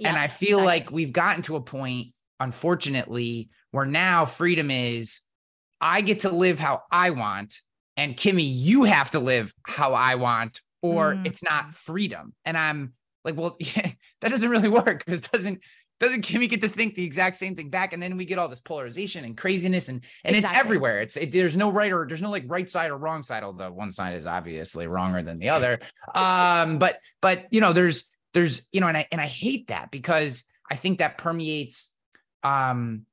Yeah, 0.00 0.10
and 0.10 0.16
I 0.16 0.28
feel 0.28 0.60
exactly. 0.60 0.64
like 0.64 0.90
we've 0.92 1.12
gotten 1.12 1.42
to 1.42 1.56
a 1.56 1.60
point, 1.60 2.14
unfortunately, 2.38 3.50
where 3.70 3.84
now 3.84 4.24
freedom 4.24 4.70
is 4.70 5.20
I 5.80 6.02
get 6.02 6.20
to 6.20 6.30
live 6.30 6.58
how 6.58 6.82
I 6.90 7.10
want, 7.10 7.56
and 7.96 8.16
Kimi, 8.16 8.44
you 8.44 8.84
have 8.84 9.10
to 9.12 9.20
live 9.20 9.52
how 9.64 9.94
I 9.94 10.16
want, 10.16 10.60
or 10.82 11.14
Mm. 11.14 11.26
it's 11.26 11.42
not 11.42 11.72
freedom. 11.72 12.34
And 12.44 12.56
I'm 12.56 12.92
like, 13.28 13.36
well, 13.36 13.56
yeah, 13.76 13.90
that 14.20 14.30
doesn't 14.30 14.48
really 14.48 14.68
work 14.68 15.04
because 15.04 15.20
doesn't 15.22 15.60
doesn't 16.00 16.22
Kimi 16.22 16.46
get 16.46 16.62
to 16.62 16.68
think 16.68 16.94
the 16.94 17.04
exact 17.04 17.36
same 17.36 17.56
thing 17.56 17.70
back, 17.70 17.92
and 17.92 18.00
then 18.00 18.16
we 18.16 18.24
get 18.24 18.38
all 18.38 18.48
this 18.48 18.60
polarization 18.60 19.24
and 19.24 19.36
craziness, 19.36 19.88
and 19.88 20.04
and 20.24 20.36
it's 20.36 20.48
everywhere. 20.50 21.00
It's 21.00 21.16
it, 21.16 21.32
there's 21.32 21.56
no 21.56 21.70
right 21.70 21.92
or 21.92 22.06
there's 22.06 22.22
no 22.22 22.30
like 22.30 22.44
right 22.46 22.70
side 22.70 22.90
or 22.90 22.96
wrong 22.96 23.22
side, 23.22 23.42
although 23.42 23.72
one 23.72 23.90
side 23.90 24.14
is 24.14 24.26
obviously 24.26 24.86
wronger 24.86 25.22
than 25.22 25.38
the 25.38 25.50
other. 25.50 25.78
Um, 26.14 26.78
but 26.78 26.98
but 27.20 27.46
you 27.50 27.60
know, 27.60 27.72
there's 27.72 28.10
there's 28.32 28.66
you 28.72 28.80
know, 28.80 28.88
and 28.88 28.96
I 28.96 29.06
and 29.12 29.20
I 29.20 29.26
hate 29.26 29.68
that 29.68 29.90
because 29.90 30.44
I 30.70 30.76
think 30.76 30.98
that 30.98 31.18
permeates. 31.18 31.92
Um, 32.42 33.04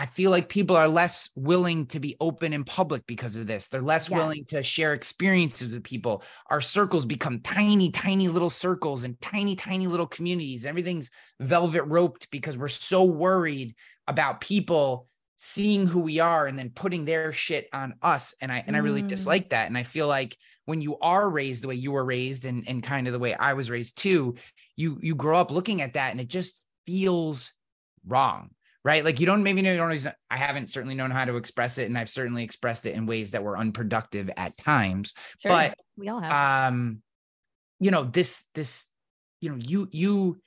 I 0.00 0.06
feel 0.06 0.30
like 0.30 0.48
people 0.48 0.76
are 0.76 0.88
less 0.88 1.28
willing 1.36 1.84
to 1.88 2.00
be 2.00 2.16
open 2.20 2.54
in 2.54 2.64
public 2.64 3.06
because 3.06 3.36
of 3.36 3.46
this. 3.46 3.68
They're 3.68 3.82
less 3.82 4.08
willing 4.08 4.46
to 4.46 4.62
share 4.62 4.94
experiences 4.94 5.74
with 5.74 5.84
people. 5.84 6.22
Our 6.48 6.62
circles 6.62 7.04
become 7.04 7.40
tiny, 7.40 7.90
tiny 7.90 8.28
little 8.28 8.48
circles 8.48 9.04
and 9.04 9.20
tiny, 9.20 9.56
tiny 9.56 9.88
little 9.88 10.06
communities. 10.06 10.64
Everything's 10.64 11.10
velvet 11.38 11.82
roped 11.82 12.30
because 12.30 12.56
we're 12.56 12.68
so 12.68 13.04
worried 13.04 13.74
about 14.08 14.40
people 14.40 15.06
seeing 15.36 15.86
who 15.86 16.00
we 16.00 16.18
are 16.18 16.46
and 16.46 16.58
then 16.58 16.70
putting 16.70 17.04
their 17.04 17.30
shit 17.30 17.68
on 17.74 17.92
us. 18.00 18.34
And 18.40 18.50
I 18.50 18.64
and 18.66 18.76
I 18.76 18.78
really 18.78 19.02
Mm. 19.02 19.08
dislike 19.08 19.50
that. 19.50 19.66
And 19.66 19.76
I 19.76 19.82
feel 19.82 20.08
like 20.08 20.34
when 20.64 20.80
you 20.80 20.98
are 21.00 21.28
raised 21.28 21.62
the 21.62 21.68
way 21.68 21.74
you 21.74 21.92
were 21.92 22.06
raised 22.06 22.46
and, 22.46 22.66
and 22.66 22.82
kind 22.82 23.06
of 23.06 23.12
the 23.12 23.18
way 23.18 23.34
I 23.34 23.52
was 23.52 23.68
raised 23.68 23.98
too, 23.98 24.36
you 24.76 24.98
you 25.02 25.14
grow 25.14 25.38
up 25.38 25.50
looking 25.50 25.82
at 25.82 25.92
that 25.92 26.10
and 26.12 26.22
it 26.22 26.28
just 26.28 26.64
feels 26.86 27.52
wrong 28.06 28.48
right 28.84 29.04
like 29.04 29.20
you 29.20 29.26
don't 29.26 29.42
maybe 29.42 29.62
know 29.62 29.70
you 29.70 29.76
don't 29.76 29.86
always 29.86 30.06
i 30.06 30.36
haven't 30.36 30.70
certainly 30.70 30.94
known 30.94 31.10
how 31.10 31.24
to 31.24 31.36
express 31.36 31.78
it 31.78 31.88
and 31.88 31.98
i've 31.98 32.08
certainly 32.08 32.42
expressed 32.42 32.86
it 32.86 32.94
in 32.94 33.06
ways 33.06 33.32
that 33.32 33.42
were 33.42 33.56
unproductive 33.56 34.30
at 34.36 34.56
times 34.56 35.14
Sure, 35.38 35.50
but 35.50 35.78
we 35.96 36.08
all 36.08 36.20
have. 36.20 36.72
um 36.72 37.02
you 37.78 37.90
know 37.90 38.04
this 38.04 38.46
this 38.54 38.86
you 39.40 39.50
know 39.50 39.56
you 39.56 39.88
you 39.92 40.40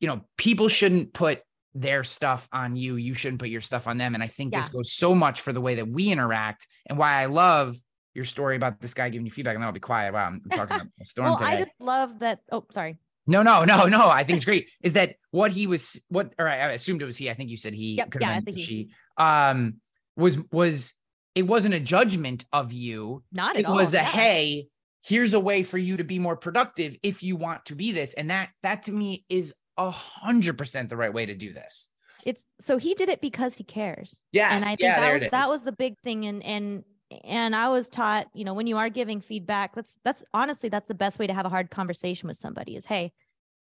you 0.00 0.08
know 0.08 0.22
people 0.36 0.68
shouldn't 0.68 1.12
put 1.12 1.42
their 1.74 2.02
stuff 2.02 2.48
on 2.52 2.74
you 2.74 2.96
you 2.96 3.14
shouldn't 3.14 3.38
put 3.38 3.48
your 3.48 3.60
stuff 3.60 3.86
on 3.86 3.98
them 3.98 4.14
and 4.14 4.22
i 4.22 4.26
think 4.26 4.52
this 4.52 4.68
goes 4.68 4.90
so 4.92 5.14
much 5.14 5.40
for 5.40 5.52
the 5.52 5.60
way 5.60 5.76
that 5.76 5.86
we 5.86 6.10
interact 6.10 6.66
and 6.86 6.98
why 6.98 7.12
i 7.12 7.26
love 7.26 7.76
your 8.14 8.24
story 8.24 8.56
about 8.56 8.80
this 8.80 8.92
guy 8.92 9.08
giving 9.08 9.24
you 9.24 9.30
feedback 9.30 9.54
and 9.54 9.62
then 9.62 9.68
i'll 9.68 9.72
be 9.72 9.78
quiet 9.78 10.12
wow 10.12 10.26
i'm 10.26 10.42
talking 10.50 10.74
about 10.76 10.88
a 11.00 11.04
storm 11.04 11.28
well, 11.28 11.38
today 11.38 11.50
I 11.50 11.58
just 11.58 11.74
love 11.78 12.18
that. 12.18 12.40
Oh, 12.50 12.66
sorry. 12.72 12.98
No 13.30 13.42
no 13.42 13.64
no 13.64 13.86
no. 13.86 14.08
I 14.08 14.24
think 14.24 14.36
it's 14.36 14.44
great. 14.44 14.70
Is 14.82 14.94
that 14.94 15.16
what 15.30 15.50
he 15.50 15.66
was 15.66 16.00
what 16.08 16.34
or 16.38 16.48
i 16.48 16.72
assumed 16.72 17.02
it 17.02 17.06
was 17.06 17.16
he. 17.16 17.30
I 17.30 17.34
think 17.34 17.50
you 17.50 17.56
said 17.56 17.74
he 17.74 17.94
Yep, 17.94 18.14
yeah, 18.20 18.38
it's 18.38 18.48
a 18.48 18.50
he. 18.50 18.62
she. 18.62 18.88
Um 19.16 19.76
was 20.16 20.38
was 20.50 20.92
it 21.34 21.42
wasn't 21.42 21.74
a 21.74 21.80
judgment 21.80 22.44
of 22.52 22.72
you. 22.72 23.22
Not 23.32 23.56
at 23.56 23.60
it 23.60 23.66
all. 23.66 23.74
was 23.74 23.94
a 23.94 23.98
yeah. 23.98 24.04
hey 24.04 24.68
here's 25.02 25.32
a 25.32 25.40
way 25.40 25.62
for 25.62 25.78
you 25.78 25.96
to 25.96 26.04
be 26.04 26.18
more 26.18 26.36
productive 26.36 26.98
if 27.02 27.22
you 27.22 27.36
want 27.36 27.64
to 27.66 27.74
be 27.74 27.92
this. 27.92 28.14
And 28.14 28.30
that 28.30 28.50
that 28.62 28.84
to 28.84 28.92
me 28.92 29.24
is 29.28 29.54
a 29.76 29.90
hundred 29.90 30.58
percent 30.58 30.90
the 30.90 30.96
right 30.96 31.12
way 31.12 31.26
to 31.26 31.34
do 31.34 31.52
this. 31.52 31.88
It's 32.26 32.44
so 32.60 32.76
he 32.76 32.94
did 32.94 33.08
it 33.08 33.20
because 33.20 33.54
he 33.54 33.64
cares. 33.64 34.18
yes. 34.32 34.52
And 34.52 34.64
I 34.64 34.68
think 34.68 34.80
yeah, 34.80 35.00
that 35.00 35.12
was 35.12 35.22
that 35.30 35.48
was 35.48 35.62
the 35.62 35.72
big 35.72 35.98
thing. 36.00 36.26
And 36.26 36.42
and 36.42 36.84
and 37.22 37.54
I 37.54 37.68
was 37.68 37.88
taught, 37.90 38.28
you 38.34 38.44
know, 38.44 38.54
when 38.54 38.66
you 38.66 38.76
are 38.76 38.88
giving 38.88 39.20
feedback, 39.20 39.74
that's 39.74 39.98
that's 40.04 40.24
honestly 40.32 40.68
that's 40.68 40.88
the 40.88 40.94
best 40.94 41.18
way 41.18 41.26
to 41.26 41.34
have 41.34 41.46
a 41.46 41.50
hard 41.50 41.70
conversation 41.70 42.26
with 42.26 42.36
somebody 42.36 42.76
is 42.76 42.86
hey, 42.86 43.12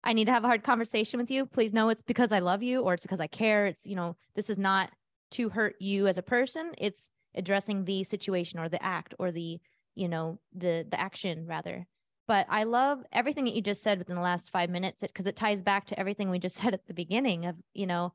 I 0.04 0.14
need 0.14 0.26
to 0.26 0.32
have 0.32 0.44
a 0.44 0.48
hard 0.48 0.64
conversation 0.64 1.20
with 1.20 1.32
you. 1.32 1.46
Please 1.46 1.74
know 1.74 1.90
it's 1.90 2.02
because 2.02 2.32
I 2.32 2.40
love 2.40 2.64
you 2.64 2.82
or 2.82 2.94
it's 2.94 3.04
because 3.04 3.20
I 3.20 3.28
care. 3.28 3.66
It's, 3.66 3.86
you 3.86 3.96
know, 3.96 4.16
this 4.36 4.50
is 4.50 4.58
not 4.58 4.92
to 5.32 5.50
hurt 5.50 5.76
you 5.80 6.08
as 6.08 6.18
a 6.18 6.24
person. 6.24 6.72
It's 6.78 7.12
addressing 7.36 7.86
the 7.86 8.04
situation 8.04 8.60
or 8.60 8.70
the 8.70 8.82
act 8.84 9.14
or 9.20 9.32
the, 9.32 9.60
you 9.96 10.08
know, 10.08 10.40
the 10.56 10.86
the 10.90 11.00
action 11.00 11.46
rather. 11.48 11.86
But 12.28 12.46
I 12.50 12.64
love 12.64 13.04
everything 13.12 13.46
that 13.46 13.56
you 13.56 13.62
just 13.62 13.82
said 13.82 13.98
within 13.98 14.16
the 14.16 14.22
last 14.22 14.52
5 14.52 14.70
minutes 14.70 15.02
because 15.02 15.26
it 15.26 15.36
ties 15.36 15.64
back 15.64 15.86
to 15.88 16.00
everything 16.00 16.30
we 16.30 16.40
just 16.40 16.58
said 16.62 16.74
at 16.74 16.86
the 16.88 16.94
beginning 16.94 17.46
of, 17.46 17.56
you 17.74 17.88
know, 17.88 18.14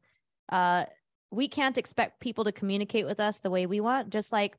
uh 0.51 0.85
we 1.31 1.49
can't 1.49 1.79
expect 1.79 2.21
people 2.21 2.45
to 2.45 2.53
communicate 2.53 3.07
with 3.07 3.19
us 3.19 3.41
the 3.41 3.51
way 3.51 3.67
we 3.67 3.81
want, 3.81 4.11
just 4.11 4.31
like 4.31 4.57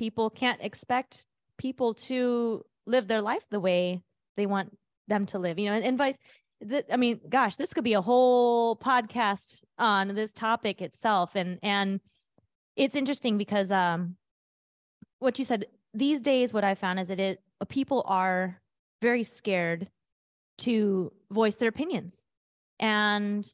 people 0.00 0.30
can't 0.30 0.62
expect 0.62 1.26
people 1.58 1.92
to 1.92 2.64
live 2.86 3.06
their 3.06 3.20
life 3.20 3.46
the 3.50 3.60
way 3.60 4.00
they 4.38 4.46
want 4.46 4.74
them 5.08 5.26
to 5.26 5.38
live, 5.38 5.58
you 5.58 5.68
know, 5.68 5.76
and, 5.76 5.84
and 5.84 5.98
vice. 5.98 6.18
Th- 6.66 6.86
I 6.90 6.96
mean, 6.96 7.20
gosh, 7.28 7.56
this 7.56 7.74
could 7.74 7.84
be 7.84 7.92
a 7.92 8.00
whole 8.00 8.76
podcast 8.76 9.62
on 9.78 10.14
this 10.14 10.32
topic 10.32 10.80
itself, 10.80 11.36
and 11.36 11.58
and 11.62 12.00
it's 12.76 12.96
interesting 12.96 13.36
because 13.36 13.70
um, 13.70 14.16
what 15.18 15.38
you 15.38 15.44
said 15.44 15.66
these 15.92 16.22
days, 16.22 16.54
what 16.54 16.64
I 16.64 16.74
found 16.74 16.98
is 16.98 17.08
that 17.08 17.20
it 17.20 17.42
people 17.68 18.02
are 18.06 18.62
very 19.02 19.22
scared 19.22 19.90
to 20.64 21.12
voice 21.30 21.56
their 21.56 21.68
opinions, 21.68 22.24
and 22.78 23.52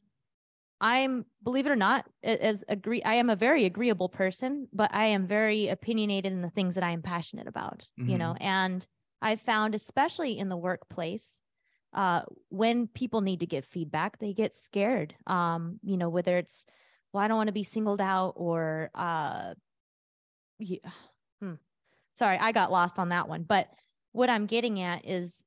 I'm, 0.79 1.25
believe 1.43 1.65
it 1.65 1.71
or 1.71 1.75
not, 1.75 2.05
as 2.23 2.63
agree, 2.67 3.01
I 3.01 3.15
am 3.15 3.29
a 3.29 3.35
very 3.35 3.65
agreeable 3.65 4.09
person, 4.09 4.67
but 4.71 4.93
I 4.93 5.05
am 5.05 5.25
very 5.25 5.69
opinionated 5.69 6.31
in 6.31 6.41
the 6.41 6.51
things 6.51 6.75
that 6.75 6.83
I 6.83 6.91
am 6.91 7.01
passionate 7.01 7.47
about, 7.47 7.83
you 7.95 8.17
know, 8.17 8.35
and 8.39 8.85
I've 9.21 9.41
found, 9.41 9.73
especially 9.73 10.37
in 10.37 10.49
the 10.49 10.57
workplace, 10.57 11.41
uh, 11.93 12.21
when 12.49 12.87
people 12.87 13.21
need 13.21 13.39
to 13.39 13.47
give 13.47 13.65
feedback, 13.65 14.19
they 14.19 14.33
get 14.33 14.53
scared. 14.53 15.15
Um, 15.25 15.79
you 15.83 15.97
know, 15.97 16.09
whether 16.09 16.37
it's, 16.37 16.65
well, 17.11 17.23
I 17.23 17.27
don't 17.27 17.37
want 17.37 17.47
to 17.47 17.53
be 17.53 17.63
singled 17.63 18.01
out 18.01 18.33
or, 18.35 18.91
uh, 18.93 19.55
yeah, 20.59 20.79
hmm. 21.41 21.53
sorry, 22.17 22.37
I 22.37 22.51
got 22.51 22.71
lost 22.71 22.99
on 22.99 23.09
that 23.09 23.27
one. 23.27 23.43
But 23.43 23.67
what 24.11 24.29
I'm 24.29 24.45
getting 24.45 24.79
at 24.81 25.05
is 25.05 25.43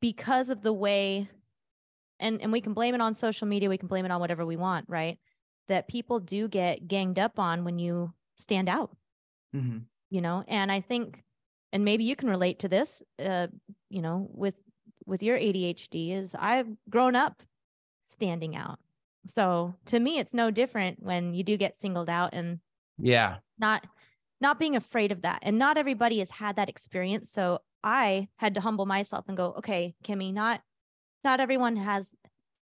because 0.00 0.50
of 0.50 0.62
the 0.62 0.72
way 0.72 1.28
and 2.22 2.40
and 2.40 2.52
we 2.52 2.60
can 2.60 2.72
blame 2.72 2.94
it 2.94 3.00
on 3.00 3.14
social 3.14 3.46
media 3.46 3.68
we 3.68 3.76
can 3.78 3.88
blame 3.88 4.04
it 4.06 4.10
on 4.10 4.20
whatever 4.20 4.46
we 4.46 4.56
want 4.56 4.86
right? 4.88 5.18
That 5.68 5.88
people 5.88 6.18
do 6.20 6.48
get 6.48 6.88
ganged 6.88 7.18
up 7.18 7.38
on 7.38 7.64
when 7.64 7.78
you 7.78 8.12
stand 8.36 8.68
out. 8.68 8.96
Mhm. 9.54 9.84
you 10.08 10.22
know 10.22 10.44
and 10.48 10.72
i 10.72 10.80
think 10.80 11.22
and 11.72 11.84
maybe 11.84 12.04
you 12.04 12.16
can 12.16 12.30
relate 12.30 12.58
to 12.60 12.68
this 12.68 13.02
uh 13.18 13.48
you 13.90 14.00
know 14.00 14.28
with 14.32 14.56
with 15.04 15.22
your 15.22 15.36
adhd 15.38 15.94
is 16.18 16.34
i've 16.38 16.68
grown 16.88 17.14
up 17.14 17.42
standing 18.04 18.56
out. 18.56 18.78
So 19.26 19.74
to 19.86 20.00
me 20.00 20.18
it's 20.18 20.34
no 20.34 20.50
different 20.50 21.02
when 21.02 21.34
you 21.34 21.44
do 21.44 21.56
get 21.56 21.76
singled 21.76 22.08
out 22.08 22.30
and 22.32 22.60
yeah. 22.98 23.36
not 23.58 23.86
not 24.40 24.58
being 24.58 24.74
afraid 24.74 25.12
of 25.12 25.22
that. 25.22 25.38
And 25.42 25.58
not 25.58 25.78
everybody 25.78 26.18
has 26.18 26.30
had 26.30 26.56
that 26.56 26.68
experience. 26.68 27.30
So 27.30 27.60
i 27.84 28.28
had 28.36 28.54
to 28.54 28.60
humble 28.60 28.86
myself 28.86 29.24
and 29.28 29.36
go 29.36 29.54
okay 29.58 29.94
kimi 30.04 30.30
not 30.32 30.62
not 31.24 31.40
everyone 31.40 31.76
has 31.76 32.14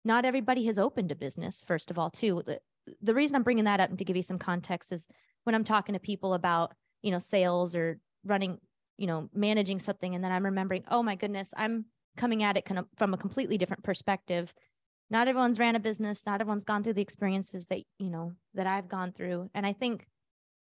not 0.04 0.24
everybody 0.24 0.66
has 0.66 0.78
opened 0.78 1.12
a 1.12 1.16
business 1.16 1.64
first 1.66 1.90
of 1.90 1.98
all 1.98 2.10
too. 2.10 2.42
The, 2.44 2.60
the 3.02 3.14
reason 3.14 3.36
i'm 3.36 3.42
bringing 3.42 3.64
that 3.64 3.80
up 3.80 3.90
and 3.90 3.98
to 3.98 4.04
give 4.04 4.16
you 4.16 4.22
some 4.22 4.38
context 4.38 4.92
is 4.92 5.08
when 5.44 5.54
i'm 5.54 5.64
talking 5.64 5.92
to 5.92 5.98
people 5.98 6.34
about 6.34 6.72
you 7.02 7.10
know 7.10 7.18
sales 7.18 7.74
or 7.74 7.98
running 8.24 8.58
you 8.96 9.06
know 9.06 9.28
managing 9.34 9.78
something 9.78 10.14
and 10.14 10.24
then 10.24 10.32
i'm 10.32 10.44
remembering 10.44 10.84
oh 10.90 11.02
my 11.02 11.14
goodness 11.14 11.52
i'm 11.56 11.84
coming 12.16 12.42
at 12.42 12.56
it 12.56 12.64
kind 12.64 12.78
of 12.78 12.86
from 12.96 13.14
a 13.14 13.16
completely 13.16 13.56
different 13.56 13.84
perspective. 13.84 14.52
Not 15.10 15.28
everyone's 15.28 15.58
ran 15.58 15.76
a 15.76 15.80
business 15.80 16.26
not 16.26 16.40
everyone's 16.40 16.64
gone 16.64 16.82
through 16.82 16.94
the 16.94 17.02
experiences 17.02 17.66
that 17.68 17.80
you 17.98 18.10
know 18.10 18.32
that 18.54 18.66
i've 18.66 18.88
gone 18.88 19.12
through. 19.12 19.48
And 19.54 19.64
i 19.64 19.72
think 19.72 20.06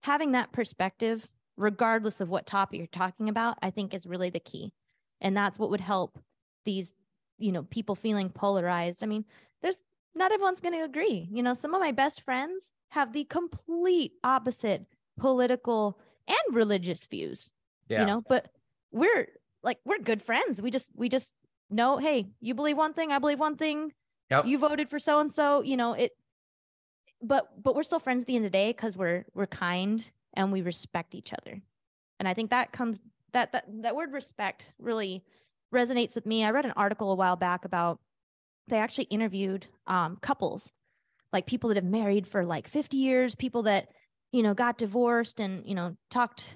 having 0.04 0.34
that 0.34 0.52
perspective 0.52 1.30
regardless 1.56 2.20
of 2.20 2.30
what 2.30 2.46
topic 2.46 2.78
you're 2.78 2.88
talking 2.88 3.30
about 3.30 3.58
i 3.62 3.70
think 3.70 3.94
is 3.94 4.06
really 4.06 4.30
the 4.30 4.40
key. 4.40 4.74
And 5.22 5.38
that's 5.38 5.58
what 5.58 5.70
would 5.70 5.82
help 5.82 6.20
these 6.66 6.96
you 7.38 7.52
know 7.52 7.64
people 7.64 7.96
feeling 7.96 8.30
polarized 8.30 9.04
i 9.04 9.08
mean 9.08 9.26
there's 9.62 9.80
not 10.14 10.32
everyone's 10.32 10.62
going 10.62 10.74
to 10.74 10.84
agree 10.84 11.28
you 11.32 11.44
know 11.44 11.54
some 11.54 11.74
of 11.74 11.82
my 11.82 11.92
best 11.92 12.22
friends 12.22 12.72
have 12.90 13.14
the 13.14 13.24
complete 13.26 14.14
opposite 14.24 14.86
political 15.20 16.00
and 16.28 16.56
religious 16.56 17.06
views 17.06 17.52
yeah 17.90 18.02
you 18.02 18.06
know 18.06 18.24
but 18.28 18.50
we're 18.92 19.28
like 19.64 19.80
we're 19.86 20.00
good 20.00 20.22
friends 20.22 20.62
we 20.62 20.72
just 20.72 20.92
we 20.96 21.10
just 21.10 21.34
know 21.70 21.98
hey 21.98 22.26
you 22.42 22.54
believe 22.54 22.78
one 22.78 22.94
thing 22.94 23.12
i 23.12 23.20
believe 23.20 23.40
one 23.40 23.56
thing 23.58 23.92
Yep. 24.32 24.46
you 24.48 24.58
voted 24.58 24.90
for 24.90 24.98
so 24.98 25.20
and 25.20 25.32
so 25.32 25.62
you 25.62 25.78
know 25.78 25.94
it 25.94 26.12
but 27.22 27.62
but 27.62 27.76
we're 27.76 27.84
still 27.84 28.00
friends 28.00 28.24
at 28.24 28.28
the 28.28 28.36
end 28.36 28.46
of 28.46 28.52
the 28.52 28.58
day 28.58 28.72
because 28.72 28.98
we're 28.98 29.26
we're 29.34 29.46
kind 29.46 30.10
and 30.34 30.52
we 30.52 30.62
respect 30.62 31.14
each 31.16 31.32
other 31.34 31.62
and 32.20 32.28
i 32.28 32.34
think 32.34 32.50
that 32.50 32.72
comes 32.72 33.02
that 33.34 33.52
that 33.52 33.66
that 33.82 33.96
word 33.96 34.12
respect 34.14 34.72
really 34.80 35.24
resonates 35.76 36.16
with 36.16 36.26
me. 36.26 36.44
I 36.44 36.52
read 36.52 36.66
an 36.66 36.74
article 36.76 37.12
a 37.12 37.16
while 37.16 37.36
back 37.36 37.66
about 37.66 38.00
they 38.68 38.78
actually 38.78 39.06
interviewed 39.06 39.68
um, 39.88 40.18
couples 40.22 40.72
like 41.36 41.46
people 41.46 41.68
that 41.68 41.76
have 41.76 41.84
married 41.84 42.26
for 42.28 42.46
like 42.46 42.68
50 42.68 42.98
years 42.98 43.36
people 43.36 43.64
that 43.64 43.90
you 44.32 44.42
know 44.42 44.54
got 44.54 44.78
divorced 44.78 45.40
and 45.40 45.68
you 45.68 45.76
know 45.76 45.96
talked 46.10 46.56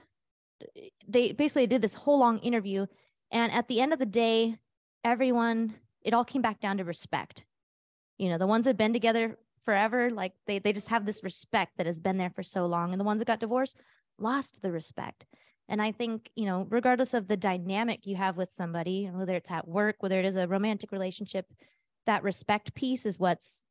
they 1.07 1.31
basically 1.31 1.67
did 1.67 1.81
this 1.81 1.93
whole 1.93 2.19
long 2.19 2.39
interview. 2.39 2.85
And 3.31 3.51
at 3.53 3.67
the 3.67 3.79
end 3.79 3.93
of 3.93 3.99
the 3.99 4.05
day 4.05 4.57
everyone 5.03 5.75
it 6.01 6.13
all 6.13 6.25
came 6.25 6.41
back 6.41 6.59
down 6.59 6.77
to 6.77 6.83
respect. 6.83 7.45
You 8.17 8.29
know 8.29 8.37
the 8.37 8.47
ones 8.47 8.65
that 8.65 8.71
have 8.71 8.77
been 8.77 8.93
together 8.93 9.37
forever 9.65 10.09
like 10.09 10.33
they 10.47 10.59
they 10.59 10.73
just 10.73 10.87
have 10.87 11.05
this 11.05 11.23
respect 11.23 11.73
that 11.77 11.85
has 11.85 11.99
been 11.99 12.17
there 12.17 12.31
for 12.31 12.43
so 12.43 12.65
long. 12.65 12.91
And 12.91 12.99
the 12.99 13.05
ones 13.05 13.19
that 13.19 13.27
got 13.27 13.39
divorced 13.39 13.77
lost 14.17 14.61
the 14.61 14.71
respect 14.71 15.25
and 15.69 15.81
i 15.81 15.91
think 15.91 16.29
you 16.35 16.45
know 16.45 16.67
regardless 16.69 17.13
of 17.13 17.27
the 17.27 17.37
dynamic 17.37 18.05
you 18.05 18.15
have 18.15 18.35
with 18.35 18.51
somebody 18.51 19.09
whether 19.13 19.35
it's 19.35 19.51
at 19.51 19.67
work 19.67 19.95
whether 19.99 20.19
it 20.19 20.25
is 20.25 20.35
a 20.35 20.47
romantic 20.47 20.91
relationship 20.91 21.45
that 22.05 22.23
respect 22.23 22.73
piece 22.73 23.05
is 23.05 23.17
what's 23.17 23.63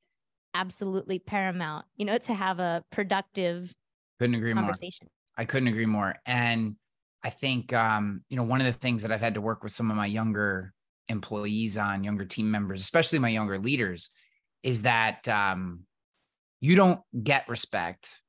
absolutely 0.54 1.18
paramount 1.18 1.84
you 1.96 2.06
know 2.06 2.16
to 2.16 2.32
have 2.32 2.58
a 2.58 2.82
productive 2.90 3.74
couldn't 4.18 4.36
agree 4.36 4.54
more 4.54 4.62
conversation 4.62 5.08
I 5.38 5.44
couldn't 5.44 5.68
agree 5.68 5.86
more. 5.86 6.16
And 6.26 6.74
I 7.22 7.30
think 7.30 7.72
um, 7.72 8.22
you 8.28 8.36
know, 8.36 8.42
one 8.42 8.60
of 8.60 8.66
the 8.66 8.72
things 8.72 9.02
that 9.02 9.12
I've 9.12 9.20
had 9.20 9.34
to 9.34 9.40
work 9.40 9.62
with 9.62 9.72
some 9.72 9.90
of 9.90 9.96
my 9.96 10.06
younger 10.06 10.74
employees 11.08 11.78
on, 11.78 12.04
younger 12.04 12.24
team 12.24 12.50
members, 12.50 12.80
especially 12.80 13.20
my 13.20 13.28
younger 13.28 13.58
leaders, 13.58 14.10
is 14.64 14.82
that 14.82 15.26
um, 15.28 15.84
you 16.60 16.74
don't 16.74 17.00
get 17.22 17.48
respect 17.48 18.20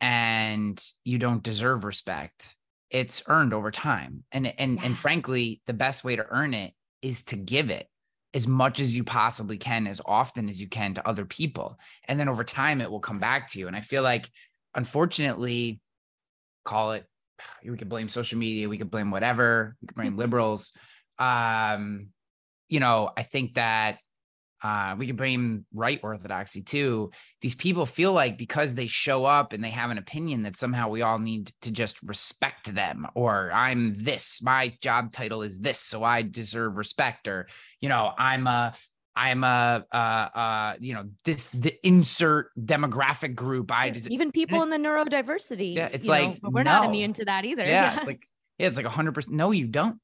and 0.00 0.80
you 1.04 1.18
don't 1.18 1.42
deserve 1.42 1.84
respect. 1.84 2.54
It's 2.90 3.22
earned 3.26 3.52
over 3.54 3.70
time. 3.70 4.24
And 4.32 4.46
and 4.58 4.76
Yeah. 4.76 4.84
and 4.86 4.98
frankly, 4.98 5.60
the 5.66 5.74
best 5.74 6.04
way 6.04 6.16
to 6.16 6.26
earn 6.28 6.54
it 6.54 6.74
is 7.02 7.22
to 7.26 7.36
give 7.36 7.70
it 7.70 7.86
as 8.34 8.46
much 8.46 8.80
as 8.80 8.96
you 8.96 9.04
possibly 9.04 9.56
can, 9.56 9.86
as 9.86 10.00
often 10.04 10.48
as 10.48 10.60
you 10.60 10.68
can 10.68 10.94
to 10.94 11.06
other 11.08 11.24
people. 11.24 11.78
And 12.06 12.18
then 12.20 12.28
over 12.28 12.44
time 12.44 12.80
it 12.80 12.90
will 12.90 13.00
come 13.00 13.18
back 13.18 13.48
to 13.50 13.58
you. 13.58 13.66
And 13.66 13.76
I 13.76 13.80
feel 13.80 14.02
like 14.02 14.30
unfortunately, 14.74 15.80
call 16.64 16.92
it 16.92 17.06
we 17.64 17.76
could 17.76 17.88
blame 17.88 18.08
social 18.08 18.38
media 18.38 18.68
we 18.68 18.78
could 18.78 18.90
blame 18.90 19.10
whatever 19.10 19.76
we 19.80 19.86
could 19.88 19.96
blame 19.96 20.16
liberals 20.24 20.72
um 21.18 22.08
you 22.68 22.80
know, 22.80 23.10
I 23.16 23.22
think 23.22 23.54
that 23.54 23.98
uh, 24.62 24.94
we 24.98 25.06
can 25.06 25.16
blame 25.16 25.64
right 25.72 26.00
orthodoxy 26.02 26.62
too. 26.62 27.10
These 27.40 27.54
people 27.54 27.86
feel 27.86 28.12
like 28.12 28.36
because 28.36 28.74
they 28.74 28.86
show 28.86 29.24
up 29.24 29.52
and 29.52 29.62
they 29.62 29.70
have 29.70 29.90
an 29.90 29.98
opinion 29.98 30.42
that 30.42 30.56
somehow 30.56 30.88
we 30.88 31.02
all 31.02 31.18
need 31.18 31.52
to 31.62 31.70
just 31.70 32.02
respect 32.02 32.74
them, 32.74 33.06
or 33.14 33.50
I'm 33.52 33.94
this, 33.94 34.42
my 34.42 34.76
job 34.80 35.12
title 35.12 35.42
is 35.42 35.60
this, 35.60 35.78
so 35.78 36.02
I 36.04 36.22
deserve 36.22 36.76
respect, 36.76 37.28
or 37.28 37.48
you 37.80 37.88
know, 37.88 38.12
I'm 38.18 38.46
a 38.46 38.74
I'm 39.18 39.42
a, 39.42 39.84
uh, 39.90 39.96
uh, 39.96 40.74
you 40.78 40.94
know, 40.94 41.10
this 41.24 41.48
the 41.48 41.74
insert 41.84 42.50
demographic 42.56 43.34
group. 43.34 43.72
I 43.72 43.90
just 43.90 44.08
even 44.10 44.30
people 44.30 44.62
in 44.62 44.70
the 44.70 44.76
neurodiversity. 44.76 45.74
Yeah, 45.74 45.88
it's 45.92 46.06
you 46.06 46.12
know, 46.12 46.28
like, 46.30 46.38
we're 46.42 46.62
not 46.62 46.84
immune 46.84 47.12
to 47.14 47.24
that 47.24 47.44
either. 47.44 47.64
yeah, 47.64 47.96
it's 47.96 48.06
like 48.06 48.24
yeah, 48.58 48.68
it's 48.68 48.76
like 48.76 48.86
a 48.86 48.90
hundred 48.90 49.14
percent. 49.14 49.36
No, 49.36 49.50
you 49.50 49.66
don't. 49.66 49.98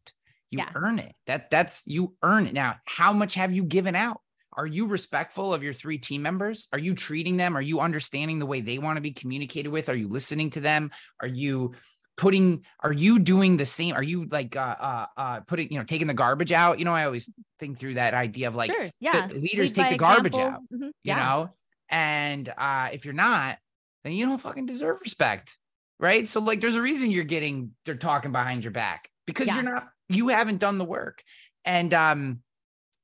You 0.51 0.59
Yeah. 0.59 0.71
earn 0.75 0.99
it. 0.99 1.15
That 1.27 1.51
that's 1.51 1.85
you 1.87 2.15
earn 2.23 2.47
it. 2.47 2.55
Now, 2.55 2.77
how 2.87 3.13
much 3.13 3.35
have 3.35 3.53
you 3.53 3.65
given 3.65 3.95
out? 3.95 4.21
Are 4.57 4.67
you 4.67 4.87
respectful 4.87 5.53
of 5.53 5.63
your 5.63 5.73
three 5.73 5.99
team 5.99 6.23
members? 6.23 6.69
Are 6.73 6.79
you 6.79 6.95
treating 6.95 7.37
them? 7.37 7.57
Are 7.57 7.63
you 7.63 7.81
understanding 7.81 8.39
the 8.39 8.47
way 8.47 8.61
they 8.61 8.79
want 8.79 8.97
to 8.97 9.01
be 9.01 9.13
communicated 9.13 9.71
with? 9.71 9.89
Are 9.89 9.97
you 9.97 10.09
listening 10.09 10.51
to 10.51 10.61
them? 10.61 10.91
Are 11.21 11.29
you 11.29 11.73
putting 12.17 12.65
are 12.79 12.93
you 12.93 13.19
doing 13.19 13.57
the 13.57 13.67
same 13.67 13.93
are 13.97 14.03
you 14.03 14.27
like 14.27 14.55
uh 14.55 14.61
uh 14.79 15.07
uh 15.17 15.41
putting 15.41 15.69
you 15.73 15.79
know 15.79 15.85
taking 15.85 16.07
the 16.07 16.15
garbage 16.15 16.53
out 16.53 16.79
you 16.79 16.85
know 16.85 16.95
i 16.95 17.05
always 17.07 17.35
think 17.59 17.77
through 17.77 17.95
that 17.95 18.15
idea 18.15 18.47
of 18.47 18.55
like 18.55 18.71
sure. 18.71 18.89
Yeah. 19.01 19.27
the 19.27 19.35
leaders 19.35 19.77
Lead 19.77 19.83
take 19.83 19.91
the 19.91 19.99
garbage 19.99 20.35
example. 20.35 20.63
out 20.73 20.79
Mhm. 20.81 20.87
you 20.87 20.93
Yeah. 21.03 21.17
know 21.17 21.51
and 21.89 22.49
uh 22.57 22.91
if 22.93 23.05
you're 23.05 23.15
not 23.15 23.59
then 24.05 24.13
you 24.13 24.27
don't 24.27 24.39
fucking 24.39 24.65
deserve 24.67 25.01
respect 25.01 25.59
right 25.99 26.29
so 26.29 26.39
like 26.41 26.61
there's 26.61 26.77
a 26.77 26.83
reason 26.83 27.11
you're 27.11 27.25
getting 27.25 27.73
they're 27.85 27.97
talking 27.97 28.31
behind 28.31 28.63
your 28.63 28.71
back 28.71 29.11
because 29.27 29.49
Yeah. 29.49 29.55
you're 29.57 29.65
not 29.65 29.89
you 30.09 30.29
haven't 30.29 30.59
done 30.59 30.79
the 30.79 30.85
work 30.85 31.21
and 31.65 31.93
um 31.93 32.43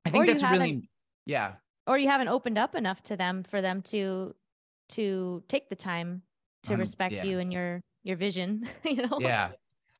i 0.06 0.10
think 0.10 0.22
Or 0.22 0.26
that's 0.28 0.44
really 0.44 0.88
yeah. 1.30 1.54
Or 1.86 1.96
you 1.98 2.08
haven't 2.08 2.28
opened 2.28 2.58
up 2.58 2.74
enough 2.74 3.02
to 3.04 3.16
them 3.16 3.42
for 3.42 3.60
them 3.62 3.82
to 3.94 4.34
to 4.90 5.42
take 5.48 5.68
the 5.70 5.76
time 5.76 6.22
to 6.64 6.74
Um, 6.74 6.80
respect 6.80 7.14
yeah. 7.14 7.24
you 7.24 7.38
and 7.38 7.52
your 7.52 7.80
your 8.02 8.16
vision 8.16 8.66
you 8.84 9.06
know? 9.06 9.18
Yeah. 9.20 9.48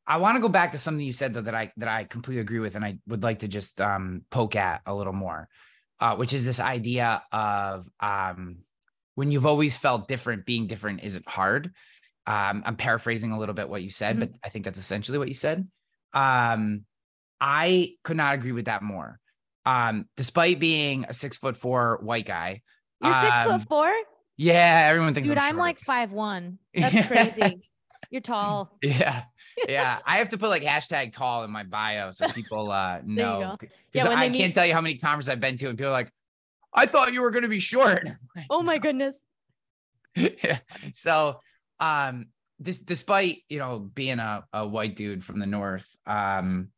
I 0.07 0.16
want 0.18 0.35
to 0.37 0.41
go 0.43 0.49
back 0.49 0.72
to 0.72 0.78
something 0.78 1.07
you 1.07 1.12
said 1.12 1.33
though 1.35 1.47
that 1.47 1.55
i 1.55 1.70
that 1.76 1.89
i 1.89 2.03
completely 2.05 2.41
agree 2.43 2.59
with 2.59 2.74
and 2.74 2.85
i 2.85 2.99
would 3.07 3.22
like 3.22 3.41
to 3.41 3.49
just 3.49 3.81
um 3.81 4.24
poke 4.31 4.57
at 4.57 4.83
a 4.87 4.95
little 4.95 5.12
more 5.12 5.47
uh 6.01 6.16
which 6.16 6.33
is 6.33 6.45
this 6.45 6.59
idea 6.59 7.22
of 7.31 7.89
um 8.01 8.59
when 9.14 9.31
you've 9.31 9.47
always 9.47 9.76
felt 9.76 10.09
different 10.09 10.47
being 10.47 10.66
different 10.66 11.05
isn't 11.05 11.28
hard. 11.28 11.70
Um 12.26 12.62
i'm 12.66 12.76
paraphrasing 12.76 13.31
a 13.33 13.39
little 13.39 13.55
bit 13.55 13.68
what 13.68 13.83
you 13.87 13.91
said 13.91 14.16
Mhm. 14.16 14.20
but 14.20 14.31
i 14.43 14.49
think 14.51 14.64
that's 14.64 14.78
essentially 14.87 15.18
what 15.18 15.28
you 15.28 15.39
said. 15.47 15.68
Um 16.12 16.85
i 17.41 17.95
could 18.03 18.16
not 18.16 18.35
agree 18.35 18.53
with 18.53 18.66
that 18.66 18.83
more 18.83 19.20
um 19.67 20.07
despite 20.17 20.59
being 20.59 21.05
a 21.09 21.15
six 21.15 21.37
foot 21.37 21.57
four 21.57 21.99
white 22.03 22.27
guy 22.27 22.63
you're 23.03 23.13
six 23.13 23.37
um, 23.37 23.59
foot 23.59 23.69
four 23.69 23.93
yeah 24.37 24.87
everyone 24.89 25.15
thinks 25.15 25.29
dude 25.29 25.39
i'm, 25.39 25.53
i'm 25.53 25.57
like 25.59 25.79
five 25.81 26.13
one 26.13 26.59
that's 26.75 27.07
crazy 27.07 27.61
you're 28.11 28.21
tall 28.21 28.77
Yeah. 28.83 29.23
Yeah. 29.69 29.99
I 30.07 30.19
have 30.19 30.31
to 30.31 30.39
put 30.39 30.49
like 30.49 30.63
hashtag 30.63 31.13
tall 31.13 31.45
in 31.45 31.51
my 31.51 31.65
bio 31.65 32.13
so 32.13 32.27
people 32.29 32.71
uh 32.71 33.01
know. 33.05 33.59
Yeah, 33.93 34.09
I 34.09 34.29
they 34.29 34.39
can't 34.39 34.55
tell 34.55 34.65
you 34.65 34.73
how 34.73 34.81
many 34.81 34.95
conferences 34.95 35.29
I've 35.29 35.41
been 35.41 35.59
to 35.59 35.69
and 35.69 35.77
people 35.77 35.91
are 35.91 35.93
like, 35.93 36.11
I 36.73 36.87
thought 36.87 37.13
you 37.13 37.21
were 37.21 37.31
gonna 37.31 37.49
be 37.49 37.61
short. 37.61 38.09
oh 38.49 38.63
my 38.63 38.79
goodness 38.79 39.23
yeah. 40.17 40.59
So 40.95 41.41
um 41.79 42.27
dis- 42.61 42.81
despite 42.81 43.39
you 43.49 43.59
know 43.59 43.79
being 43.79 44.19
a, 44.19 44.45
a 44.53 44.67
white 44.67 44.97
dude 44.97 45.25
from 45.25 45.39
the 45.39 45.47
north, 45.47 45.89
um 46.07 46.69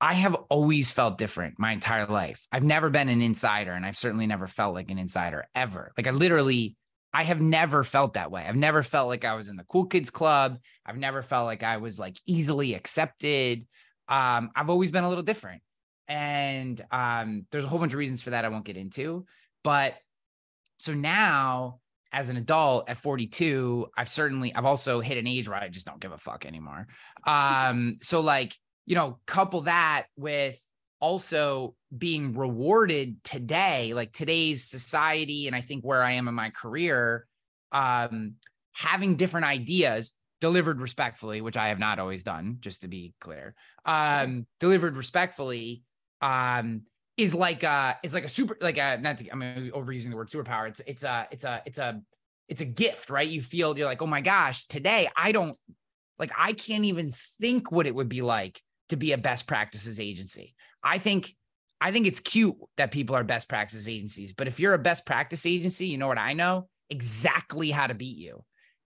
I 0.00 0.14
have 0.14 0.34
always 0.48 0.90
felt 0.90 1.18
different 1.18 1.58
my 1.58 1.72
entire 1.72 2.06
life. 2.06 2.46
I've 2.52 2.64
never 2.64 2.90
been 2.90 3.08
an 3.08 3.22
insider, 3.22 3.72
and 3.72 3.86
I've 3.86 3.96
certainly 3.96 4.26
never 4.26 4.46
felt 4.46 4.74
like 4.74 4.90
an 4.90 4.98
insider 4.98 5.46
ever. 5.54 5.92
Like 5.96 6.06
I 6.06 6.10
literally, 6.10 6.76
I 7.12 7.24
have 7.24 7.40
never 7.40 7.84
felt 7.84 8.14
that 8.14 8.30
way. 8.30 8.44
I've 8.46 8.56
never 8.56 8.82
felt 8.82 9.08
like 9.08 9.24
I 9.24 9.34
was 9.34 9.48
in 9.48 9.56
the 9.56 9.64
cool 9.64 9.86
kids 9.86 10.10
club. 10.10 10.58
I've 10.84 10.98
never 10.98 11.22
felt 11.22 11.46
like 11.46 11.62
I 11.62 11.78
was 11.78 11.98
like 11.98 12.16
easily 12.26 12.74
accepted. 12.74 13.66
Um, 14.08 14.50
I've 14.54 14.68
always 14.68 14.90
been 14.90 15.04
a 15.04 15.08
little 15.08 15.24
different. 15.24 15.62
And 16.06 16.78
um, 16.90 17.46
there's 17.50 17.64
a 17.64 17.68
whole 17.68 17.78
bunch 17.78 17.92
of 17.92 17.98
reasons 17.98 18.20
for 18.20 18.30
that 18.30 18.44
I 18.44 18.48
won't 18.48 18.66
get 18.66 18.76
into. 18.76 19.24
But 19.62 19.94
so 20.76 20.92
now 20.92 21.80
as 22.12 22.30
an 22.30 22.36
adult 22.36 22.88
at 22.88 22.96
42, 22.96 23.86
I've 23.96 24.08
certainly 24.08 24.54
I've 24.54 24.64
also 24.64 25.00
hit 25.00 25.18
an 25.18 25.26
age 25.26 25.48
where 25.48 25.58
I 25.58 25.68
just 25.68 25.86
don't 25.86 26.00
give 26.00 26.12
a 26.12 26.18
fuck 26.18 26.46
anymore. 26.46 26.86
Um, 27.26 27.98
so 28.02 28.20
like, 28.20 28.54
you 28.86 28.94
know, 28.94 29.18
couple 29.26 29.62
that 29.62 30.06
with 30.16 30.62
also 31.00 31.74
being 31.96 32.34
rewarded 32.34 33.22
today, 33.24 33.94
like 33.94 34.12
today's 34.12 34.64
society, 34.64 35.46
and 35.46 35.56
I 35.56 35.60
think 35.60 35.84
where 35.84 36.02
I 36.02 36.12
am 36.12 36.28
in 36.28 36.34
my 36.34 36.50
career, 36.50 37.26
um, 37.72 38.34
having 38.72 39.16
different 39.16 39.46
ideas 39.46 40.12
delivered 40.40 40.80
respectfully, 40.80 41.40
which 41.40 41.56
I 41.56 41.68
have 41.68 41.78
not 41.78 41.98
always 41.98 42.24
done, 42.24 42.58
just 42.60 42.82
to 42.82 42.88
be 42.88 43.14
clear. 43.20 43.54
Um, 43.84 44.46
delivered 44.60 44.96
respectfully, 44.96 45.82
um, 46.20 46.82
is 47.16 47.34
like 47.34 47.62
uh 47.62 47.94
is 48.02 48.12
like 48.12 48.24
a 48.24 48.28
super 48.28 48.56
like 48.60 48.76
a 48.76 48.98
not 49.00 49.18
to, 49.18 49.28
I'm 49.30 49.40
overusing 49.40 50.10
the 50.10 50.16
word 50.16 50.28
superpower. 50.28 50.68
It's 50.68 50.80
it's 50.86 51.04
a 51.04 51.28
it's 51.30 51.44
a 51.44 51.62
it's 51.64 51.78
a 51.78 52.00
it's 52.48 52.60
a 52.60 52.66
gift, 52.66 53.10
right? 53.10 53.28
You 53.28 53.40
feel 53.40 53.76
you're 53.76 53.86
like, 53.86 54.02
oh 54.02 54.06
my 54.06 54.20
gosh, 54.20 54.66
today 54.66 55.08
I 55.16 55.32
don't 55.32 55.56
like 56.18 56.32
I 56.36 56.52
can't 56.52 56.84
even 56.84 57.12
think 57.12 57.70
what 57.70 57.86
it 57.86 57.94
would 57.94 58.08
be 58.08 58.22
like 58.22 58.60
to 58.94 58.98
be 58.98 59.12
a 59.12 59.18
best 59.18 59.46
practices 59.46 59.98
agency. 59.98 60.54
I 60.82 60.98
think 60.98 61.34
I 61.80 61.90
think 61.90 62.06
it's 62.06 62.20
cute 62.20 62.54
that 62.76 62.92
people 62.92 63.16
are 63.16 63.24
best 63.24 63.48
practices 63.48 63.88
agencies, 63.88 64.32
but 64.32 64.46
if 64.46 64.58
you're 64.58 64.74
a 64.74 64.78
best 64.78 65.04
practice 65.04 65.44
agency, 65.44 65.88
you 65.88 65.98
know 65.98 66.06
what 66.08 66.18
I 66.18 66.32
know? 66.32 66.68
Exactly 66.88 67.70
how 67.70 67.88
to 67.88 67.94
beat 67.94 68.16
you. 68.16 68.44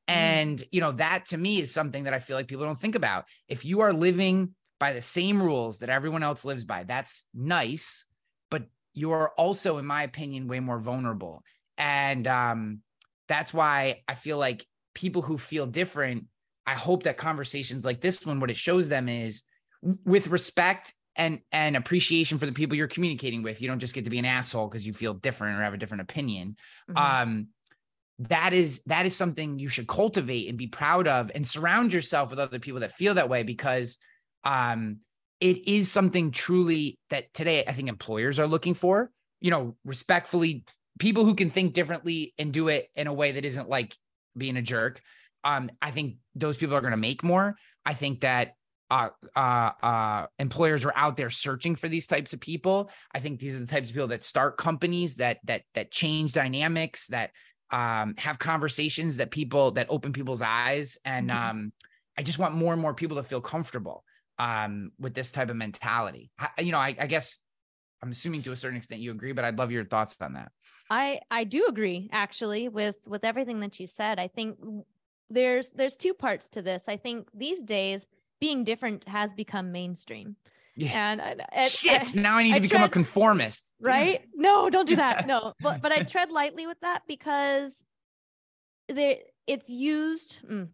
And 0.09 0.63
you 0.73 0.81
know, 0.81 0.93
that 0.93 1.27
to 1.27 1.37
me 1.37 1.61
is 1.61 1.73
something 1.73 2.05
that 2.05 2.15
I 2.15 2.19
feel 2.19 2.37
like 2.37 2.49
people 2.49 2.65
don't 2.65 2.81
think 2.81 2.95
about. 2.95 3.27
If 3.47 3.65
you 3.65 3.81
are 3.81 3.93
living 3.93 4.55
by 4.81 4.95
the 4.95 5.03
same 5.03 5.43
rules 5.43 5.81
that 5.81 5.91
everyone 5.91 6.23
else 6.23 6.45
lives 6.45 6.65
by, 6.65 6.85
that's 6.85 7.27
nice, 7.35 8.07
but 8.51 8.65
you 8.95 9.13
are 9.13 9.33
also 9.37 9.77
in 9.77 9.85
my 9.85 10.05
opinion 10.05 10.49
way 10.49 10.61
more 10.61 10.81
vulnerable. 10.81 11.43
And 11.77 12.27
um 12.27 12.81
that's 13.29 13.53
why 13.53 14.03
I 14.09 14.15
feel 14.15 14.39
like 14.39 14.67
people 14.95 15.21
who 15.21 15.37
feel 15.37 15.67
different, 15.67 16.25
I 16.67 16.75
hope 16.75 17.03
that 17.03 17.19
conversations 17.19 17.85
like 17.85 18.01
this 18.01 18.25
one 18.25 18.41
what 18.41 18.51
it 18.51 18.57
shows 18.57 18.89
them 18.89 19.11
is 19.11 19.45
with 19.83 20.29
respect 20.29 20.93
and 21.17 21.41
and 21.53 21.77
appreciation 21.77 22.39
for 22.39 22.47
the 22.47 22.53
people 22.53 22.77
you're 22.77 22.87
communicating 22.89 23.43
with 23.43 23.61
you 23.61 23.69
don't 23.69 23.81
just 23.81 23.95
get 23.95 24.05
to 24.05 24.11
be 24.11 24.19
an 24.19 24.25
asshole 24.25 24.69
because 24.69 24.87
you 24.87 24.93
feel 24.93 25.15
different 25.15 25.59
or 25.59 25.63
have 25.63 25.75
a 25.75 25.79
different 25.79 26.03
opinion. 26.03 26.57
Mhm. 26.91 26.97
um 26.97 27.49
that 28.21 28.53
is 28.53 28.83
that 28.87 29.07
is 29.07 29.15
something 29.15 29.59
you 29.61 29.69
should 29.69 29.87
cultivate 29.87 30.49
and 30.49 30.59
be 30.59 30.67
proud 30.67 31.07
of 31.07 31.31
and 31.35 31.47
surround 31.47 31.93
yourself 31.93 32.31
with 32.31 32.39
other 32.41 32.59
people 32.59 32.81
that 32.81 32.93
feel 32.93 33.15
that 33.15 33.29
way 33.29 33.43
because 33.45 33.99
um 34.45 34.99
it 35.41 35.69
is 35.69 35.89
something 35.91 36.33
truly 36.33 36.99
that 37.11 37.33
today 37.33 37.65
i 37.67 37.73
think 37.73 37.89
employers 37.89 38.41
are 38.41 38.47
looking 38.49 38.75
for 38.75 39.11
you 39.41 39.51
know 39.53 39.77
respectfully 39.85 40.65
people 40.99 41.25
who 41.25 41.35
can 41.37 41.49
think 41.49 41.75
differently 41.75 42.35
and 42.39 42.53
do 42.53 42.67
it 42.67 42.89
in 42.97 43.07
a 43.07 43.13
way 43.13 43.31
that 43.33 43.45
isn't 43.45 43.69
like 43.69 43.97
being 44.37 44.57
a 44.57 44.63
jerk. 44.63 45.01
Um 45.45 45.71
i 45.81 45.93
think 45.93 46.17
those 46.35 46.57
people 46.57 46.75
are 46.77 46.81
going 46.81 46.91
to 46.91 46.97
make 46.97 47.23
more. 47.23 47.57
I 47.87 47.95
think 47.95 48.21
that 48.23 48.55
uh, 48.91 49.11
uh, 49.37 49.71
uh, 49.83 50.27
employers 50.39 50.85
are 50.85 50.93
out 50.97 51.17
there 51.17 51.31
searching 51.31 51.77
for 51.77 51.89
these 51.89 52.07
types 52.07 52.33
of 52.33 52.41
people. 52.41 52.91
I 53.15 53.21
think 53.21 53.41
these 53.41 53.57
are 53.57 53.61
the 53.61 53.67
types 53.67 53.91
of 53.91 53.95
people 53.95 54.09
that 54.09 54.25
start 54.25 54.57
companies 54.57 55.17
that 55.17 55.39
that 55.45 55.63
that 55.75 55.91
change 55.91 56.33
dynamics, 56.33 57.09
that 57.09 57.33
um, 57.71 58.15
have 58.17 58.39
conversations 58.39 59.19
that 59.19 59.31
people 59.31 59.73
that 59.73 59.87
open 59.91 60.13
people's 60.13 60.43
eyes, 60.43 60.97
and 61.05 61.31
Mhm. 61.31 61.37
um, 61.37 61.73
I 62.17 62.23
just 62.23 62.39
want 62.39 62.55
more 62.55 62.73
and 62.73 62.81
more 62.81 62.95
people 62.95 63.19
to 63.19 63.23
feel 63.23 63.41
comfortable 63.41 64.05
um, 64.39 64.93
with 64.99 65.15
this 65.15 65.33
type 65.33 65.51
of 65.51 65.57
mentality. 65.57 66.31
I, 66.39 66.49
you 66.61 66.73
know, 66.73 66.79
I, 66.79 66.97
I 66.99 67.07
guess 67.07 67.39
I'm 68.03 68.11
assuming 68.11 68.43
to 68.43 68.53
a 68.53 68.57
certain 68.57 68.77
extent 68.77 69.01
you 69.03 69.11
agree, 69.11 69.33
but 69.33 69.45
I'd 69.45 69.59
love 69.59 69.71
your 69.71 69.85
thoughts 69.85 70.17
on 70.21 70.35
that. 70.35 70.51
I 70.91 71.21
I 71.31 71.45
do 71.45 71.67
agree 71.69 72.09
actually 72.13 72.69
with 72.69 72.97
with 73.07 73.25
everything 73.25 73.61
that 73.61 73.79
you 73.79 73.87
said. 73.87 74.19
I 74.19 74.29
think 74.29 74.59
there's 75.31 75.71
there's 75.71 75.97
two 75.97 76.15
parts 76.15 76.49
to 76.51 76.63
this. 76.63 76.89
I 76.89 76.97
think 76.97 77.29
these 77.35 77.63
days 77.63 78.07
being 78.41 78.65
different 78.65 79.07
has 79.09 79.33
become 79.35 79.73
mainstream. 79.73 80.37
Yeah. 80.77 81.11
And, 81.13 81.21
I- 81.21 81.37
and 81.53 81.71
Shit! 81.71 82.17
I- 82.17 82.21
now 82.21 82.37
I 82.37 82.43
need 82.45 82.53
I 82.55 82.57
to 82.59 82.63
become 82.63 82.83
a 82.85 82.89
conformist, 82.89 83.75
right? 83.81 84.23
No, 84.35 84.71
don't 84.71 84.87
do 84.87 84.97
that. 84.97 85.27
No, 85.33 85.55
but 85.61 85.81
but 85.83 85.93
I 85.93 86.03
tread 86.05 86.31
lightly 86.31 86.67
with 86.67 86.81
that 86.81 87.03
because 87.09 87.85
there 88.89 89.17
it's 89.47 89.69
used. 89.69 90.39
mm, 90.49 90.69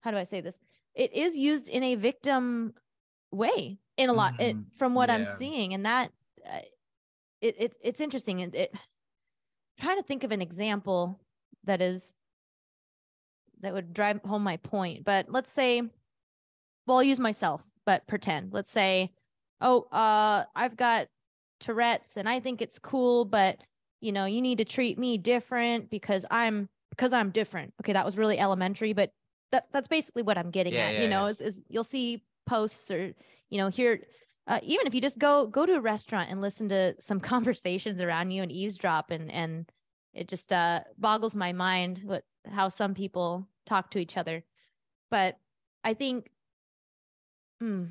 how 0.00 0.10
do 0.10 0.16
I 0.16 0.24
say 0.24 0.40
this? 0.40 0.58
It 0.94 1.12
is 1.12 1.36
used 1.36 1.68
in 1.68 1.82
a 1.82 1.94
victim 1.96 2.74
way 3.32 3.78
in 3.96 4.08
a 4.08 4.12
lot 4.12 4.40
it, 4.40 4.56
Mhm. 4.56 4.64
from 4.76 4.94
what 4.94 5.10
I'm 5.10 5.24
seeing, 5.24 5.74
and 5.74 5.84
that 5.84 6.10
uh, 6.48 6.58
it, 7.40 7.56
it's 7.58 7.78
it's 7.82 8.00
interesting. 8.00 8.40
And 8.42 8.54
it 8.54 8.72
trying 9.80 9.96
to 9.98 10.02
think 10.02 10.24
of 10.24 10.32
an 10.32 10.40
example 10.40 11.20
that 11.64 11.82
is 11.82 12.14
that 13.60 13.72
would 13.74 13.92
drive 13.92 14.20
home 14.24 14.42
my 14.42 14.56
point. 14.56 15.04
But 15.04 15.26
let's 15.30 15.50
say, 15.50 15.82
well, 16.86 16.98
I'll 16.98 17.02
use 17.02 17.20
myself, 17.20 17.62
but 17.86 18.06
pretend. 18.06 18.52
Let's 18.52 18.70
say, 18.70 19.12
oh, 19.60 19.82
uh, 19.92 20.44
I've 20.54 20.76
got 20.76 21.08
Tourette's 21.60 22.16
and 22.16 22.28
I 22.28 22.40
think 22.40 22.60
it's 22.60 22.78
cool, 22.78 23.24
but 23.24 23.58
you 24.00 24.12
know, 24.12 24.26
you 24.26 24.42
need 24.42 24.58
to 24.58 24.64
treat 24.64 24.98
me 24.98 25.16
different 25.18 25.88
because 25.90 26.26
I'm 26.30 26.68
because 26.90 27.12
I'm 27.12 27.30
different. 27.30 27.72
Okay, 27.80 27.92
that 27.94 28.04
was 28.04 28.18
really 28.18 28.38
elementary, 28.38 28.92
but 28.92 29.10
that's 29.50 29.70
that's 29.70 29.88
basically 29.88 30.22
what 30.22 30.36
I'm 30.36 30.50
getting 30.50 30.74
Yeah, 30.74 30.88
at. 30.88 30.94
yeah, 30.94 31.02
you 31.02 31.08
know, 31.08 31.24
yeah. 31.24 31.30
is, 31.30 31.40
is 31.40 31.62
you'll 31.68 31.84
see 31.84 32.22
posts 32.46 32.90
or 32.90 33.14
you 33.50 33.58
know 33.58 33.68
here. 33.68 34.00
Uh, 34.46 34.60
even 34.62 34.86
if 34.86 34.94
you 34.94 35.00
just 35.00 35.18
go 35.18 35.46
go 35.46 35.64
to 35.64 35.72
a 35.74 35.80
restaurant 35.80 36.30
and 36.30 36.42
listen 36.42 36.68
to 36.68 36.94
some 37.00 37.18
conversations 37.32 38.00
around 38.02 38.30
you 38.30 38.42
and 38.42 38.52
eavesdrop 38.52 39.10
and 39.10 39.32
and 39.32 39.70
it 40.12 40.28
just 40.28 40.52
uh 40.52 40.80
boggles 40.98 41.34
my 41.34 41.52
mind 41.52 42.02
what 42.04 42.24
how 42.52 42.68
some 42.68 42.92
people 42.94 43.48
talk 43.64 43.90
to 43.90 43.98
each 43.98 44.18
other 44.18 44.44
but 45.10 45.38
i 45.82 45.94
think 45.94 46.28
hmm, 47.64 47.84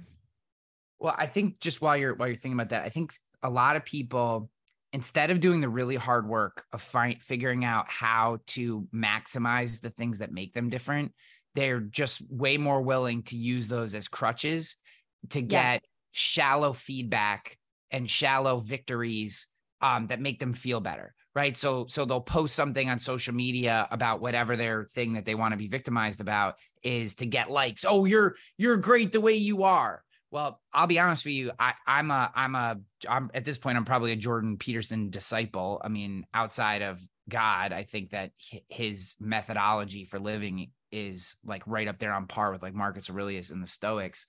Well, 0.99 1.15
I 1.17 1.27
think 1.27 1.59
just 1.59 1.81
while 1.81 1.97
you're 1.97 2.15
while 2.15 2.27
you're 2.27 2.37
thinking 2.37 2.53
about 2.59 2.69
that, 2.69 2.83
I 2.83 2.89
think 2.89 3.13
a 3.41 3.49
lot 3.49 3.75
of 3.75 3.85
people 3.85 4.49
instead 4.93 5.31
of 5.31 5.39
doing 5.39 5.59
the 5.59 5.69
really 5.69 5.95
hard 5.95 6.27
work 6.27 6.65
of 6.71 6.81
find, 6.81 7.21
figuring 7.21 7.65
out 7.65 7.89
how 7.89 8.37
to 8.45 8.87
maximize 8.93 9.81
the 9.81 9.89
things 9.89 10.19
that 10.19 10.31
make 10.31 10.53
them 10.53 10.69
different, 10.69 11.13
they're 11.55 11.79
just 11.79 12.21
way 12.29 12.57
more 12.57 12.81
willing 12.81 13.23
to 13.23 13.35
use 13.37 13.67
those 13.67 13.95
as 13.95 14.07
crutches 14.07 14.77
to 15.31 15.41
get 15.41 15.81
Yes. 15.81 15.89
shallow 16.11 16.73
feedback 16.73 17.57
and 17.89 18.07
shallow 18.07 18.59
victories 18.59 19.47
um, 19.81 20.07
that 20.07 20.21
make 20.21 20.39
them 20.39 20.53
feel 20.53 20.79
better 20.79 21.15
right? 21.35 21.55
So 21.57 21.85
so 21.87 22.05
they'll 22.05 22.21
post 22.21 22.55
something 22.55 22.89
on 22.89 22.99
social 22.99 23.33
media 23.33 23.87
about 23.91 24.21
whatever 24.21 24.55
their 24.55 24.85
thing 24.85 25.13
that 25.13 25.25
they 25.25 25.35
want 25.35 25.53
to 25.53 25.57
be 25.57 25.67
victimized 25.67 26.21
about 26.21 26.55
is 26.83 27.15
to 27.15 27.25
get 27.25 27.49
likes. 27.49 27.85
Oh 27.87 28.05
you're 28.05 28.35
you're 28.57 28.77
great 28.77 29.11
the 29.11 29.21
way 29.21 29.33
you 29.33 29.63
are. 29.63 30.03
Well 30.31 30.59
i'll 30.73 30.87
be 30.87 30.99
honest 30.99 31.25
with 31.25 31.35
you 31.35 31.51
i 31.59 31.73
i'm 31.85 32.09
a 32.09 32.31
i'm 32.35 32.55
a 32.55 32.79
i'm 33.07 33.29
at 33.35 33.45
this 33.45 33.59
point 33.59 33.77
i'm 33.77 33.85
probably 33.85 34.11
a 34.13 34.15
jordan 34.15 34.57
peterson 34.57 35.09
disciple. 35.09 35.81
I 35.83 35.89
mean 35.89 36.25
outside 36.33 36.81
of 36.81 36.99
god 37.29 37.71
i 37.71 37.83
think 37.83 38.09
that 38.09 38.31
his 38.67 39.15
methodology 39.19 40.03
for 40.03 40.19
living 40.19 40.71
is 40.91 41.37
like 41.45 41.63
right 41.65 41.87
up 41.87 41.97
there 41.97 42.13
on 42.13 42.27
par 42.27 42.51
with 42.51 42.61
like 42.61 42.73
marcus 42.73 43.09
aurelius 43.09 43.49
and 43.49 43.61
the 43.61 43.67
stoics. 43.67 44.27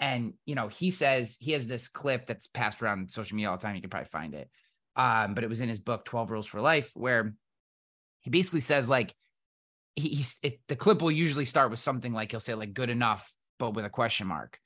And 0.00 0.34
you 0.44 0.54
know 0.54 0.68
he 0.68 0.90
says 0.90 1.36
he 1.40 1.52
has 1.52 1.68
this 1.68 1.88
clip 1.88 2.26
that's 2.26 2.46
passed 2.46 2.82
around 2.82 3.10
social 3.10 3.36
media 3.36 3.50
all 3.50 3.56
the 3.56 3.62
time 3.62 3.74
you 3.74 3.80
can 3.80 3.90
probably 3.90 4.08
find 4.08 4.34
it 4.34 4.50
um 4.96 5.34
but 5.34 5.44
it 5.44 5.48
was 5.48 5.60
in 5.60 5.68
his 5.68 5.80
book 5.80 6.04
12 6.04 6.30
rules 6.30 6.46
for 6.46 6.60
life 6.60 6.90
where 6.94 7.34
he 8.20 8.30
basically 8.30 8.60
says 8.60 8.88
like 8.88 9.14
he, 9.96 10.08
he's 10.08 10.36
it, 10.42 10.60
the 10.68 10.76
clip 10.76 11.02
will 11.02 11.10
usually 11.10 11.44
start 11.44 11.70
with 11.70 11.78
something 11.78 12.12
like 12.12 12.30
he'll 12.30 12.40
say 12.40 12.54
like 12.54 12.74
good 12.74 12.90
enough 12.90 13.32
but 13.58 13.74
with 13.74 13.84
a 13.84 13.90
question 13.90 14.26
mark. 14.26 14.58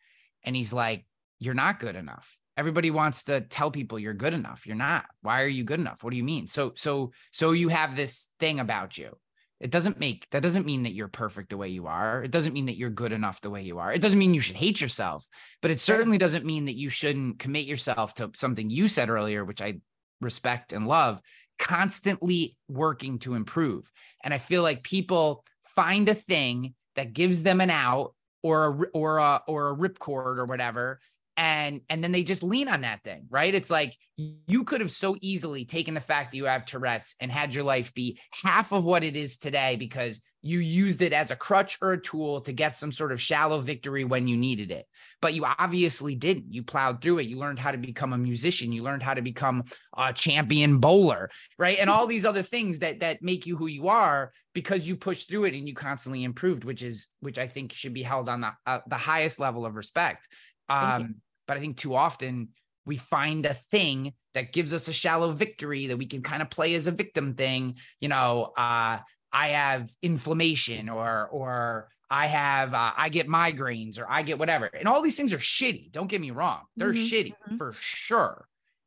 And 0.45 0.57
he's 0.57 0.73
like 0.73 1.05
you're 1.39 1.55
not 1.55 1.79
good 1.79 1.97
enough. 1.97 2.37
Everybody 2.57 2.91
wants 2.91 3.25
to 3.25 3.41
tell 3.41 3.71
people 3.71 3.99
you're 3.99 4.15
good 4.15 4.35
enough. 4.35 4.67
You're 4.67 4.75
not. 4.75 5.05
Why 5.23 5.43
are 5.43 5.49
you 5.49 5.63
good 5.63 5.79
enough? 5.79 6.03
What 6.03 6.11
do 6.11 6.17
you 6.17 6.25
mean? 6.25 6.47
So 6.47 6.73
so 6.77 7.13
so 7.31 7.53
you 7.53 7.69
have 7.69 7.97
this 7.97 8.29
thing 8.41 8.61
about 8.61 8.97
you. 8.97 9.17
It 9.61 9.71
doesn't 9.71 9.99
make 9.99 10.29
that 10.31 10.43
doesn't 10.43 10.67
mean 10.67 10.85
that 10.85 10.95
you're 10.95 11.09
perfect 11.09 11.51
the 11.51 11.57
way 11.57 11.69
you 11.69 11.87
are. 11.87 12.23
It 12.23 12.31
doesn't 12.31 12.53
mean 12.53 12.67
that 12.67 12.77
you're 12.77 12.91
good 12.91 13.13
enough 13.13 13.41
the 13.41 13.51
way 13.51 13.63
you 13.63 13.79
are. 13.79 13.93
It 13.93 14.01
doesn't 14.01 14.19
mean 14.19 14.35
you 14.35 14.41
should 14.41 14.57
hate 14.57 14.81
yourself 14.81 15.29
but 15.61 15.71
it 15.71 15.81
certainly 15.81 16.19
doesn't 16.19 16.45
mean 16.45 16.67
that 16.67 16.77
you 16.77 16.89
shouldn't 16.89 17.41
commit 17.41 17.67
yourself 17.67 18.15
to 18.15 18.31
something 18.35 18.71
you 18.71 18.87
said 18.89 19.11
earlier 19.11 19.45
which 19.45 19.61
i 19.61 19.75
respect 20.21 20.73
and 20.73 20.87
love 20.87 21.21
constantly 21.59 22.57
working 22.69 23.19
to 23.19 23.35
improve. 23.35 23.91
And 24.23 24.33
i 24.33 24.39
feel 24.39 24.63
like 24.63 24.83
people 24.83 25.45
find 25.65 26.09
a 26.09 26.15
thing 26.15 26.75
that 26.97 27.13
gives 27.13 27.43
them 27.43 27.61
an 27.61 27.71
out 27.71 28.15
or 28.43 28.65
a 28.67 28.89
or 28.93 29.19
a 29.19 29.43
or 29.47 29.71
a 29.71 29.77
ripcord 29.77 30.39
or 30.39 30.45
whatever 30.45 31.01
and 31.39 31.81
and 31.89 32.03
then 32.03 32.13
they 32.13 32.25
just 32.25 32.43
lean 32.43 32.69
on 32.69 32.83
that 32.83 33.03
thing 33.05 33.25
right? 33.31 33.55
It's 33.55 33.71
like 33.71 33.97
you 34.19 34.65
could 34.65 34.81
have 34.81 34.91
so 34.91 35.17
easily 35.21 35.65
taken 35.65 35.95
the 35.95 36.01
fact 36.01 36.33
that 36.33 36.37
you 36.37 36.47
have 36.47 36.65
tourette's 36.65 37.15
and 37.21 37.31
had 37.31 37.55
your 37.55 37.65
life 37.65 37.95
be 37.95 38.19
half 38.43 38.73
of 38.73 38.85
what 38.85 39.05
it 39.05 39.17
is 39.17 39.39
today 39.39 39.77
because 39.77 40.21
you 40.43 40.59
used 40.59 41.03
it 41.03 41.13
as 41.13 41.31
a 41.31 41.37
crutch 41.37 41.79
or 41.81 41.93
a 41.93 42.01
tool 42.01 42.41
to 42.41 42.53
get 42.53 42.77
some 42.77 42.91
sort 42.91 43.13
of 43.13 43.21
shallow 43.21 43.59
victory 43.59 44.05
when 44.05 44.27
you 44.27 44.37
needed 44.37 44.71
it. 44.71 44.87
But 45.21 45.35
you 45.35 45.45
obviously 45.45 46.15
didn't. 46.15 46.53
You 46.53 46.63
plowed 46.63 47.01
through 47.01 47.19
it. 47.19 47.27
You 47.27 47.39
learned 47.39 47.59
how 47.59 47.73
to 47.73 47.79
become 47.79 48.13
a 48.13 48.19
musician. 48.19 48.73
You 48.73 48.83
learned 48.83 49.03
how 49.03 49.15
to 49.15 49.23
become 49.23 49.65
a 49.97 50.13
champion 50.13 50.79
bowler 50.79 51.31
right? 51.59 51.79
And 51.79 51.89
all 51.89 52.07
these 52.07 52.25
other 52.25 52.43
things 52.43 52.81
that 52.81 53.01
that 53.01 53.23
make 53.23 53.47
you 53.47 53.57
who 53.57 53.69
you 53.69 53.89
are 53.89 54.33
because 54.55 54.89
you 54.89 54.97
pushed 54.97 55.29
through 55.29 55.45
it 55.45 55.55
and 55.55 55.69
you 55.69 55.75
constantly 55.75 56.25
improved 56.25 56.65
which 56.65 56.83
is 56.83 57.07
which 57.21 57.39
i 57.39 57.47
think 57.47 57.73
should 57.73 57.95
be 57.95 58.03
held 58.03 58.29
on 58.29 58.41
the 58.41 58.51
uh, 58.67 58.81
the 58.89 58.97
highest 58.97 59.39
level 59.39 59.65
of 59.65 59.77
respect. 59.77 60.27
Um 60.69 61.17
but 61.49 61.57
i 61.57 61.61
think 61.61 61.77
too 61.77 61.97
often 61.97 62.49
we 62.87 62.97
find 62.97 63.45
a 63.45 63.53
thing 63.55 64.15
that 64.33 64.53
gives 64.53 64.73
us 64.73 64.89
a 64.89 64.93
shallow 64.95 65.31
victory 65.31 65.89
that 65.89 65.99
we 65.99 66.07
can 66.07 66.23
kind 66.23 66.41
of 66.41 66.49
play 66.49 66.75
as 66.75 66.87
a 66.87 66.91
victim 66.91 67.35
thing. 67.35 67.77
You 68.01 68.09
know 68.09 68.53
uh 68.57 68.99
i 69.33 69.49
have 69.49 69.91
inflammation 70.03 70.89
or 70.89 71.27
or 71.29 71.89
i 72.09 72.27
have 72.27 72.73
uh, 72.73 72.93
i 72.97 73.11
get 73.11 73.27
migraines 73.29 73.99
or 73.99 74.09
i 74.11 74.23
get 74.23 74.39
whatever. 74.39 74.67
And 74.67 74.89
all 74.89 75.03
these 75.03 75.17
things 75.17 75.33
are 75.35 75.39
shitty. 75.39 75.93
Don't 75.93 76.07
get 76.07 76.21
me 76.21 76.31
wrong. 76.31 76.61
They're 76.77 76.93
Mhm, 76.95 77.11
shitty 77.11 77.33
mhm. 77.51 77.59
for 77.59 77.75
sure. 77.79 78.47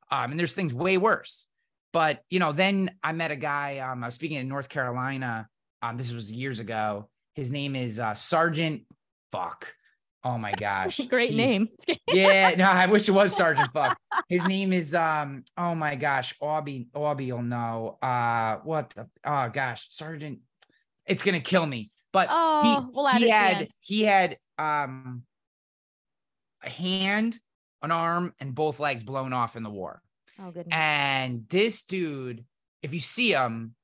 Um 0.09 0.31
and 0.31 0.39
there's 0.39 0.53
things 0.55 0.73
way 0.73 0.97
worse. 0.97 1.45
But 1.93 2.23
you 2.29 2.39
know 2.39 2.53
then 2.53 2.91
i 3.03 3.11
met 3.11 3.29
a 3.31 3.35
guy 3.35 3.79
um 3.79 4.03
i 4.03 4.07
was 4.07 4.15
speaking 4.15 4.37
in 4.37 4.47
north 4.47 4.69
carolina 4.69 5.47
um 5.83 5.97
this 5.97 6.11
was 6.13 6.31
years 6.31 6.59
ago. 6.59 7.09
His 7.35 7.51
name 7.51 7.75
is 7.75 7.99
uh 7.99 8.15
sergeant 8.15 8.83
fuck 9.31 9.75
oh 10.23 10.37
my 10.37 10.51
gosh 10.53 10.99
great 11.09 11.31
He's- 11.31 11.47
name 11.49 11.69
yeah, 12.13 12.55
no, 12.55 12.65
I 12.65 12.85
wish 12.87 13.07
it 13.07 13.11
was 13.11 13.35
Sergeant 13.35 13.71
Fuck. 13.73 13.97
His 14.27 14.45
name 14.45 14.73
is 14.73 14.93
um. 14.93 15.43
Oh 15.57 15.75
my 15.75 15.95
gosh, 15.95 16.35
Aubie. 16.41 16.87
Aubie 16.95 17.31
will 17.31 17.41
know. 17.41 17.97
Uh, 18.01 18.57
what 18.63 18.91
the? 18.95 19.07
Oh 19.25 19.49
gosh, 19.49 19.87
Sergeant. 19.89 20.39
It's 21.05 21.23
gonna 21.23 21.39
kill 21.41 21.65
me. 21.65 21.91
But 22.13 22.27
oh 22.29 22.89
we'll 22.93 23.07
he 23.07 23.19
to 23.19 23.25
the 23.25 23.31
had 23.31 23.67
he 23.79 24.03
had 24.03 24.37
um 24.59 25.23
a 26.63 26.69
hand, 26.69 27.39
an 27.81 27.91
arm, 27.91 28.33
and 28.39 28.53
both 28.53 28.79
legs 28.79 29.03
blown 29.03 29.33
off 29.33 29.55
in 29.55 29.63
the 29.63 29.69
war. 29.69 30.01
oh 30.39 30.51
goodness 30.51 30.67
And 30.77 31.45
this 31.49 31.83
dude, 31.83 32.45
if 32.83 32.93
you 32.93 32.99
see 32.99 33.31
him, 33.31 33.75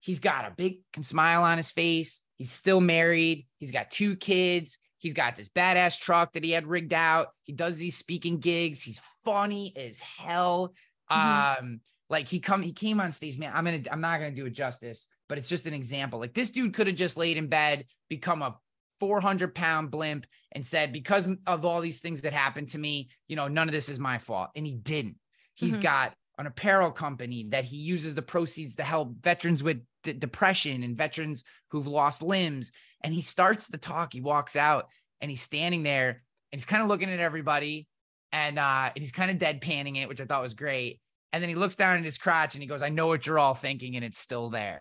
he's 0.00 0.18
got 0.18 0.46
a 0.46 0.54
big 0.56 0.78
smile 1.02 1.42
on 1.42 1.58
his 1.58 1.70
face. 1.70 2.22
He's 2.36 2.50
still 2.50 2.80
married. 2.80 3.46
He's 3.58 3.70
got 3.70 3.90
two 3.90 4.16
kids. 4.16 4.78
He's 5.04 5.12
got 5.12 5.36
this 5.36 5.50
badass 5.50 6.00
truck 6.00 6.32
that 6.32 6.42
he 6.42 6.50
had 6.50 6.66
rigged 6.66 6.94
out. 6.94 7.28
He 7.42 7.52
does 7.52 7.76
these 7.76 7.94
speaking 7.94 8.38
gigs. 8.38 8.80
He's 8.80 9.02
funny 9.22 9.74
as 9.76 9.98
hell. 9.98 10.72
Mhm. 11.12 11.58
Um, 11.60 11.80
like 12.08 12.26
he 12.26 12.40
come 12.40 12.62
he 12.62 12.72
came 12.72 13.02
on 13.02 13.12
stage, 13.12 13.38
man. 13.38 13.52
I'm 13.54 13.66
gonna 13.66 13.82
I'm 13.90 14.00
not 14.00 14.16
gonna 14.16 14.30
do 14.30 14.46
it 14.46 14.54
justice, 14.54 15.06
but 15.28 15.36
it's 15.36 15.50
just 15.50 15.66
an 15.66 15.74
example. 15.74 16.18
Like 16.18 16.32
this 16.32 16.48
dude 16.48 16.72
could 16.72 16.86
have 16.86 16.96
just 16.96 17.18
laid 17.18 17.36
in 17.36 17.48
bed, 17.48 17.84
become 18.08 18.40
a 18.40 18.56
400 18.98 19.54
pound 19.54 19.90
blimp, 19.90 20.26
and 20.52 20.64
said, 20.64 20.90
because 20.90 21.28
of 21.46 21.66
all 21.66 21.82
these 21.82 22.00
things 22.00 22.22
that 22.22 22.32
happened 22.32 22.70
to 22.70 22.78
me, 22.78 23.10
you 23.28 23.36
know, 23.36 23.46
none 23.46 23.68
of 23.68 23.72
this 23.74 23.90
is 23.90 23.98
my 23.98 24.16
fault. 24.16 24.48
And 24.56 24.66
he 24.66 24.72
didn't. 24.72 25.18
He's 25.52 25.76
Mhm. 25.76 25.82
got 25.82 26.14
an 26.38 26.46
apparel 26.46 26.90
company 26.92 27.44
that 27.50 27.66
he 27.66 27.76
uses 27.76 28.14
the 28.14 28.22
proceeds 28.22 28.76
to 28.76 28.84
help 28.84 29.16
veterans 29.20 29.62
with 29.62 29.84
d- 30.04 30.12
depression 30.12 30.82
and 30.82 30.96
veterans 30.96 31.44
who've 31.70 31.86
lost 31.86 32.22
limbs. 32.22 32.72
And 33.02 33.12
he 33.12 33.22
starts 33.22 33.68
to 33.70 33.78
talk. 33.78 34.12
He 34.12 34.20
walks 34.20 34.54
out 34.56 34.88
and 35.20 35.30
he's 35.30 35.42
standing 35.42 35.82
there 35.82 36.22
and 36.52 36.58
he's 36.58 36.64
kind 36.64 36.82
of 36.82 36.88
looking 36.88 37.10
at 37.10 37.20
everybody 37.20 37.88
and 38.32 38.58
uh 38.58 38.90
and 38.94 39.02
he's 39.02 39.12
kind 39.12 39.30
of 39.30 39.38
deadpanning 39.38 39.96
it, 40.00 40.08
which 40.08 40.20
I 40.20 40.24
thought 40.24 40.42
was 40.42 40.54
great. 40.54 41.00
And 41.32 41.42
then 41.42 41.48
he 41.48 41.56
looks 41.56 41.74
down 41.74 41.98
at 41.98 42.04
his 42.04 42.16
crotch 42.18 42.54
and 42.54 42.62
he 42.62 42.68
goes, 42.68 42.80
I 42.82 42.90
know 42.90 43.08
what 43.08 43.26
you're 43.26 43.40
all 43.40 43.54
thinking, 43.54 43.96
and 43.96 44.04
it's 44.04 44.20
still 44.20 44.50
there. 44.50 44.80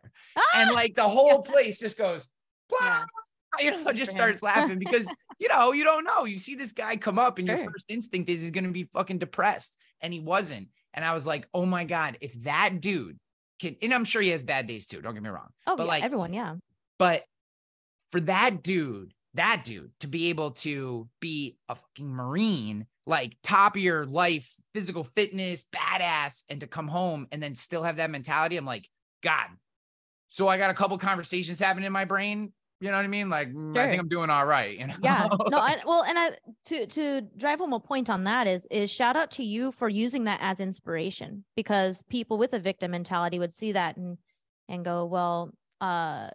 And 0.55 0.69
Ah! 0.69 0.74
like 0.74 0.93
the 0.95 1.09
whole 1.09 1.41
place 1.51 1.80
just 1.80 1.97
goes, 1.97 2.30
Yeah. 2.80 3.05
You 3.59 3.71
know, 3.71 3.91
just 3.93 4.11
starts 4.11 4.41
laughing 4.43 4.80
because 4.80 5.11
you 5.39 5.47
know, 5.49 5.74
you 5.74 5.84
don't 5.84 6.03
know. 6.05 6.26
You 6.26 6.38
see 6.39 6.55
this 6.55 6.71
guy 6.71 6.95
come 6.95 7.19
up, 7.19 7.38
and 7.39 7.47
your 7.47 7.57
first 7.57 7.89
instinct 7.89 8.30
is 8.30 8.41
he's 8.41 8.51
gonna 8.51 8.69
be 8.71 8.88
fucking 8.93 9.17
depressed. 9.19 9.78
And 10.01 10.13
he 10.13 10.19
wasn't. 10.19 10.67
And 10.93 11.03
I 11.03 11.13
was 11.13 11.26
like, 11.26 11.47
oh 11.53 11.65
my 11.65 11.86
God, 11.86 12.17
if 12.21 12.34
that 12.43 12.82
dude 12.82 13.17
can, 13.60 13.76
and 13.82 13.93
I'm 13.93 14.06
sure 14.06 14.22
he 14.22 14.30
has 14.30 14.43
bad 14.43 14.68
days 14.68 14.88
too, 14.88 15.01
don't 15.01 15.14
get 15.14 15.24
me 15.24 15.30
wrong. 15.30 15.49
oh 15.68 15.76
but 15.76 15.84
yeah, 15.84 15.89
like- 15.89 16.04
everyone 16.04 16.34
yeah 16.34 16.56
But 16.99 17.24
for 18.10 18.20
that 18.22 18.64
dude, 18.64 19.14
that 19.34 19.64
dude 19.66 19.91
to 20.01 20.08
be 20.08 20.30
able 20.30 20.51
to 20.51 21.08
be 21.20 21.58
a 21.68 21.76
fucking 21.76 22.08
Marine, 22.08 22.86
like 23.08 23.36
top 23.43 23.76
of 23.76 23.82
your 23.82 24.06
life, 24.06 24.54
physical 24.74 25.04
fitness, 25.04 25.66
badass, 25.72 26.43
and 26.49 26.62
to 26.62 26.68
come 26.68 26.88
home 26.88 27.28
and 27.32 27.41
then 27.41 27.56
still 27.56 27.84
have 27.84 27.97
that 27.97 28.12
mentality, 28.12 28.56
I'm 28.58 28.66
like, 28.66 28.88
God. 29.22 29.47
So 30.30 30.47
I 30.47 30.58
got 30.58 30.70
a 30.70 30.74
couple 30.74 30.97
conversations 30.97 31.60
happening 31.60 31.86
in 31.86 31.93
my 31.93 32.06
brain. 32.06 32.54
You 32.84 32.92
know 32.92 32.98
what 32.98 33.06
I 33.06 33.08
mean? 33.08 33.30
Like, 33.30 33.50
mm, 33.54 33.78
I 33.78 33.88
think 33.88 34.02
I'm 34.02 34.10
doing 34.10 34.30
all 34.30 34.46
right. 34.46 34.78
You 34.78 34.88
know? 34.88 34.96
yeah 35.02 35.28
no 35.50 35.58
I, 35.58 35.78
well 35.86 36.04
and 36.04 36.20
I, 36.20 36.32
to 36.66 36.86
to 36.86 37.22
drive 37.38 37.60
home 37.60 37.74
a 37.74 37.80
point 37.80 38.10
on 38.10 38.26
that 38.26 38.46
is 38.46 38.68
is 38.70 38.92
shout 38.92 39.16
out 39.16 39.32
to 39.32 39.44
you 39.44 39.72
for 39.72 39.88
using 39.88 40.26
that 40.26 40.40
as 40.42 40.60
inspiration 40.60 41.46
because 41.56 42.04
people 42.10 42.38
with 42.38 42.54
a 42.54 42.60
victim 42.60 42.92
mentality 42.92 43.40
would 43.40 43.54
see 43.54 43.72
that 43.72 43.96
and 43.98 44.18
and 44.68 44.84
go 44.84 45.06
well 45.06 45.52
uh 45.82 46.30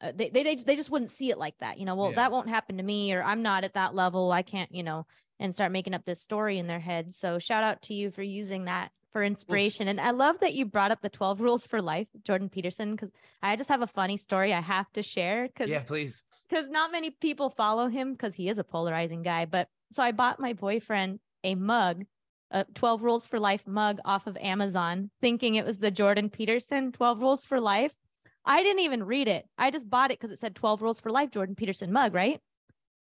uh, 0.00 0.10
they, 0.16 0.30
they 0.30 0.42
they 0.42 0.56
they 0.56 0.74
just 0.74 0.90
wouldn't 0.90 1.10
see 1.10 1.30
it 1.30 1.38
like 1.38 1.54
that 1.60 1.78
you 1.78 1.84
know 1.84 1.94
well 1.94 2.10
Yeah. 2.10 2.16
that 2.16 2.32
won't 2.32 2.48
happen 2.48 2.78
to 2.78 2.82
me 2.82 3.12
or 3.12 3.22
i'm 3.22 3.42
not 3.42 3.62
at 3.62 3.74
that 3.74 3.94
level 3.94 4.32
i 4.32 4.42
can't 4.42 4.74
you 4.74 4.82
know 4.82 5.06
and 5.42 5.54
start 5.54 5.72
making 5.72 5.92
up 5.92 6.04
this 6.04 6.20
story 6.22 6.58
in 6.58 6.68
their 6.68 6.78
head. 6.78 7.12
So 7.12 7.38
shout 7.38 7.64
out 7.64 7.82
to 7.82 7.94
you 7.94 8.10
for 8.12 8.22
using 8.22 8.66
that 8.66 8.92
for 9.12 9.22
inspiration. 9.22 9.88
And 9.88 10.00
I 10.00 10.10
love 10.10 10.40
that 10.40 10.54
you 10.54 10.64
brought 10.64 10.90
up 10.90 11.00
the 11.02 11.08
12 11.08 11.40
rules 11.40 11.66
for 11.66 11.80
life, 11.82 12.08
Jordan 12.24 12.48
Peterson, 12.48 12.92
because 12.92 13.10
I 13.42 13.56
just 13.56 13.68
have 13.68 13.82
a 13.82 13.86
funny 13.86 14.16
story 14.16 14.52
I 14.52 14.60
have 14.60 14.90
to 14.92 15.02
share. 15.02 15.48
Cause, 15.56 15.68
Yeah, 15.68 15.82
please. 15.82 16.24
because 16.48 16.68
not 16.68 16.92
many 16.92 17.10
people 17.10 17.50
follow 17.50 17.88
him 17.88 18.12
because 18.12 18.34
he 18.34 18.48
is 18.48 18.58
a 18.58 18.64
polarizing 18.64 19.22
guy. 19.22 19.44
But 19.44 19.68
so 19.92 20.02
I 20.02 20.12
bought 20.12 20.40
my 20.40 20.52
boyfriend 20.54 21.20
a 21.44 21.54
mug, 21.54 22.04
a 22.50 22.64
12 22.74 23.02
Rules 23.02 23.26
for 23.26 23.38
Life 23.38 23.66
mug 23.66 23.98
off 24.04 24.26
of 24.26 24.36
Amazon, 24.38 25.10
thinking 25.20 25.54
it 25.54 25.66
was 25.66 25.78
the 25.78 25.90
Jordan 25.90 26.30
Peterson 26.30 26.92
12 26.92 27.20
Rules 27.20 27.44
for 27.44 27.60
Life. 27.60 27.92
I 28.44 28.62
didn't 28.62 28.80
even 28.82 29.04
read 29.04 29.28
it. 29.28 29.46
I 29.56 29.70
just 29.70 29.88
bought 29.88 30.10
it 30.10 30.18
because 30.18 30.32
it 30.32 30.40
said 30.40 30.54
12 30.56 30.82
Rules 30.82 31.00
for 31.00 31.10
Life 31.10 31.30
Jordan 31.30 31.54
Peterson 31.54 31.92
mug, 31.92 32.14
right? 32.14 32.40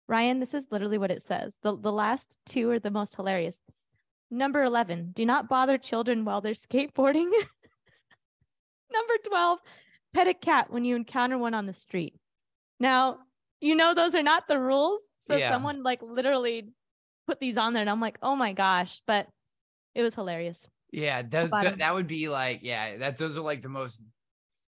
Ryan, 0.09 0.40
this 0.40 0.54
is 0.54 0.68
literally 0.70 0.96
what 0.98 1.11
it 1.11 1.22
says. 1.22 1.59
The, 1.62 1.76
the 1.76 1.92
last 1.92 2.38
two 2.46 2.70
are 2.70 2.78
the 2.78 2.90
most 2.90 3.14
hilarious. 3.16 3.61
Number 4.31 4.62
11, 4.62 5.12
do 5.12 5.24
not 5.24 5.49
bother 5.49 5.79
children 5.79 6.24
while 6.24 6.41
they're 6.41 6.53
skateboarding. 6.53 7.31
Number 8.93 9.14
12, 9.26 9.59
pet 10.14 10.29
a 10.29 10.35
cat 10.35 10.70
when 10.70 10.85
you 10.85 10.97
encounter 10.97 11.39
one 11.39 11.55
on 11.55 11.66
the 11.66 11.72
street. 11.72 12.14
Now, 12.81 13.18
you 13.61 13.74
know 13.74 13.95
those 13.95 14.14
are 14.14 14.22
not 14.22 14.49
the 14.49 14.59
rules. 14.59 15.01
So 15.20 15.37
Yeah. 15.37 15.51
someone 15.51 15.83
like 15.83 16.01
literally 16.03 16.68
put 17.26 17.41
these 17.41 17.59
on 17.59 17.72
there 17.72 17.83
and 17.83 17.91
I'm 17.91 18.01
like, 18.01 18.18
"Oh 18.22 18.35
my 18.37 18.53
gosh." 18.53 19.03
But 19.07 19.29
it 19.95 20.03
was 20.03 20.14
hilarious. 20.14 20.68
Yeah, 20.91 21.22
those, 21.22 21.51
th- 21.51 21.79
that 21.79 21.95
would 21.95 22.07
be 22.07 22.29
like, 22.29 22.61
yeah, 22.62 22.97
that 22.99 23.18
those 23.18 23.37
are 23.37 23.43
like 23.43 23.61
the 23.62 23.68
most, 23.68 24.03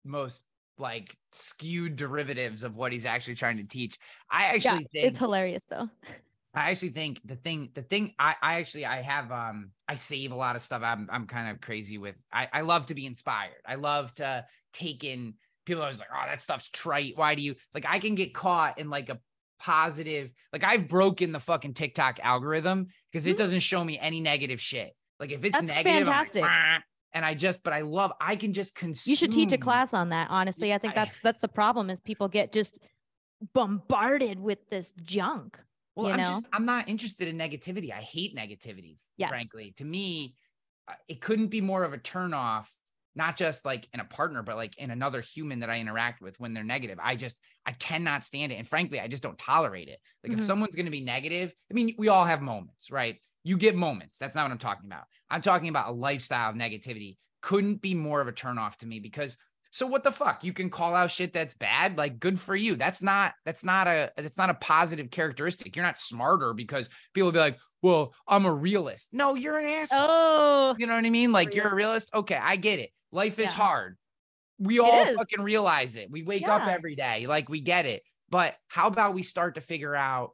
most 0.04 0.44
like 0.78 1.14
skewed 1.32 1.96
derivatives 1.96 2.62
of 2.62 2.74
what 2.74 2.92
he's 2.92 3.04
actually 3.04 3.34
trying 3.34 3.58
to 3.58 3.64
teach. 3.64 3.98
I 4.30 4.44
actually 4.46 4.86
think 4.92 5.08
It's 5.08 5.18
hilarious 5.18 5.64
though. 5.64 5.90
I 6.56 6.70
actually 6.70 6.90
think 6.90 7.20
the 7.24 7.36
thing, 7.36 7.70
the 7.74 7.82
thing, 7.82 8.14
I, 8.18 8.34
I 8.40 8.54
actually, 8.60 8.86
I 8.86 9.02
have, 9.02 9.30
um, 9.30 9.70
I 9.86 9.96
save 9.96 10.32
a 10.32 10.36
lot 10.36 10.56
of 10.56 10.62
stuff. 10.62 10.82
I'm, 10.82 11.06
I'm 11.12 11.26
kind 11.26 11.50
of 11.50 11.60
crazy 11.60 11.98
with. 11.98 12.16
I, 12.32 12.48
I 12.52 12.60
love 12.62 12.86
to 12.86 12.94
be 12.94 13.04
inspired. 13.04 13.60
I 13.66 13.74
love 13.74 14.14
to 14.14 14.44
take 14.72 15.04
in. 15.04 15.34
People 15.66 15.82
are 15.82 15.86
always 15.86 15.98
like, 15.98 16.08
oh, 16.12 16.24
that 16.26 16.40
stuff's 16.40 16.70
trite. 16.70 17.12
Why 17.16 17.34
do 17.34 17.42
you 17.42 17.56
like? 17.74 17.84
I 17.86 17.98
can 17.98 18.14
get 18.14 18.32
caught 18.32 18.78
in 18.78 18.88
like 18.88 19.10
a 19.10 19.18
positive. 19.60 20.32
Like 20.52 20.64
I've 20.64 20.88
broken 20.88 21.32
the 21.32 21.40
fucking 21.40 21.74
TikTok 21.74 22.20
algorithm 22.22 22.86
because 23.12 23.26
it 23.26 23.34
Mhm. 23.34 23.38
doesn't 23.38 23.60
show 23.60 23.84
me 23.84 23.98
any 23.98 24.20
negative 24.20 24.60
shit. 24.60 24.94
Like 25.20 25.32
if 25.32 25.44
it's 25.44 25.58
That's 25.58 25.70
negative, 25.70 26.08
I'm 26.08 26.14
like, 26.14 26.32
fantastic. 26.32 26.82
And 27.12 27.24
I 27.24 27.34
just, 27.34 27.62
but 27.62 27.72
I 27.72 27.80
love. 27.80 28.12
I 28.20 28.36
can 28.36 28.52
just 28.52 28.74
consume. 28.74 29.10
You 29.10 29.16
should 29.16 29.32
teach 29.32 29.52
a 29.52 29.58
class 29.58 29.92
on 29.92 30.10
that. 30.10 30.28
Honestly, 30.30 30.72
I 30.72 30.78
think 30.78 30.92
I- 30.92 31.04
that's 31.04 31.18
that's 31.20 31.40
the 31.40 31.48
problem 31.48 31.90
is 31.90 32.00
people 32.00 32.28
get 32.28 32.52
just 32.52 32.78
bombarded 33.54 34.40
with 34.40 34.58
this 34.70 34.92
junk. 35.02 35.58
Well, 35.96 36.12
I'm 36.12 36.18
know? 36.18 36.24
just 36.24 36.46
I'm 36.52 36.66
not 36.66 36.88
interested 36.88 37.26
in 37.28 37.36
negativity. 37.38 37.90
I 37.90 38.00
hate 38.00 38.36
negativity. 38.36 38.98
Yes. 39.16 39.30
Frankly, 39.30 39.72
to 39.78 39.84
me, 39.84 40.36
uh, 40.86 40.94
it 41.08 41.20
couldn't 41.20 41.48
be 41.48 41.60
more 41.60 41.82
of 41.84 41.92
a 41.92 41.98
turnoff. 41.98 42.68
Not 43.14 43.34
just 43.38 43.64
like 43.64 43.88
in 43.94 44.00
a 44.00 44.04
partner, 44.04 44.42
but 44.42 44.56
like 44.56 44.76
in 44.76 44.90
another 44.90 45.22
human 45.22 45.60
that 45.60 45.70
I 45.70 45.80
interact 45.80 46.20
with 46.20 46.38
when 46.38 46.52
they're 46.52 46.62
negative. 46.62 46.98
I 47.02 47.16
just 47.16 47.40
I 47.64 47.72
cannot 47.72 48.24
stand 48.24 48.52
it, 48.52 48.56
and 48.56 48.68
frankly, 48.68 49.00
I 49.00 49.08
just 49.08 49.22
don't 49.22 49.38
tolerate 49.38 49.88
it. 49.88 49.98
Like 50.22 50.32
Mhm. 50.32 50.38
if 50.38 50.44
someone's 50.44 50.74
going 50.76 50.84
to 50.84 50.90
be 50.92 51.00
negative, 51.00 51.50
I 51.70 51.74
mean, 51.74 51.94
we 51.96 52.08
all 52.08 52.26
have 52.26 52.42
moments, 52.42 52.90
right? 52.90 53.16
You 53.42 53.56
get 53.56 53.74
moments. 53.74 54.18
That's 54.18 54.36
not 54.36 54.42
what 54.44 54.52
I'm 54.52 54.58
talking 54.58 54.84
about. 54.84 55.04
I'm 55.30 55.40
talking 55.40 55.70
about 55.70 55.88
a 55.88 55.92
lifestyle 55.92 56.50
of 56.50 56.56
negativity. 56.56 57.16
Couldn't 57.40 57.80
be 57.80 57.94
more 57.94 58.20
of 58.20 58.28
a 58.28 58.32
turnoff 58.34 58.76
to 58.78 58.86
me 58.86 59.00
because 59.00 59.38
so 59.76 59.86
what 59.86 60.04
the 60.04 60.10
fuck? 60.10 60.42
You 60.42 60.54
can 60.54 60.70
call 60.70 60.94
out 60.94 61.10
shit 61.10 61.34
that's 61.34 61.52
bad. 61.52 61.98
Like 61.98 62.18
good 62.18 62.40
for 62.40 62.56
you. 62.56 62.76
That's 62.76 63.02
not 63.02 63.34
that's 63.44 63.62
not 63.62 63.86
a 63.86 64.10
that's 64.16 64.38
not 64.38 64.48
a 64.48 64.54
positive 64.54 65.10
characteristic. 65.10 65.76
You're 65.76 65.84
not 65.84 65.98
smarter 65.98 66.54
because 66.54 66.88
people 67.12 67.26
will 67.26 67.32
be 67.32 67.40
like, 67.40 67.58
well, 67.82 68.14
I'm 68.26 68.46
a 68.46 68.54
realist. 68.54 69.12
No, 69.12 69.34
you're 69.34 69.58
an 69.58 69.66
asshole. 69.66 69.98
Oh, 70.00 70.76
You 70.78 70.86
know 70.86 70.94
what 70.94 71.04
I 71.04 71.10
mean? 71.10 71.30
Like 71.30 71.54
you're 71.54 71.68
a 71.68 71.74
realist. 71.74 72.08
Okay, 72.14 72.40
I 72.40 72.56
get 72.56 72.78
it. 72.78 72.88
Life 73.12 73.38
is 73.38 73.50
Yeah. 73.50 73.64
hard. 73.64 73.98
We 74.58 74.78
all 74.78 75.04
is. 75.08 75.14
fucking 75.14 75.42
realize 75.42 75.96
it. 75.96 76.10
We 76.10 76.22
wake 76.22 76.48
up 76.48 76.66
every 76.66 76.96
day. 76.96 77.26
Like 77.26 77.50
we 77.50 77.60
get 77.60 77.84
it. 77.84 78.02
But 78.30 78.56
how 78.68 78.86
about 78.86 79.12
we 79.12 79.22
start 79.22 79.56
to 79.56 79.60
figure 79.60 79.94
out, 79.94 80.30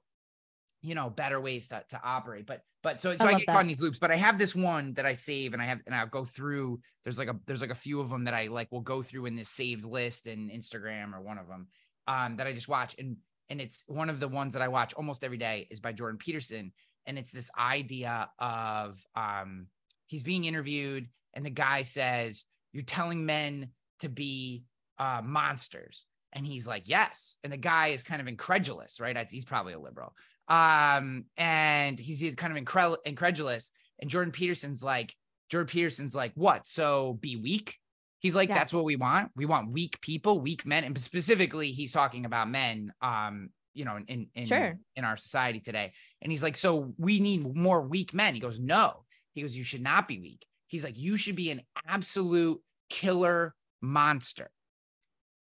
you 0.82 0.94
know, 0.94 1.08
better 1.08 1.40
ways 1.40 1.68
to, 1.68 1.82
to 1.90 2.00
operate? 2.02 2.46
But 2.46 2.62
but 2.82 3.00
so 3.00 3.16
so 3.16 3.26
I 3.26 3.30
I, 3.30 3.34
get 3.34 3.46
that. 3.46 3.52
caught 3.52 3.60
in 3.62 3.68
these 3.68 3.80
loops. 3.80 3.98
But 3.98 4.10
I 4.10 4.16
have 4.16 4.38
this 4.38 4.54
one 4.54 4.94
that 4.94 5.06
I 5.06 5.12
save 5.12 5.52
and 5.52 5.62
I 5.62 5.66
have 5.66 5.80
and 5.86 5.94
I'll 5.94 6.06
go 6.06 6.24
through. 6.24 6.80
There's 7.04 7.18
like 7.18 7.28
a 7.28 7.36
there's 7.46 7.60
like 7.60 7.70
a 7.70 7.76
few 7.76 8.00
of 8.00 8.10
them 8.10 8.24
that 8.24 8.34
I 8.34 8.48
like 8.48 8.70
will 8.72 8.80
go 8.80 9.02
through 9.02 9.26
in 9.26 9.36
this 9.36 9.48
saved 9.48 9.84
list 9.84 10.26
in 10.26 10.50
Instagram 10.50 11.14
or 11.14 11.20
one 11.20 11.38
of 11.38 11.48
them 11.48 11.68
um 12.08 12.36
that 12.36 12.46
I 12.46 12.52
just 12.52 12.68
watch. 12.68 12.96
And 12.98 13.16
and 13.48 13.60
it's 13.60 13.84
one 13.86 14.10
of 14.10 14.18
the 14.18 14.28
ones 14.28 14.54
that 14.54 14.62
I 14.62 14.68
watch 14.68 14.94
almost 14.94 15.24
every 15.24 15.36
day 15.38 15.68
is 15.70 15.80
by 15.80 15.92
Jordan 15.92 16.18
Peterson. 16.18 16.72
And 17.06 17.18
it's 17.18 17.32
this 17.32 17.50
idea 17.58 18.28
of 18.38 19.00
um 19.14 19.66
he's 20.06 20.22
being 20.22 20.44
interviewed 20.44 21.08
and 21.34 21.46
the 21.46 21.50
guy 21.50 21.82
says, 21.82 22.44
You're 22.72 22.82
telling 22.82 23.24
men 23.24 23.68
to 24.00 24.08
be 24.08 24.64
uh 24.98 25.22
monsters. 25.24 26.06
And 26.32 26.46
he's 26.46 26.66
like, 26.66 26.88
Yes. 26.88 27.36
And 27.44 27.52
the 27.52 27.58
guy 27.58 27.88
is 27.88 28.02
kind 28.02 28.20
of 28.20 28.26
incredulous, 28.26 28.98
right? 28.98 29.16
He's 29.30 29.44
probably 29.44 29.74
a 29.74 29.80
liberal. 29.80 30.14
Um, 30.48 31.24
and 31.36 31.98
he's, 31.98 32.20
he's 32.20 32.34
kind 32.34 32.56
of 32.56 32.62
incre- 32.62 32.96
incredulous. 33.04 33.70
And 34.00 34.10
Jordan 34.10 34.32
Peterson's 34.32 34.82
like, 34.82 35.14
Jordan 35.50 35.68
Peterson's 35.68 36.14
like, 36.14 36.32
What? 36.34 36.66
So 36.66 37.18
be 37.20 37.36
weak? 37.36 37.78
He's 38.20 38.34
like, 38.34 38.48
Yeah. 38.48 38.56
That's 38.56 38.72
what 38.72 38.84
we 38.84 38.96
want. 38.96 39.30
We 39.36 39.46
want 39.46 39.70
weak 39.70 40.00
people, 40.00 40.40
weak 40.40 40.66
men. 40.66 40.84
And 40.84 40.98
specifically, 41.00 41.72
he's 41.72 41.92
talking 41.92 42.24
about 42.24 42.48
men, 42.50 42.92
um, 43.02 43.50
you 43.74 43.84
know, 43.84 43.98
in 44.08 44.28
in 44.34 44.46
Sure. 44.46 44.78
in 44.96 45.04
our 45.04 45.16
society 45.16 45.60
today. 45.60 45.92
And 46.20 46.32
he's 46.32 46.42
like, 46.42 46.56
So 46.56 46.94
we 46.98 47.20
need 47.20 47.54
more 47.56 47.82
weak 47.82 48.12
men. 48.14 48.34
He 48.34 48.40
goes, 48.40 48.58
No. 48.58 49.04
He 49.34 49.42
goes, 49.42 49.56
You 49.56 49.64
should 49.64 49.82
not 49.82 50.08
be 50.08 50.18
weak. 50.18 50.44
He's 50.66 50.84
like, 50.84 50.98
You 50.98 51.16
should 51.16 51.36
be 51.36 51.50
an 51.50 51.62
absolute 51.86 52.60
killer 52.90 53.54
monster 53.80 54.50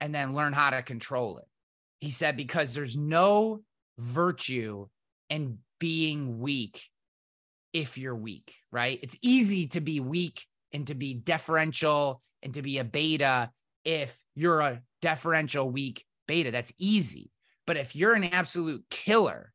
and 0.00 0.14
then 0.14 0.34
learn 0.34 0.52
how 0.52 0.70
to 0.70 0.82
control 0.82 1.38
it. 1.38 1.44
He 2.00 2.10
said, 2.10 2.36
Because 2.36 2.74
there's 2.74 2.96
no 2.96 3.62
virtue 3.98 4.88
and 5.30 5.58
being 5.78 6.38
weak 6.38 6.88
if 7.72 7.96
you're 7.98 8.16
weak, 8.16 8.54
right? 8.70 8.98
It's 9.02 9.16
easy 9.22 9.66
to 9.68 9.80
be 9.80 10.00
weak 10.00 10.46
and 10.72 10.86
to 10.86 10.94
be 10.94 11.14
deferential 11.14 12.22
and 12.42 12.54
to 12.54 12.62
be 12.62 12.78
a 12.78 12.84
beta 12.84 13.50
if 13.84 14.18
you're 14.34 14.60
a 14.60 14.82
deferential, 15.00 15.68
weak 15.70 16.04
beta. 16.28 16.50
That's 16.50 16.72
easy. 16.78 17.30
But 17.66 17.76
if 17.76 17.96
you're 17.96 18.14
an 18.14 18.24
absolute 18.24 18.84
killer 18.90 19.52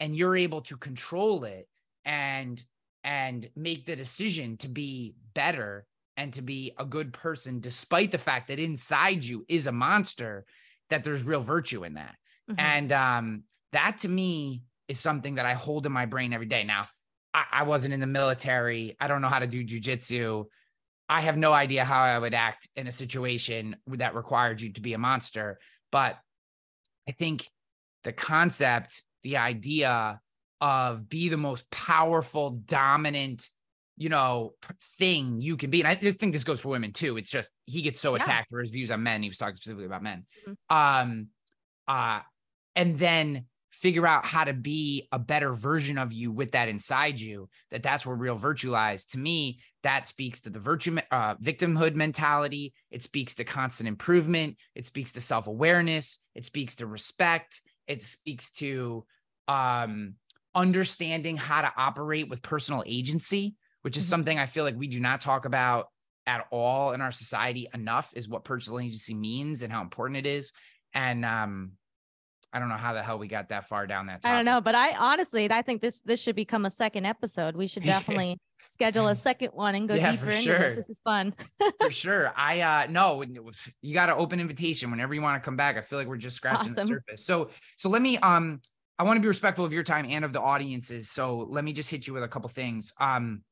and 0.00 0.16
you're 0.16 0.36
able 0.36 0.60
to 0.62 0.76
control 0.76 1.44
it 1.44 1.68
and 2.04 2.62
and 3.04 3.48
make 3.54 3.86
the 3.86 3.96
decision 3.96 4.56
to 4.58 4.68
be 4.68 5.14
better 5.34 5.86
and 6.16 6.32
to 6.34 6.42
be 6.42 6.72
a 6.78 6.84
good 6.84 7.12
person 7.12 7.60
despite 7.60 8.10
the 8.10 8.18
fact 8.18 8.48
that 8.48 8.58
inside 8.58 9.24
you 9.24 9.44
is 9.48 9.66
a 9.66 9.72
monster 9.72 10.44
that 10.90 11.04
there's 11.04 11.22
real 11.22 11.40
virtue 11.40 11.84
in 11.84 11.94
that 11.94 12.16
Mhm. 12.50 12.58
and 12.58 12.92
um 12.92 13.42
that 13.76 13.98
to 13.98 14.08
me 14.08 14.62
is 14.88 14.98
something 14.98 15.34
that 15.36 15.46
i 15.46 15.54
hold 15.54 15.86
in 15.86 15.92
my 15.92 16.06
brain 16.06 16.32
every 16.32 16.46
day. 16.46 16.64
Now 16.64 16.86
I, 17.34 17.44
I 17.60 17.62
wasn't 17.64 17.94
in 17.94 18.00
the 18.00 18.06
military. 18.20 18.96
I 19.00 19.08
don't 19.08 19.20
know 19.22 19.28
how 19.28 19.40
to 19.40 19.46
do 19.46 19.64
jujitsu. 19.64 20.44
I 21.08 21.20
have 21.20 21.36
no 21.36 21.52
idea 21.52 21.84
how 21.84 22.00
i 22.02 22.18
would 22.18 22.34
act 22.34 22.68
in 22.76 22.86
a 22.86 22.92
situation 22.92 23.76
that 24.02 24.14
required 24.14 24.60
you 24.60 24.72
to 24.72 24.80
be 24.80 24.94
a 24.94 24.98
monster. 24.98 25.58
But 25.92 26.18
i 27.08 27.12
think 27.12 27.48
the 28.04 28.12
concept 28.12 29.02
the 29.22 29.36
idea 29.36 30.20
of 30.60 31.08
be 31.08 31.28
the 31.28 31.36
most 31.36 31.68
powerful 31.70 32.50
dominant 32.80 33.48
you 33.98 34.08
know 34.08 34.52
thing 34.98 35.40
you 35.40 35.56
can 35.56 35.70
be. 35.70 35.80
And 35.80 35.88
i 35.88 35.94
just 35.94 36.18
think 36.20 36.32
this 36.32 36.44
goes 36.44 36.60
for 36.60 36.68
women 36.70 36.92
too. 36.92 37.16
It's 37.18 37.30
just 37.30 37.50
he 37.66 37.82
gets 37.82 38.00
so 38.00 38.14
Yeah. 38.14 38.22
attacked 38.22 38.50
for 38.50 38.60
his 38.60 38.70
views 38.70 38.90
on 38.90 39.02
men. 39.02 39.22
He 39.22 39.28
was 39.28 39.38
talking 39.38 39.56
specifically 39.56 39.86
about 39.86 40.02
men. 40.02 40.24
Mhm. 40.46 40.54
um 40.80 41.28
uh 41.88 42.20
and 42.74 42.98
then 42.98 43.46
figure 43.76 44.06
out 44.06 44.24
how 44.24 44.44
to 44.44 44.52
be 44.52 45.06
a 45.12 45.18
better 45.18 45.52
version 45.52 45.98
of 45.98 46.12
you 46.12 46.32
with 46.32 46.52
that 46.52 46.68
inside 46.68 47.20
you 47.20 47.48
that 47.70 47.82
that's 47.82 48.06
where 48.06 48.16
real 48.16 48.36
virtue 48.36 48.70
lies. 48.70 49.06
To 49.06 49.18
me 49.18 49.60
that 49.82 50.08
speaks 50.08 50.40
to 50.42 50.50
the 50.50 50.58
virtue 50.58 50.96
uh, 51.10 51.36
victimhood 51.36 51.94
mentality. 51.94 52.72
It 52.90 53.02
speaks 53.02 53.36
to 53.36 53.44
constant 53.44 53.86
improvement. 53.88 54.56
It 54.74 54.86
speaks 54.86 55.12
to 55.12 55.20
self-awareness. 55.20 56.18
It 56.34 56.44
speaks 56.46 56.76
to 56.76 56.86
respect. 56.86 57.62
It 57.86 58.02
speaks 58.02 58.50
to 58.52 59.04
um 59.48 60.14
understanding 60.54 61.36
how 61.36 61.60
to 61.60 61.72
operate 61.76 62.28
with 62.28 62.42
personal 62.42 62.82
agency 62.86 63.54
which 63.82 63.96
is 63.96 64.04
Mhm. 64.06 64.10
something 64.10 64.38
i 64.38 64.46
feel 64.46 64.64
like 64.64 64.74
we 64.76 64.88
do 64.88 64.98
not 64.98 65.20
talk 65.20 65.44
about 65.44 65.88
at 66.26 66.46
all 66.50 66.92
in 66.92 67.00
our 67.00 67.12
society 67.12 67.68
enough 67.72 68.12
is 68.16 68.28
what 68.28 68.44
personal 68.44 68.80
agency 68.80 69.14
means 69.14 69.62
and 69.62 69.72
how 69.72 69.80
important 69.80 70.16
it 70.18 70.26
is. 70.26 70.52
And 70.92 71.24
um 71.24 71.72
i 72.52 72.58
don't 72.58 72.68
know 72.68 72.76
how 72.76 72.92
the 72.92 73.02
hell 73.02 73.18
we 73.18 73.28
got 73.28 73.48
that 73.48 73.68
far 73.68 73.86
down 73.86 74.06
that 74.06 74.20
I 74.24 74.34
don't 74.34 74.44
know, 74.44 74.60
but 74.60 74.74
I 74.74 74.94
honestly, 74.96 75.50
I 75.50 75.62
think 75.62 75.82
this 75.82 76.00
this 76.00 76.20
should 76.20 76.36
become 76.36 76.64
a 76.64 76.70
second 76.70 77.04
episode. 77.04 77.56
We 77.56 77.66
should 77.66 77.82
definitely 77.94 78.38
schedule 78.66 79.08
a 79.08 79.14
second 79.14 79.50
one 79.52 79.74
and 79.74 79.88
go 79.88 79.94
Yeah, 79.94 80.12
deeper 80.12 80.30
into 80.30 80.42
sure. 80.42 80.58
this. 80.58 80.76
This 80.76 80.90
is 80.90 81.00
fun. 81.00 81.34
for 81.80 81.90
sure. 81.90 82.32
I 82.36 82.60
uh 82.60 82.86
no, 82.90 83.22
you 83.82 83.94
got 83.94 84.06
to 84.06 84.16
open 84.16 84.40
invitation 84.40 84.90
whenever 84.90 85.14
you 85.14 85.22
want 85.22 85.40
to 85.40 85.44
come 85.44 85.56
back. 85.56 85.76
I 85.76 85.82
feel 85.82 85.98
like 85.98 86.08
we're 86.08 86.16
just 86.16 86.36
scratching 86.36 86.72
Awesome. 86.72 86.74
the 86.74 86.86
surface. 86.86 87.24
So 87.24 87.50
so 87.76 87.88
let 87.88 88.02
me 88.02 88.18
um 88.18 88.60
I 88.98 89.04
want 89.04 89.18
to 89.18 89.20
be 89.20 89.28
respectful 89.28 89.64
of 89.64 89.72
your 89.72 89.82
time 89.82 90.06
and 90.08 90.24
of 90.24 90.32
the 90.32 90.40
audiences. 90.40 91.10
So 91.10 91.46
let 91.50 91.64
me 91.64 91.72
just 91.72 91.90
hit 91.90 92.06
you 92.06 92.14
with 92.14 92.22
a 92.22 92.28
couple 92.28 92.48
things. 92.48 92.92
Um, 92.98 93.42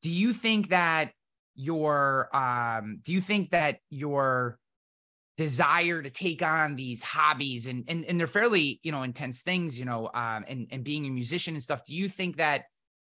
do 0.00 0.10
you 0.10 0.32
think 0.32 0.70
that 0.70 1.12
your 1.54 2.34
um, 2.34 3.00
do 3.02 3.12
you 3.12 3.20
think 3.20 3.50
that 3.50 3.78
your 3.90 4.58
desire 5.36 6.02
to 6.02 6.10
take 6.10 6.42
on 6.42 6.76
these 6.76 7.02
hobbies 7.02 7.66
and 7.66 7.84
and, 7.88 8.04
and 8.04 8.20
they're 8.20 8.26
fairly 8.26 8.80
you 8.82 8.92
know 8.92 9.02
intense 9.02 9.42
things 9.42 9.78
you 9.78 9.84
know 9.84 10.10
um 10.14 10.44
and 10.46 10.66
and 10.70 10.84
being 10.84 11.06
a 11.06 11.10
musician 11.10 11.54
and 11.54 11.62
stuff 11.62 11.86
do 11.86 11.94
you 11.94 12.08
think 12.08 12.36
that 12.36 12.64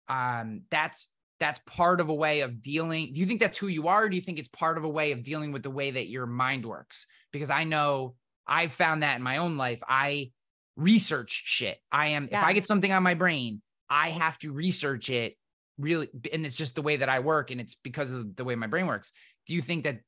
um 0.08 0.62
that's 0.70 1.08
that's 1.40 1.60
part 1.66 2.00
of 2.00 2.08
a 2.10 2.14
way 2.14 2.42
of 2.42 2.62
dealing 2.62 3.12
do 3.12 3.18
you 3.18 3.26
think 3.26 3.40
that's 3.40 3.58
who 3.58 3.66
you 3.66 3.88
are 3.88 4.04
or 4.04 4.08
do 4.08 4.14
you 4.14 4.22
think 4.22 4.38
it's 4.38 4.48
part 4.48 4.78
of 4.78 4.84
a 4.84 4.88
way 4.88 5.10
of 5.10 5.24
dealing 5.24 5.50
with 5.50 5.64
the 5.64 5.70
way 5.70 5.90
that 5.90 6.08
your 6.08 6.26
mind 6.26 6.64
works? 6.64 7.06
Because 7.32 7.50
i 7.50 7.64
know 7.64 8.14
i've 8.46 8.72
found 8.72 9.02
that 9.02 9.16
in 9.16 9.22
my 9.22 9.38
own 9.38 9.56
life 9.56 9.82
i 9.88 10.30
research 10.76 11.42
shit. 11.44 11.78
I 11.90 12.08
am 12.08 12.28
yeah. 12.30 12.40
if 12.40 12.46
i 12.46 12.52
get 12.52 12.66
something 12.66 12.92
on 12.92 13.02
my 13.02 13.14
brain 13.14 13.62
i 13.90 14.10
have 14.10 14.38
to 14.38 14.52
research 14.52 15.10
it 15.10 15.36
really 15.76 16.08
and 16.32 16.46
it's 16.46 16.56
just 16.56 16.76
the 16.76 16.82
way 16.82 16.96
that 16.96 17.08
i 17.08 17.18
work 17.18 17.50
and 17.50 17.60
it's 17.60 17.74
because 17.74 18.12
of 18.12 18.36
the 18.36 18.44
way 18.44 18.54
my 18.54 18.68
brain 18.68 18.86
works. 18.86 19.10
Do 19.46 19.54
you 19.54 19.62
think 19.62 19.84
that 19.84 20.00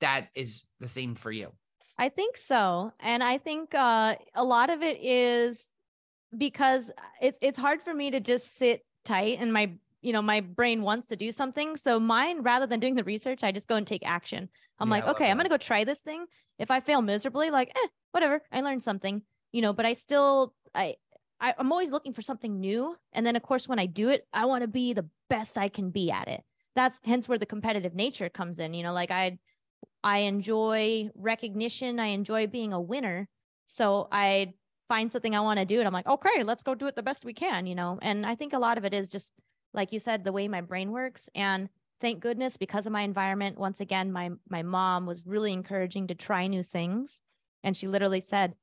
that 0.00 0.28
is 0.34 0.64
the 0.80 0.88
same 0.88 1.14
for 1.14 1.30
you. 1.30 1.52
I 1.98 2.08
think 2.08 2.36
so. 2.36 2.92
And 3.00 3.24
I 3.24 3.38
think 3.38 3.74
uh, 3.74 4.14
a 4.34 4.44
lot 4.44 4.70
of 4.70 4.82
it 4.82 5.02
is 5.02 5.66
because 6.36 6.90
it's 7.20 7.38
it's 7.42 7.58
hard 7.58 7.82
for 7.82 7.92
me 7.94 8.10
to 8.10 8.20
just 8.20 8.56
sit 8.56 8.84
tight 9.04 9.38
and 9.40 9.52
my 9.52 9.72
you 10.02 10.12
know 10.12 10.22
my 10.22 10.40
brain 10.40 10.82
wants 10.82 11.06
to 11.08 11.16
do 11.16 11.30
something. 11.32 11.76
So 11.76 11.98
mine 11.98 12.42
rather 12.42 12.66
than 12.66 12.80
doing 12.80 12.94
the 12.94 13.04
research 13.04 13.42
i 13.42 13.50
just 13.50 13.68
go 13.68 13.76
and 13.76 13.86
take 13.86 14.02
action. 14.04 14.48
I'm 14.78 14.88
yeah, 14.88 14.94
like 14.96 15.06
okay 15.08 15.30
i'm 15.30 15.36
gonna 15.36 15.48
go 15.48 15.56
try 15.56 15.84
this 15.84 16.00
thing. 16.00 16.26
If 16.58 16.70
i 16.70 16.80
fail 16.80 17.02
miserably 17.02 17.50
like 17.50 17.70
eh 17.74 17.88
whatever 18.12 18.42
i 18.52 18.60
learned 18.60 18.82
something 18.82 19.22
you 19.52 19.62
know 19.62 19.72
but 19.72 19.86
i 19.86 19.92
still 19.92 20.54
i, 20.74 20.94
I 21.40 21.54
i'm 21.58 21.72
always 21.72 21.90
looking 21.90 22.12
for 22.12 22.22
something 22.22 22.60
new. 22.60 22.96
And 23.12 23.26
then 23.26 23.36
of 23.36 23.42
course 23.42 23.66
when 23.66 23.78
i 23.78 23.86
do 23.86 24.10
it 24.10 24.26
i 24.32 24.44
want 24.44 24.62
to 24.62 24.68
be 24.68 24.92
the 24.92 25.08
best 25.28 25.58
i 25.58 25.68
can 25.68 25.90
be 25.90 26.10
at 26.10 26.28
it. 26.28 26.44
That's 26.76 27.00
hence 27.04 27.28
where 27.28 27.38
the 27.38 27.46
competitive 27.46 27.94
nature 27.94 28.28
comes 28.28 28.60
in 28.60 28.74
you 28.74 28.82
know 28.82 28.92
like 28.92 29.10
i 29.10 29.38
I 30.02 30.18
enjoy 30.18 31.10
recognition. 31.14 31.98
I 31.98 32.08
enjoy 32.08 32.46
being 32.46 32.72
a 32.72 32.80
winner. 32.80 33.28
So 33.66 34.08
I 34.10 34.54
find 34.88 35.12
something 35.12 35.34
I 35.34 35.40
want 35.40 35.58
to 35.58 35.66
do 35.66 35.78
and 35.78 35.86
I'm 35.86 35.92
like, 35.92 36.06
okay, 36.06 36.42
let's 36.42 36.62
go 36.62 36.74
do 36.74 36.86
it 36.86 36.96
the 36.96 37.02
best 37.02 37.24
we 37.24 37.34
can, 37.34 37.66
you 37.66 37.74
know? 37.74 37.98
And 38.00 38.24
I 38.24 38.34
think 38.34 38.52
a 38.52 38.58
lot 38.58 38.78
of 38.78 38.84
it 38.84 38.94
is 38.94 39.08
just, 39.08 39.32
like 39.74 39.92
you 39.92 39.98
said, 39.98 40.24
the 40.24 40.32
way 40.32 40.48
my 40.48 40.62
brain 40.62 40.92
works. 40.92 41.28
And 41.34 41.68
thank 42.00 42.20
goodness 42.20 42.56
because 42.56 42.86
of 42.86 42.92
my 42.92 43.02
environment, 43.02 43.58
once 43.58 43.80
again, 43.80 44.12
my, 44.12 44.30
my 44.48 44.62
mom 44.62 45.04
was 45.04 45.26
really 45.26 45.52
encouraging 45.52 46.06
to 46.06 46.14
try 46.14 46.46
new 46.46 46.62
things. 46.62 47.20
And 47.62 47.76
she 47.76 47.86
literally 47.86 48.20
said, 48.20 48.54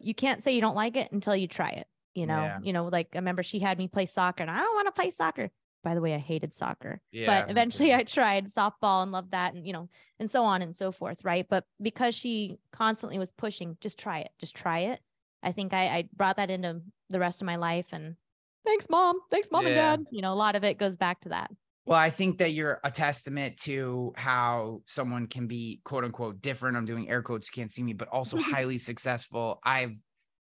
you 0.00 0.14
can't 0.14 0.42
say 0.42 0.52
you 0.52 0.60
don't 0.60 0.74
like 0.74 0.96
it 0.96 1.10
until 1.12 1.34
you 1.34 1.48
try 1.48 1.70
it. 1.70 1.86
You 2.14 2.26
know, 2.26 2.42
yeah. 2.42 2.58
you 2.62 2.72
know, 2.72 2.86
like 2.86 3.08
I 3.14 3.18
remember 3.18 3.42
she 3.42 3.60
had 3.60 3.78
me 3.78 3.88
play 3.88 4.04
soccer 4.04 4.42
and 4.42 4.50
I 4.50 4.58
don't 4.58 4.74
want 4.74 4.88
to 4.88 5.00
play 5.00 5.10
soccer 5.10 5.50
by 5.82 5.94
the 5.94 6.00
way, 6.00 6.14
I 6.14 6.18
hated 6.18 6.54
soccer. 6.54 7.00
Yeah, 7.12 7.26
but 7.26 7.50
eventually 7.50 7.94
I 7.94 8.04
tried 8.04 8.46
softball 8.52 9.02
and 9.02 9.12
loved 9.12 9.32
that 9.32 9.54
and 9.54 9.66
you 9.66 9.72
know, 9.72 9.88
and 10.18 10.30
so 10.30 10.44
on 10.44 10.62
and 10.62 10.74
so 10.74 10.92
forth, 10.92 11.24
right? 11.24 11.46
But 11.48 11.64
because 11.80 12.14
she 12.14 12.58
constantly 12.72 13.18
was 13.18 13.30
pushing, 13.30 13.76
just 13.80 13.98
try 13.98 14.20
it, 14.20 14.30
just 14.38 14.54
try 14.54 14.80
it. 14.80 15.00
I 15.42 15.52
think 15.52 15.72
I, 15.72 15.86
I 15.86 16.08
brought 16.14 16.36
that 16.36 16.50
into 16.50 16.82
the 17.08 17.18
rest 17.18 17.40
of 17.40 17.46
my 17.46 17.56
life 17.56 17.86
and 17.92 18.16
thanks 18.64 18.88
mom, 18.90 19.20
thanks 19.30 19.48
mom 19.50 19.66
yeah. 19.66 19.94
and 19.94 20.04
dad. 20.04 20.10
You 20.12 20.22
know, 20.22 20.32
a 20.32 20.34
lot 20.34 20.56
of 20.56 20.64
it 20.64 20.78
goes 20.78 20.96
back 20.96 21.20
to 21.22 21.30
that. 21.30 21.50
Well, 21.86 21.98
I 21.98 22.10
think 22.10 22.38
that 22.38 22.52
you're 22.52 22.78
a 22.84 22.90
testament 22.90 23.56
to 23.62 24.12
how 24.16 24.82
someone 24.86 25.26
can 25.26 25.46
be 25.46 25.80
quote 25.84 26.04
unquote 26.04 26.42
different. 26.42 26.76
I'm 26.76 26.84
doing 26.84 27.08
air 27.08 27.22
quotes, 27.22 27.48
you 27.48 27.60
can't 27.60 27.72
see 27.72 27.82
me, 27.82 27.94
but 27.94 28.08
also 28.08 28.38
highly 28.40 28.78
successful. 28.78 29.60
I've 29.64 29.94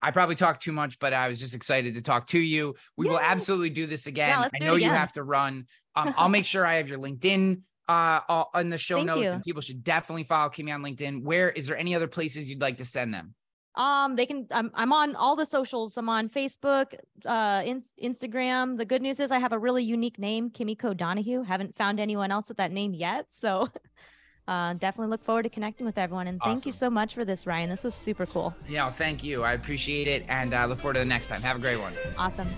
I 0.06 0.12
probably 0.12 0.36
talked 0.36 0.62
too 0.62 0.70
much, 0.70 1.00
but 1.00 1.12
I 1.12 1.26
was 1.26 1.40
just 1.40 1.52
excited 1.52 1.96
to 1.96 2.00
talk 2.00 2.28
to 2.28 2.38
you. 2.38 2.76
We 2.96 3.08
will 3.08 3.18
absolutely 3.18 3.70
do 3.70 3.86
this 3.86 4.06
again. 4.06 4.28
Yeah, 4.28 4.48
I 4.54 4.64
know 4.64 4.76
you 4.76 4.88
have 4.88 5.12
to 5.14 5.24
run. 5.24 5.66
Um, 5.96 6.14
I'll 6.16 6.28
make 6.28 6.44
sure 6.52 6.64
I 6.64 6.74
have 6.74 6.88
your 6.88 7.00
LinkedIn 7.00 7.62
uh 7.88 8.44
in 8.56 8.68
the 8.68 8.78
show 8.78 8.96
Thank 8.98 9.06
notes, 9.08 9.24
you. 9.24 9.30
and 9.30 9.42
people 9.42 9.62
should 9.62 9.82
definitely 9.82 10.22
follow 10.22 10.48
Kimi 10.48 10.70
on 10.70 10.82
LinkedIn. 10.82 11.22
Where 11.22 11.50
is 11.50 11.66
there 11.66 11.76
any 11.76 11.96
other 11.96 12.06
places 12.06 12.48
you'd 12.48 12.60
like 12.60 12.76
to 12.76 12.84
send 12.84 13.12
them? 13.12 13.34
Um, 13.74 14.14
they 14.14 14.26
can. 14.26 14.46
I'm 14.52 14.70
I'm 14.74 14.92
on 14.92 15.16
all 15.16 15.34
the 15.34 15.44
socials. 15.44 15.96
I'm 15.96 16.08
on 16.08 16.28
Facebook, 16.28 16.94
uh, 17.24 17.62
in, 17.64 17.82
Instagram. 18.02 18.78
The 18.78 18.84
good 18.84 19.02
news 19.02 19.18
is 19.18 19.32
I 19.32 19.40
have 19.40 19.52
a 19.52 19.58
really 19.58 19.82
unique 19.82 20.20
name, 20.20 20.50
Kimiko 20.50 20.94
Donahue. 20.94 21.42
Haven't 21.42 21.74
found 21.74 21.98
anyone 21.98 22.30
else 22.30 22.48
with 22.48 22.58
that 22.58 22.70
name 22.70 22.94
yet, 22.94 23.26
so 23.30 23.68
uh, 24.48 24.74
definitely 24.74 25.10
look 25.10 25.24
forward 25.24 25.42
to 25.42 25.48
connecting 25.48 25.86
with 25.86 25.98
everyone. 25.98 26.26
And 26.28 26.40
thank 26.40 26.66
you 26.66 26.72
so 26.72 26.88
much 26.88 27.14
for 27.14 27.24
this, 27.24 27.46
Ryan. 27.46 27.70
This 27.70 27.84
was 27.84 27.94
super 27.94 28.26
cool. 28.26 28.54
Yeah, 28.68 28.90
thank 28.90 29.24
you. 29.24 29.42
I 29.42 29.52
appreciate 29.54 30.08
it, 30.08 30.24
and 30.28 30.54
uh, 30.54 30.66
look 30.66 30.78
forward 30.80 30.94
to 30.94 31.00
the 31.00 31.04
next 31.04 31.26
time. 31.28 31.42
Have 31.42 31.56
a 31.56 31.60
great 31.60 31.80
one. 31.80 31.92
Awesome. 32.18 32.48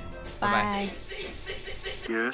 Bye. 0.40 0.88
Yes. 0.90 2.08